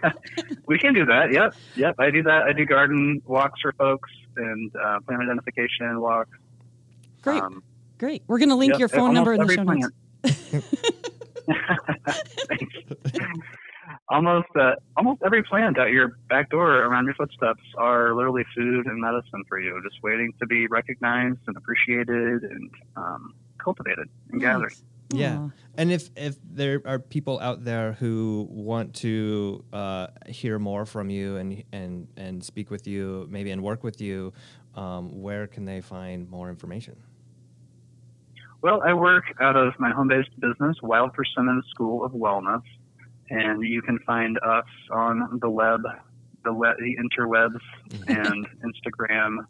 we 0.68 0.78
can 0.78 0.94
do 0.94 1.06
that. 1.06 1.32
Yep, 1.32 1.56
yep. 1.76 1.96
I 2.00 2.12
do 2.12 2.24
that. 2.24 2.44
I 2.44 2.54
do 2.54 2.66
garden 2.66 3.22
walks 3.26 3.62
for 3.62 3.74
folks 3.74 4.10
and 4.36 4.72
uh, 4.76 5.00
plant 5.02 5.24
identification 5.24 6.00
walks. 6.00 6.38
Great. 7.22 7.42
Um, 7.42 7.64
Great. 7.98 8.24
We're 8.28 8.38
going 8.38 8.50
to 8.50 8.56
link 8.56 8.74
yep, 8.74 8.80
your 8.80 8.90
phone 8.90 9.14
number 9.14 9.34
in 9.34 9.40
the 9.40 9.44
every 9.44 9.56
show 9.56 9.64
notes. 9.64 11.04
plant. 11.48 12.28
Thanks. 12.48 12.76
almost 14.10 14.48
uh, 14.56 14.74
almost 14.96 15.22
every 15.26 15.44
plant 15.44 15.80
out 15.80 15.92
your 15.92 16.18
back 16.30 16.50
door 16.50 16.84
around 16.84 17.06
your 17.06 17.16
footsteps 17.16 17.62
are 17.78 18.16
literally 18.16 18.44
food 18.56 18.86
and 18.86 19.00
medicine 19.00 19.44
for 19.48 19.60
you, 19.60 19.80
just 19.84 20.02
waiting 20.04 20.34
to 20.40 20.46
be 20.46 20.68
recognized 20.68 21.40
and 21.48 21.58
appreciated 21.58 22.44
and 22.44 22.70
um, 22.96 23.34
cultivated 23.58 24.10
and 24.32 24.42
gathered. 24.42 24.74
Yeah, 25.14 25.38
Aw. 25.40 25.50
and 25.78 25.92
if 25.92 26.10
if 26.18 26.36
there 26.44 26.82
are 26.86 27.00
people 27.00 27.40
out 27.40 27.64
there 27.64 27.94
who 27.94 28.48
want 28.50 28.94
to 28.96 29.64
uh, 29.72 30.08
hear 30.28 30.60
more 30.60 30.86
from 30.86 31.10
you 31.10 31.38
and 31.38 31.64
and 31.72 32.08
and 32.18 32.44
speak 32.44 32.70
with 32.70 32.88
you, 32.88 33.26
maybe 33.30 33.52
and 33.52 33.64
work 33.64 33.84
with 33.84 34.02
you, 34.02 34.34
um, 34.76 35.22
where 35.22 35.48
can 35.48 35.64
they 35.64 35.80
find 35.80 36.30
more 36.30 36.50
information? 36.50 36.98
Well, 38.62 38.82
I 38.84 38.94
work 38.94 39.26
out 39.40 39.56
of 39.56 39.74
my 39.80 39.92
home-based 39.92 40.40
business, 40.40 40.78
Wild 40.82 41.14
Persimmon 41.14 41.62
School 41.70 42.04
of 42.04 42.12
Wellness, 42.12 42.64
and 43.30 43.64
you 43.64 43.82
can 43.82 44.00
find 44.00 44.38
us 44.40 44.66
on 44.92 45.40
the 45.42 45.50
web, 45.50 45.82
the, 46.44 46.54
web, 46.54 46.78
the 46.80 46.96
interwebs, 46.98 47.60
and 48.08 48.48
Instagram, 48.64 49.46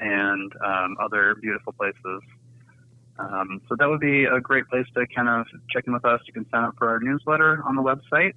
and 0.00 0.52
um, 0.64 0.96
other 1.02 1.36
beautiful 1.40 1.72
places. 1.74 2.22
Um, 3.18 3.60
so 3.68 3.76
that 3.78 3.88
would 3.88 4.00
be 4.00 4.24
a 4.24 4.40
great 4.40 4.68
place 4.68 4.86
to 4.94 5.06
kind 5.14 5.28
of 5.28 5.46
check 5.70 5.84
in 5.86 5.92
with 5.92 6.04
us. 6.04 6.20
You 6.26 6.32
can 6.32 6.48
sign 6.50 6.64
up 6.64 6.74
for 6.78 6.88
our 6.88 7.00
newsletter 7.00 7.62
on 7.66 7.74
the 7.74 7.82
website, 7.82 8.34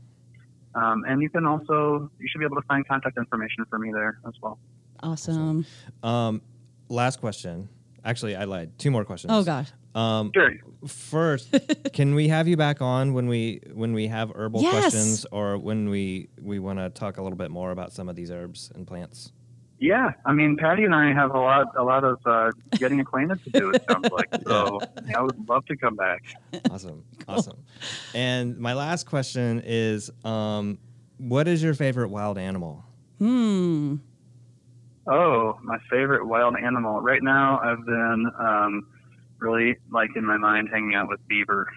um, 0.75 1.03
and 1.07 1.21
you 1.21 1.29
can 1.29 1.45
also 1.45 2.09
you 2.19 2.27
should 2.29 2.39
be 2.39 2.45
able 2.45 2.55
to 2.55 2.67
find 2.67 2.87
contact 2.87 3.17
information 3.17 3.65
for 3.69 3.77
me 3.79 3.91
there 3.91 4.19
as 4.27 4.33
well. 4.41 4.57
Awesome. 5.01 5.65
Um, 6.03 6.41
last 6.87 7.19
question. 7.19 7.69
Actually, 8.05 8.35
I 8.35 8.45
lied. 8.45 8.77
Two 8.79 8.91
more 8.91 9.03
questions. 9.03 9.31
Oh, 9.33 9.43
gosh. 9.43 9.69
Um, 9.95 10.31
Sure. 10.33 10.51
first, 10.87 11.53
can 11.93 12.13
we 12.15 12.27
have 12.27 12.47
you 12.47 12.55
back 12.57 12.81
on 12.81 13.13
when 13.13 13.27
we 13.27 13.61
when 13.73 13.93
we 13.93 14.07
have 14.07 14.31
herbal 14.35 14.61
Yes. 14.61 14.91
questions, 14.91 15.25
or 15.31 15.57
when 15.57 15.89
we 15.89 16.29
we 16.41 16.59
want 16.59 16.79
to 16.79 16.89
talk 16.89 17.17
a 17.17 17.21
little 17.23 17.37
bit 17.37 17.51
more 17.51 17.71
about 17.71 17.91
some 17.91 18.07
of 18.09 18.15
these 18.15 18.29
herbs 18.31 18.71
and 18.75 18.85
plants? 18.87 19.31
Yeah, 19.81 20.11
I 20.25 20.33
mean, 20.33 20.57
Patti 20.57 20.83
and 20.83 20.93
I 20.93 21.13
have 21.13 21.31
a 21.33 21.39
lot, 21.39 21.67
a 21.77 21.83
lot 21.83 22.03
of 22.03 22.19
uh, 22.25 22.51
getting 22.77 22.99
acquainted 22.99 23.41
to 23.45 23.49
do. 23.49 23.69
It 23.71 23.81
sounds 23.89 24.07
like 24.11 24.29
so. 24.45 24.83
I 25.15 25.21
would 25.21 25.47
love 25.47 25.65
to 25.67 25.77
come 25.77 25.95
back. 25.95 26.21
Awesome, 26.69 27.05
awesome. 27.29 27.63
And 28.13 28.57
my 28.57 28.73
last 28.73 29.05
question 29.05 29.61
is, 29.65 30.11
um, 30.25 30.79
what 31.17 31.47
is 31.47 31.63
your 31.63 31.73
favorite 31.73 32.09
wild 32.09 32.37
animal? 32.37 32.83
Hmm. 33.19 33.95
Oh, 35.07 35.57
my 35.63 35.77
favorite 35.89 36.25
wild 36.27 36.55
animal 36.61 36.99
right 37.01 37.23
now. 37.23 37.59
I've 37.63 37.85
been 37.85 38.31
um, 38.37 38.87
really 39.39 39.77
like 39.91 40.09
in 40.15 40.25
my 40.25 40.37
mind 40.37 40.69
hanging 40.71 40.95
out 40.95 41.07
with 41.09 41.19
beaver. 41.27 41.67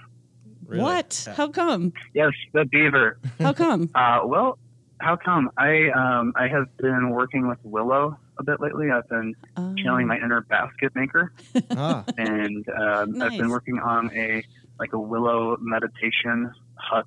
Really? 0.66 0.82
What? 0.82 1.24
Yeah. 1.26 1.34
How 1.34 1.48
come? 1.48 1.92
Yes, 2.14 2.32
the 2.52 2.64
beaver. 2.64 3.18
How 3.40 3.52
come? 3.52 3.90
Uh, 3.94 4.20
well, 4.24 4.58
how 5.00 5.16
come? 5.16 5.50
I 5.58 5.90
um, 5.90 6.32
I 6.36 6.48
have 6.48 6.74
been 6.76 7.10
working 7.10 7.48
with 7.48 7.58
willow 7.64 8.16
a 8.38 8.42
bit 8.44 8.60
lately. 8.60 8.90
I've 8.90 9.08
been 9.08 9.34
Um, 9.56 9.76
channeling 9.76 10.06
my 10.06 10.16
inner 10.16 10.40
basket 10.42 10.92
maker. 10.94 11.32
ah, 11.72 12.04
and 12.18 12.64
um, 12.68 13.20
I've 13.22 13.36
been 13.36 13.50
working 13.50 13.78
on 13.80 14.10
a 14.14 14.44
like 14.78 14.92
a 14.92 14.98
willow 14.98 15.56
meditation 15.60 16.52
hut 16.76 17.06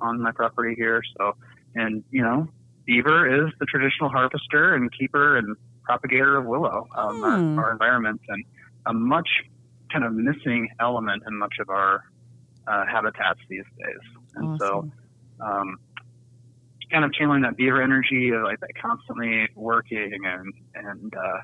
on 0.00 0.20
my 0.20 0.32
property 0.32 0.74
here. 0.76 1.02
So, 1.16 1.36
and 1.74 2.02
you 2.10 2.22
know, 2.22 2.48
beaver 2.84 3.46
is 3.46 3.52
the 3.60 3.66
traditional 3.66 4.10
harvester 4.10 4.74
and 4.74 4.90
keeper 4.92 5.36
and 5.38 5.56
propagator 5.84 6.36
of 6.36 6.44
willow 6.44 6.88
um, 6.96 7.16
Hmm. 7.20 7.58
our, 7.58 7.64
our 7.66 7.72
environment, 7.72 8.20
and 8.28 8.44
a 8.86 8.92
much 8.92 9.28
kind 9.92 10.04
of 10.04 10.12
missing 10.12 10.68
element 10.80 11.22
in 11.26 11.38
much 11.38 11.54
of 11.60 11.68
our 11.68 12.04
uh, 12.66 12.84
habitats 12.86 13.40
these 13.48 13.64
days. 13.78 14.22
And 14.34 14.60
awesome. 14.60 14.92
so, 15.40 15.44
um, 15.44 15.78
kind 16.90 17.04
of 17.04 17.12
channeling 17.12 17.42
that 17.42 17.56
beaver 17.56 17.82
energy 17.82 18.30
of 18.30 18.42
like 18.42 18.60
that 18.60 18.70
constantly 18.80 19.48
working 19.54 20.20
and 20.24 20.52
and 20.74 21.14
uh, 21.14 21.40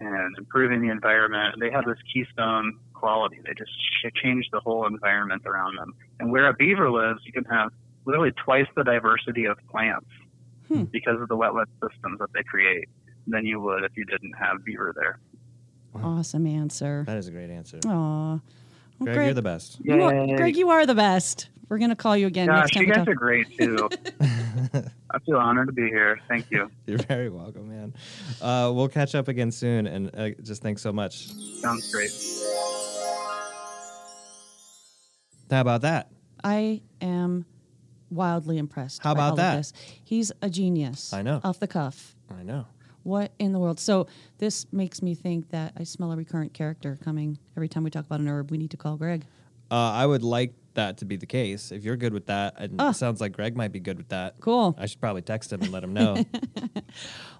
and 0.00 0.36
improving 0.38 0.80
the 0.80 0.90
environment. 0.90 1.56
They 1.60 1.70
have 1.70 1.84
this 1.84 1.98
keystone 2.12 2.78
quality. 2.94 3.38
They 3.44 3.52
just 3.56 3.70
sh- 3.70 4.22
change 4.22 4.46
the 4.52 4.60
whole 4.60 4.86
environment 4.86 5.42
around 5.46 5.76
them. 5.76 5.92
And 6.20 6.32
where 6.32 6.48
a 6.48 6.54
beaver 6.54 6.90
lives, 6.90 7.20
you 7.24 7.32
can 7.32 7.44
have 7.44 7.70
literally 8.06 8.32
twice 8.44 8.66
the 8.76 8.84
diversity 8.84 9.44
of 9.44 9.58
plants 9.70 10.06
Hmm. 10.68 10.84
because 10.84 11.20
of 11.20 11.28
the 11.28 11.36
wetland 11.36 11.66
systems 11.82 12.18
that 12.20 12.32
they 12.32 12.42
create 12.44 12.88
than 13.26 13.44
you 13.44 13.60
would 13.60 13.84
if 13.84 13.92
you 13.96 14.04
didn't 14.04 14.32
have 14.38 14.64
beaver 14.64 14.92
there. 14.96 15.18
Awesome 15.94 16.46
answer. 16.46 17.04
that 17.06 17.16
is 17.16 17.28
a 17.28 17.30
great 17.30 17.50
answer. 17.50 17.78
Aw. 17.86 17.90
Well, 17.90 18.40
Greg, 19.00 19.14
Greg, 19.14 19.26
you're 19.26 19.34
the 19.34 19.42
best. 19.42 19.78
you 19.82 20.02
are, 20.02 20.26
Greg, 20.36 20.56
you 20.56 20.70
are 20.70 20.86
the 20.86 20.94
best. 20.94 21.48
We're 21.68 21.78
going 21.78 21.90
to 21.90 21.96
call 21.96 22.16
you 22.16 22.26
again 22.26 22.48
next 22.48 22.74
time 22.74 22.84
you 22.84 22.92
guys 22.92 23.08
are 23.08 23.14
great 23.14 23.56
too. 23.56 23.88
I 25.10 25.18
feel 25.24 25.36
honored 25.38 25.68
to 25.68 25.72
be 25.72 25.88
here. 25.88 26.20
Thank 26.28 26.50
you. 26.50 26.70
You're 26.86 26.98
very 26.98 27.30
welcome, 27.30 27.68
man. 27.68 27.94
Uh, 28.40 28.70
we'll 28.74 28.88
catch 28.88 29.14
up 29.14 29.28
again 29.28 29.50
soon, 29.50 29.86
and 29.86 30.10
uh, 30.14 30.30
just 30.42 30.62
thanks 30.62 30.82
so 30.82 30.92
much. 30.92 31.28
Sounds 31.60 31.90
great. 31.90 32.10
How 35.50 35.60
about 35.60 35.82
that? 35.82 36.10
I 36.44 36.82
am 37.00 37.44
wildly 38.10 38.58
impressed. 38.58 39.02
How 39.02 39.14
by 39.14 39.18
about 39.20 39.24
all 39.24 39.30
of 39.32 39.36
that? 39.38 39.56
this. 39.56 39.72
He's 40.04 40.32
a 40.42 40.48
genius. 40.50 41.12
I 41.12 41.22
know. 41.22 41.40
Off 41.44 41.58
the 41.58 41.68
cuff. 41.68 42.16
I 42.30 42.42
know. 42.42 42.66
What 43.02 43.32
in 43.38 43.52
the 43.52 43.58
world? 43.58 43.80
So 43.80 44.06
this 44.38 44.66
makes 44.72 45.02
me 45.02 45.14
think 45.14 45.50
that 45.50 45.72
I 45.76 45.84
smell 45.84 46.12
a 46.12 46.16
recurrent 46.16 46.52
character 46.54 46.98
coming 47.02 47.38
every 47.56 47.68
time 47.68 47.84
we 47.84 47.90
talk 47.90 48.06
about 48.06 48.20
an 48.20 48.28
herb. 48.28 48.50
We 48.50 48.58
need 48.58 48.70
to 48.70 48.76
call 48.76 48.96
Greg. 48.96 49.24
Uh, 49.70 49.74
I 49.76 50.04
would 50.06 50.22
like 50.22 50.54
that 50.74 50.98
to 50.98 51.04
be 51.04 51.16
the 51.16 51.26
case. 51.26 51.72
If 51.72 51.84
you're 51.84 51.96
good 51.96 52.12
with 52.12 52.26
that, 52.26 52.54
and 52.58 52.74
Ah. 52.78 52.90
it 52.90 52.94
sounds 52.94 53.20
like 53.20 53.32
Greg 53.32 53.56
might 53.56 53.72
be 53.72 53.80
good 53.80 53.96
with 53.98 54.08
that. 54.08 54.36
Cool. 54.40 54.74
I 54.78 54.86
should 54.86 55.00
probably 55.00 55.22
text 55.22 55.52
him 55.52 55.62
and 55.62 55.72
let 55.72 55.82
him 55.84 55.92
know. 55.94 56.22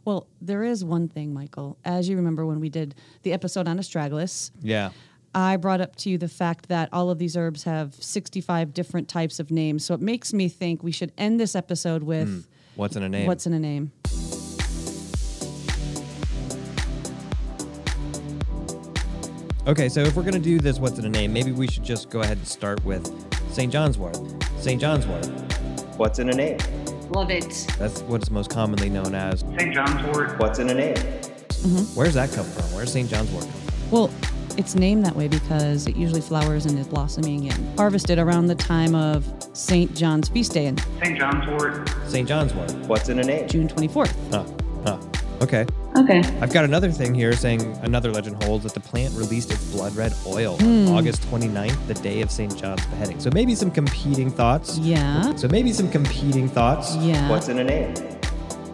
Well, 0.04 0.26
there 0.40 0.64
is 0.64 0.84
one 0.84 1.06
thing, 1.08 1.32
Michael. 1.32 1.78
As 1.84 2.08
you 2.08 2.16
remember 2.16 2.44
when 2.44 2.58
we 2.58 2.68
did 2.68 2.94
the 3.22 3.32
episode 3.32 3.68
on 3.68 3.78
astragalus, 3.78 4.50
yeah. 4.60 4.90
I 5.34 5.56
brought 5.56 5.80
up 5.80 5.94
to 5.96 6.10
you 6.10 6.18
the 6.18 6.28
fact 6.28 6.68
that 6.68 6.88
all 6.92 7.08
of 7.08 7.18
these 7.18 7.36
herbs 7.36 7.62
have 7.64 7.94
65 7.94 8.74
different 8.74 9.08
types 9.08 9.38
of 9.38 9.50
names. 9.52 9.84
So 9.84 9.94
it 9.94 10.00
makes 10.00 10.32
me 10.32 10.48
think 10.48 10.82
we 10.82 10.90
should 10.92 11.12
end 11.16 11.38
this 11.38 11.54
episode 11.54 12.02
with 12.02 12.48
What's 12.74 12.96
in 12.96 13.02
a 13.04 13.08
name? 13.08 13.26
what's 13.28 13.46
in 13.46 13.52
a 13.52 13.60
name. 13.60 13.92
Okay, 19.64 19.88
so 19.88 20.00
if 20.00 20.16
we're 20.16 20.24
gonna 20.24 20.40
do 20.40 20.58
this, 20.58 20.80
what's 20.80 20.98
in 20.98 21.04
a 21.04 21.08
name? 21.08 21.32
Maybe 21.32 21.52
we 21.52 21.68
should 21.68 21.84
just 21.84 22.10
go 22.10 22.20
ahead 22.20 22.36
and 22.36 22.46
start 22.46 22.84
with 22.84 23.06
St. 23.52 23.72
John's 23.72 23.96
Wort. 23.96 24.18
St. 24.58 24.80
John's 24.80 25.06
Wort. 25.06 25.24
What's 25.96 26.18
in 26.18 26.30
a 26.30 26.32
name? 26.32 26.58
Love 27.10 27.30
it. 27.30 27.68
That's 27.78 28.02
what 28.02 28.22
it's 28.22 28.30
most 28.30 28.50
commonly 28.50 28.90
known 28.90 29.14
as. 29.14 29.44
St. 29.56 29.72
John's 29.72 30.02
Wort. 30.08 30.36
What's 30.40 30.58
in 30.58 30.68
a 30.68 30.74
name? 30.74 30.94
Mm-hmm. 30.94 31.94
Where's 31.94 32.14
that 32.14 32.32
come 32.32 32.44
from? 32.44 32.64
Where's 32.74 32.92
St. 32.92 33.08
John's 33.08 33.30
Wort? 33.30 33.46
Well, 33.92 34.10
it's 34.58 34.74
named 34.74 35.06
that 35.06 35.14
way 35.14 35.28
because 35.28 35.86
it 35.86 35.94
usually 35.94 36.22
flowers 36.22 36.66
and 36.66 36.76
is 36.76 36.88
blossoming 36.88 37.48
and 37.48 37.78
harvested 37.78 38.18
around 38.18 38.48
the 38.48 38.56
time 38.56 38.96
of 38.96 39.24
St. 39.52 39.94
John's 39.94 40.28
feast 40.28 40.54
day 40.54 40.66
in 40.66 40.78
St. 41.00 41.16
John's 41.16 41.46
Wort. 41.46 41.88
St. 42.08 42.26
John's 42.26 42.52
Wort. 42.52 42.72
What's 42.88 43.08
in 43.08 43.20
a 43.20 43.22
name? 43.22 43.46
June 43.46 43.68
24th. 43.68 44.12
Oh, 44.32 44.56
oh, 44.86 45.44
okay. 45.44 45.66
Okay. 45.96 46.20
I've 46.40 46.52
got 46.52 46.64
another 46.64 46.90
thing 46.90 47.14
here 47.14 47.32
saying 47.34 47.60
another 47.82 48.10
legend 48.10 48.42
holds 48.44 48.64
that 48.64 48.72
the 48.74 48.80
plant 48.80 49.14
released 49.14 49.50
its 49.50 49.70
blood 49.72 49.94
red 49.94 50.14
oil 50.26 50.56
Hmm. 50.56 50.88
on 50.88 50.94
August 50.98 51.22
29th, 51.30 51.86
the 51.86 51.94
day 51.94 52.22
of 52.22 52.30
St. 52.30 52.56
John's 52.56 52.84
beheading. 52.86 53.20
So 53.20 53.30
maybe 53.34 53.54
some 53.54 53.70
competing 53.70 54.30
thoughts. 54.30 54.78
Yeah. 54.78 55.34
So 55.36 55.48
maybe 55.48 55.72
some 55.72 55.90
competing 55.90 56.48
thoughts. 56.48 56.96
Yeah. 56.96 57.28
What's 57.28 57.48
in 57.48 57.58
a 57.58 57.64
name? 57.64 57.94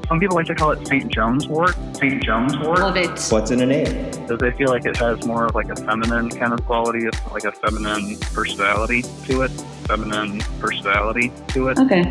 some 0.08 0.18
people 0.18 0.36
like 0.36 0.46
to 0.46 0.54
call 0.54 0.70
it 0.70 0.86
St. 0.88 1.06
John's 1.12 1.46
wort. 1.48 1.76
St. 1.92 2.22
John's 2.24 2.56
wort. 2.60 2.78
Love 2.78 2.96
it. 2.96 3.10
What's 3.28 3.50
in 3.50 3.60
a 3.60 3.66
name? 3.66 4.10
Because 4.10 4.42
I 4.42 4.52
feel 4.52 4.68
like 4.68 4.86
it 4.86 4.96
has 4.96 5.22
more 5.26 5.44
of 5.44 5.54
like 5.54 5.68
a 5.68 5.76
feminine 5.76 6.30
kind 6.30 6.54
of 6.54 6.64
quality, 6.64 7.06
like 7.30 7.44
a 7.44 7.52
feminine 7.52 8.16
personality 8.32 9.02
to 9.26 9.42
it. 9.42 9.50
Feminine 9.86 10.40
personality 10.60 11.30
to 11.48 11.68
it. 11.68 11.78
Okay. 11.78 12.04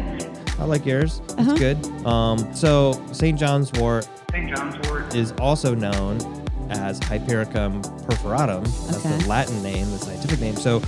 I 0.59 0.65
like 0.65 0.85
yours. 0.85 1.21
It's 1.25 1.33
Uh-huh. 1.35 1.55
good. 1.55 2.05
Um, 2.05 2.53
so 2.53 2.99
St. 3.11 3.37
John's 3.39 3.71
wort 3.73 4.07
St. 4.31 4.55
John's 4.55 4.89
wort. 4.89 5.15
is 5.15 5.31
also 5.39 5.73
known 5.75 6.17
as 6.69 6.99
Hypericum 6.99 7.81
perforatum. 8.07 8.63
That's 8.87 9.05
Okay. 9.05 9.17
the 9.17 9.27
Latin 9.27 9.61
name, 9.63 9.89
the 9.91 9.99
scientific 9.99 10.39
name. 10.41 10.55
So, 10.55 10.81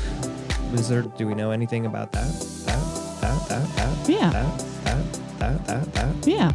is 0.74 0.90
there? 0.90 1.04
Do 1.04 1.26
we 1.28 1.36
know 1.36 1.52
anything 1.52 1.86
about 1.86 2.12
that? 2.12 2.28
That? 2.66 3.22
That? 3.22 3.50
That? 3.50 3.76
That? 3.76 4.10
Yeah. 4.10 4.30
That? 4.32 4.60
That? 4.86 5.04
That? 5.40 5.66
That? 5.68 5.94
That? 5.94 6.28
Yeah, 6.28 6.52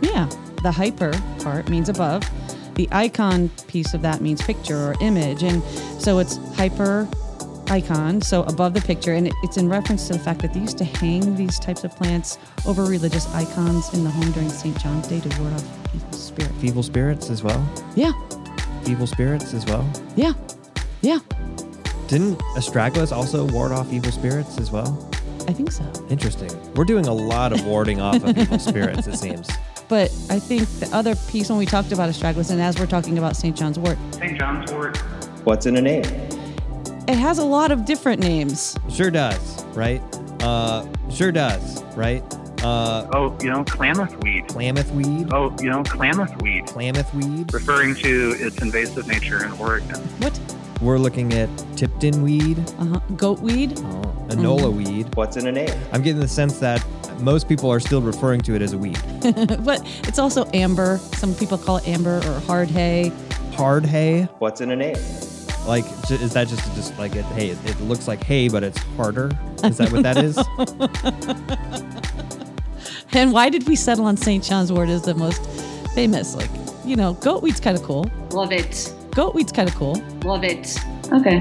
yeah. 0.00 0.28
The 0.62 0.70
hyper 0.70 1.12
part 1.42 1.68
means 1.68 1.88
above. 1.88 2.22
The 2.74 2.88
icon 2.92 3.48
piece 3.66 3.94
of 3.94 4.02
that 4.02 4.20
means 4.20 4.40
picture 4.42 4.76
or 4.76 4.94
image. 5.00 5.42
And 5.42 5.62
so 5.98 6.18
it's 6.20 6.36
hyper 6.54 7.08
icon, 7.70 8.20
so 8.20 8.42
above 8.44 8.74
the 8.74 8.80
picture. 8.80 9.14
And 9.14 9.30
it's 9.42 9.56
in 9.56 9.68
reference 9.68 10.06
to 10.08 10.14
the 10.14 10.18
fact 10.18 10.42
that 10.42 10.52
they 10.54 10.60
used 10.60 10.78
to 10.78 10.84
hang 10.84 11.34
these 11.36 11.58
types 11.58 11.84
of 11.84 11.94
plants 11.96 12.38
over 12.66 12.84
religious 12.84 13.32
icons 13.34 13.92
in 13.94 14.04
the 14.04 14.10
home 14.10 14.30
during 14.32 14.48
St. 14.48 14.78
John's 14.80 15.08
Day 15.08 15.20
to 15.20 15.40
ward 15.40 15.52
off 15.54 15.64
evil 15.94 16.12
spirit. 16.12 16.52
Evil 16.62 16.82
spirits 16.82 17.30
as 17.30 17.42
well. 17.42 17.66
Yeah, 17.94 18.12
Evil 18.86 19.06
spirits 19.06 19.52
as 19.54 19.66
well. 19.66 19.86
yeah, 20.16 20.32
yeah. 21.02 21.18
Didn't 22.06 22.38
astragalus 22.56 23.12
also 23.12 23.44
ward 23.48 23.70
off 23.72 23.92
evil 23.92 24.10
spirits 24.12 24.56
as 24.58 24.70
well? 24.70 25.10
I 25.46 25.52
think 25.52 25.70
so. 25.72 25.84
Interesting. 26.08 26.50
We're 26.74 26.84
doing 26.84 27.06
a 27.06 27.12
lot 27.12 27.52
of 27.52 27.64
warding 27.66 28.00
off 28.00 28.22
of 28.22 28.36
evil 28.38 28.58
spirits, 28.58 29.06
it 29.06 29.16
seems. 29.16 29.48
But 29.88 30.10
I 30.28 30.38
think 30.38 30.68
the 30.80 30.90
other 30.92 31.16
piece 31.16 31.48
when 31.48 31.56
we 31.58 31.64
talked 31.64 31.92
about 31.92 32.10
astragalus, 32.10 32.50
and 32.50 32.60
as 32.60 32.78
we're 32.78 32.84
talking 32.84 33.16
about 33.16 33.36
St. 33.36 33.56
John's 33.56 33.78
wort, 33.78 33.96
St. 34.10 34.38
John's 34.38 34.70
wort. 34.70 34.98
What's 35.44 35.64
in 35.64 35.78
a 35.78 35.80
name? 35.80 36.02
It 37.08 37.16
has 37.16 37.38
a 37.38 37.44
lot 37.44 37.70
of 37.72 37.84
different 37.84 38.20
names. 38.20 38.76
Sure 38.90 39.10
does, 39.10 39.64
right? 39.74 40.02
Uh, 40.42 40.86
sure 41.10 41.32
does, 41.32 41.82
right? 41.94 42.22
Uh, 42.62 43.08
Oh, 43.14 43.36
you 43.40 43.50
know, 43.50 43.64
Klamath 43.64 44.16
weed. 44.22 44.46
Klamath 44.48 44.90
weed, 44.92 45.28
Oh, 45.32 45.54
you 45.60 45.70
know, 45.70 45.82
Klamath 45.84 46.40
weed. 46.42 46.66
Klamath 46.66 47.12
weed. 47.14 47.52
Referring 47.52 47.94
to 47.96 48.34
its 48.38 48.60
invasive 48.60 49.06
nature 49.06 49.44
in 49.44 49.52
Oregon. 49.52 49.96
What? 50.20 50.38
We're 50.80 50.98
looking 50.98 51.32
at 51.34 51.48
Tipton 51.76 52.22
weed, 52.22 52.58
Uh-huh. 52.78 53.00
Goat 53.16 53.40
weed? 53.40 53.78
oh, 53.78 54.02
Enola 54.28 54.72
weed. 54.72 55.12
What's 55.16 55.36
in 55.36 55.46
a 55.46 55.52
name? 55.52 55.70
I'm 55.92 56.02
getting 56.02 56.20
the 56.20 56.28
sense 56.28 56.58
that 56.60 56.84
most 57.20 57.48
people 57.48 57.70
are 57.70 57.80
still 57.80 58.00
referring 58.02 58.40
to 58.42 58.54
it 58.54 58.62
as 58.62 58.74
a 58.74 58.78
weed. 58.78 58.98
but 59.64 59.82
it's 60.04 60.18
also 60.20 60.44
amber. 60.54 60.98
Some 61.14 61.34
people 61.34 61.58
call 61.58 61.78
it 61.78 61.88
amber 61.88 62.18
or 62.18 62.40
hard 62.40 62.68
hay. 62.68 63.12
Hard 63.54 63.84
hay, 63.86 64.28
What's 64.38 64.60
in 64.60 64.70
a 64.70 64.76
name? 64.76 64.96
Like 65.68 65.84
is 66.10 66.32
that 66.32 66.48
just 66.48 66.64
just 66.74 66.98
like 66.98 67.14
it? 67.14 67.24
Hey, 67.26 67.50
it, 67.50 67.58
it 67.70 67.80
looks 67.82 68.08
like 68.08 68.24
hay, 68.24 68.48
but 68.48 68.64
it's 68.64 68.78
harder. 68.96 69.30
Is 69.62 69.76
that 69.76 69.92
what 69.92 70.02
that 70.02 70.16
is? 70.16 70.36
And 73.12 73.32
why 73.32 73.48
did 73.48 73.66
we 73.66 73.74
settle 73.74 74.04
on 74.04 74.16
St. 74.16 74.44
John's 74.44 74.70
wort 74.70 74.88
as 74.88 75.02
the 75.02 75.14
most 75.14 75.44
famous? 75.94 76.34
Like, 76.34 76.50
you 76.84 76.94
know, 76.94 77.14
goat 77.14 77.42
weed's 77.42 77.60
kind 77.60 77.76
of 77.76 77.82
cool. 77.82 78.10
Love 78.30 78.52
it. 78.52 78.92
Goat 79.12 79.34
weed's 79.34 79.50
kind 79.50 79.68
of 79.68 79.74
cool. 79.76 79.94
Love 80.24 80.44
it. 80.44 80.78
Okay. 81.10 81.40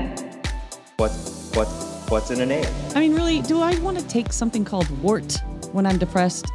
What 0.96 1.12
what 1.54 1.68
what's 2.10 2.32
in 2.32 2.40
a 2.40 2.46
name? 2.46 2.66
I 2.96 3.02
mean, 3.02 3.16
really, 3.16 3.42
do 3.42 3.62
I 3.62 3.78
want 3.80 4.00
to 4.00 4.08
take 4.08 4.32
something 4.32 4.64
called 4.64 4.90
wart 5.02 5.42
when 5.74 5.86
I'm 5.86 5.98
depressed? 5.98 6.48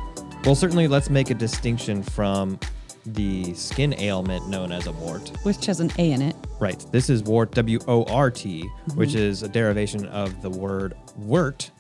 well, 0.45 0.55
certainly, 0.55 0.89
let's 0.89 1.11
make 1.11 1.31
a 1.31 1.35
distinction 1.35 2.03
from 2.03 2.59
the 3.05 3.53
skin 3.55 3.95
ailment 3.99 4.49
known 4.49 4.73
as 4.73 4.87
a 4.87 4.93
wart. 4.93 5.31
Which 5.43 5.67
has 5.67 5.81
an 5.81 5.91
A 5.99 6.13
in 6.13 6.23
it. 6.23 6.37
Right. 6.61 6.85
This 6.93 7.11
is 7.11 7.23
wart, 7.23 7.53
W 7.53 7.79
O 7.89 8.05
R 8.05 8.31
T, 8.31 8.69
which 8.95 9.15
is 9.15 9.43
a 9.43 9.49
derivation 9.49 10.07
of 10.07 10.41
the 10.43 10.51
word 10.51 10.95
wort, 11.17 11.71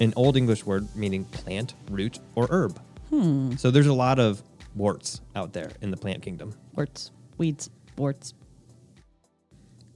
an 0.00 0.12
Old 0.16 0.36
English 0.36 0.66
word 0.66 0.88
meaning 0.96 1.24
plant, 1.26 1.74
root, 1.90 2.18
or 2.34 2.48
herb. 2.50 2.80
Hmm. 3.10 3.52
So 3.56 3.70
there's 3.70 3.86
a 3.86 3.94
lot 3.94 4.18
of 4.18 4.42
warts 4.74 5.20
out 5.36 5.52
there 5.52 5.70
in 5.82 5.90
the 5.90 5.96
plant 5.96 6.22
kingdom. 6.22 6.54
Warts, 6.74 7.10
weeds, 7.38 7.70
warts. 7.96 8.34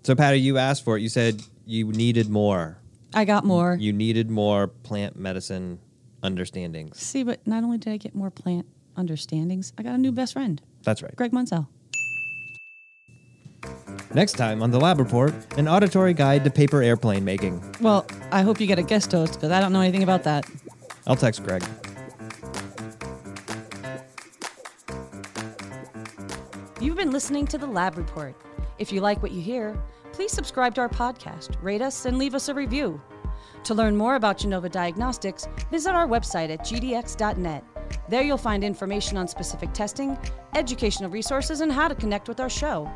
So, 0.05 0.15
Patti, 0.15 0.39
you 0.39 0.59
asked 0.59 0.85
for 0.85 0.97
it. 0.97 1.01
You 1.01 1.09
said 1.09 1.43
you 1.65 1.91
needed 1.91 2.29
more. 2.29 2.79
I 3.13 3.25
got 3.25 3.45
more. 3.45 3.77
You 3.81 3.93
needed 3.93 4.31
more 4.31 4.69
plant 4.69 5.17
medicine 5.17 5.81
understandings. 6.23 7.01
See, 7.01 7.25
but 7.25 7.45
not 7.47 7.65
only 7.65 7.79
did 7.79 7.93
I 7.93 7.97
get 7.97 8.15
more 8.15 8.31
plant 8.31 8.67
understandings, 8.97 9.73
I 9.79 9.83
got 9.83 9.95
a 9.95 9.99
new 9.99 10.13
best 10.13 10.35
friend, 10.35 10.61
That's 10.87 11.03
right. 11.03 11.15
Greg 11.17 11.33
Monzel. 11.33 11.67
Next 14.15 14.35
time 14.35 14.63
on 14.63 14.71
the 14.71 14.79
Lab 14.79 14.99
Report, 14.99 15.35
an 15.59 15.67
auditory 15.67 16.15
guide 16.15 16.45
to 16.45 16.51
paper 16.51 16.81
airplane 16.81 17.25
making. 17.25 17.61
Well, 17.81 18.07
I 18.31 18.43
hope 18.43 18.61
you 18.61 18.69
get 18.69 18.79
a 18.79 18.85
guest 18.85 19.11
host 19.11 19.35
because 19.35 19.51
I 19.51 19.61
don't 19.61 19.73
know 19.73 19.81
anything 19.81 20.05
about 20.05 20.23
that. 20.23 20.49
I'll 21.07 21.17
text 21.17 21.43
Greg. 21.43 21.65
You've 26.81 26.97
been 26.97 27.11
listening 27.11 27.47
to 27.49 27.59
the 27.59 27.67
Lab 27.67 27.99
Report. 27.99 28.37
If 28.79 28.93
you 28.93 29.01
like 29.01 29.21
what 29.23 29.33
you 29.33 29.43
hear, 29.43 29.77
please 30.13 30.31
subscribe 30.31 30.75
to 30.77 30.83
our 30.83 30.89
podcast, 30.89 31.61
rate 31.63 31.83
us, 31.83 32.07
and 32.07 32.17
leave 32.17 32.35
us 32.35 32.49
a 32.49 32.55
review. 32.55 33.01
To 33.65 33.75
learn 33.75 33.97
more 33.97 34.15
about 34.15 34.39
Genova 34.39 34.69
Diagnostics, 34.69 35.49
visit 35.69 35.95
our 35.95 36.07
website 36.07 36.51
at 36.51 36.61
gdx.net. 36.61 37.65
There 38.09 38.23
you'll 38.23 38.39
find 38.39 38.63
information 38.63 39.17
on 39.17 39.27
specific 39.27 39.73
testing, 39.73 40.17
educational 40.55 41.11
resources, 41.11 41.61
and 41.61 41.73
how 41.73 41.89
to 41.89 41.95
connect 41.95 42.29
with 42.29 42.41
our 42.41 42.49
show. 42.49 42.91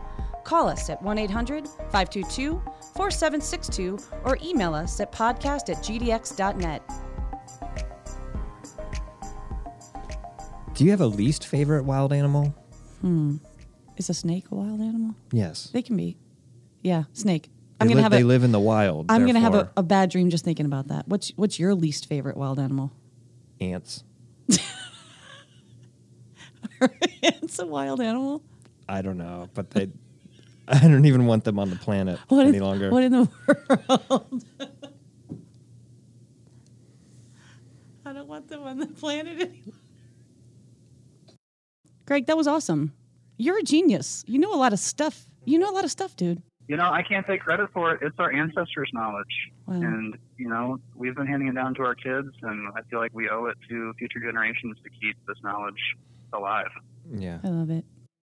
Call 0.44 0.68
us 0.68 0.88
at 0.88 1.02
1 1.02 1.18
800 1.18 1.68
522 1.68 2.62
4762 2.96 3.98
or 4.24 4.38
email 4.42 4.74
us 4.74 5.00
at 5.00 5.12
podcast 5.12 5.68
at 5.68 5.82
gdx.net. 5.84 6.82
Do 10.74 10.84
you 10.84 10.90
have 10.90 11.00
a 11.00 11.06
least 11.06 11.46
favorite 11.46 11.84
wild 11.84 12.12
animal? 12.12 12.54
Hmm. 13.02 13.36
Is 13.96 14.08
a 14.08 14.14
snake 14.14 14.46
a 14.50 14.54
wild 14.54 14.80
animal? 14.80 15.14
Yes. 15.30 15.68
They 15.72 15.82
can 15.82 15.96
be. 15.96 16.16
Yeah, 16.82 17.04
snake. 17.12 17.44
They, 17.44 17.50
I'm 17.80 17.88
gonna 17.88 17.96
live, 17.96 18.02
have 18.04 18.12
they 18.12 18.22
a, 18.22 18.26
live 18.26 18.44
in 18.44 18.52
the 18.52 18.60
wild. 18.60 19.06
I'm 19.10 19.26
gonna 19.26 19.40
have 19.40 19.54
a, 19.54 19.70
a 19.76 19.82
bad 19.82 20.10
dream 20.10 20.30
just 20.30 20.44
thinking 20.44 20.64
about 20.64 20.88
that. 20.88 21.06
What's 21.06 21.30
what's 21.36 21.58
your 21.58 21.74
least 21.74 22.06
favorite 22.06 22.36
wild 22.36 22.58
animal? 22.58 22.92
ants. 23.60 24.04
it's 27.22 27.58
a 27.58 27.66
wild 27.66 28.00
animal. 28.00 28.42
I 28.88 29.02
don't 29.02 29.18
know, 29.18 29.48
but 29.54 29.70
they. 29.70 29.88
I 30.68 30.78
don't 30.80 31.04
even 31.04 31.26
want 31.26 31.42
them 31.44 31.58
on 31.58 31.68
the 31.70 31.76
planet 31.76 32.20
What 32.28 32.46
any 32.46 32.58
in- 32.58 32.62
longer. 32.62 32.90
What 32.90 33.02
in 33.02 33.12
the 33.12 33.28
world? 34.08 34.44
I 38.06 38.12
don't 38.12 38.28
want 38.28 38.48
them 38.48 38.62
on 38.62 38.78
the 38.78 38.86
planet 38.86 39.40
anymore. 39.40 39.74
Greg, 42.06 42.26
that 42.26 42.36
was 42.36 42.46
awesome. 42.46 42.92
You're 43.36 43.58
a 43.58 43.62
genius. 43.62 44.24
You 44.26 44.38
know 44.38 44.52
a 44.52 44.56
lot 44.56 44.72
of 44.72 44.78
stuff. 44.78 45.26
You 45.44 45.58
know 45.58 45.70
a 45.70 45.74
lot 45.74 45.84
of 45.84 45.90
stuff, 45.90 46.16
dude. 46.16 46.42
You 46.68 46.76
know, 46.76 46.90
I 46.90 47.02
can't 47.02 47.26
take 47.26 47.40
credit 47.40 47.68
for 47.72 47.92
it. 47.94 48.00
It's 48.02 48.16
our 48.18 48.32
ancestors' 48.32 48.90
knowledge. 48.92 49.50
Wow. 49.66 49.74
And, 49.76 50.16
you 50.36 50.48
know, 50.48 50.78
we've 50.94 51.16
been 51.16 51.26
handing 51.26 51.48
it 51.48 51.54
down 51.54 51.74
to 51.74 51.82
our 51.82 51.94
kids, 51.96 52.28
and 52.42 52.68
I 52.76 52.82
feel 52.90 53.00
like 53.00 53.12
we 53.12 53.28
owe 53.28 53.46
it 53.46 53.56
to 53.68 53.92
future 53.98 54.20
generations 54.20 54.76
to 54.84 54.90
keep 54.90 55.16
this 55.26 55.36
knowledge 55.42 55.96
alive. 56.32 56.70
yeah. 57.12 57.38
I 57.44 57.48
love 57.48 57.70
it. 57.70 57.84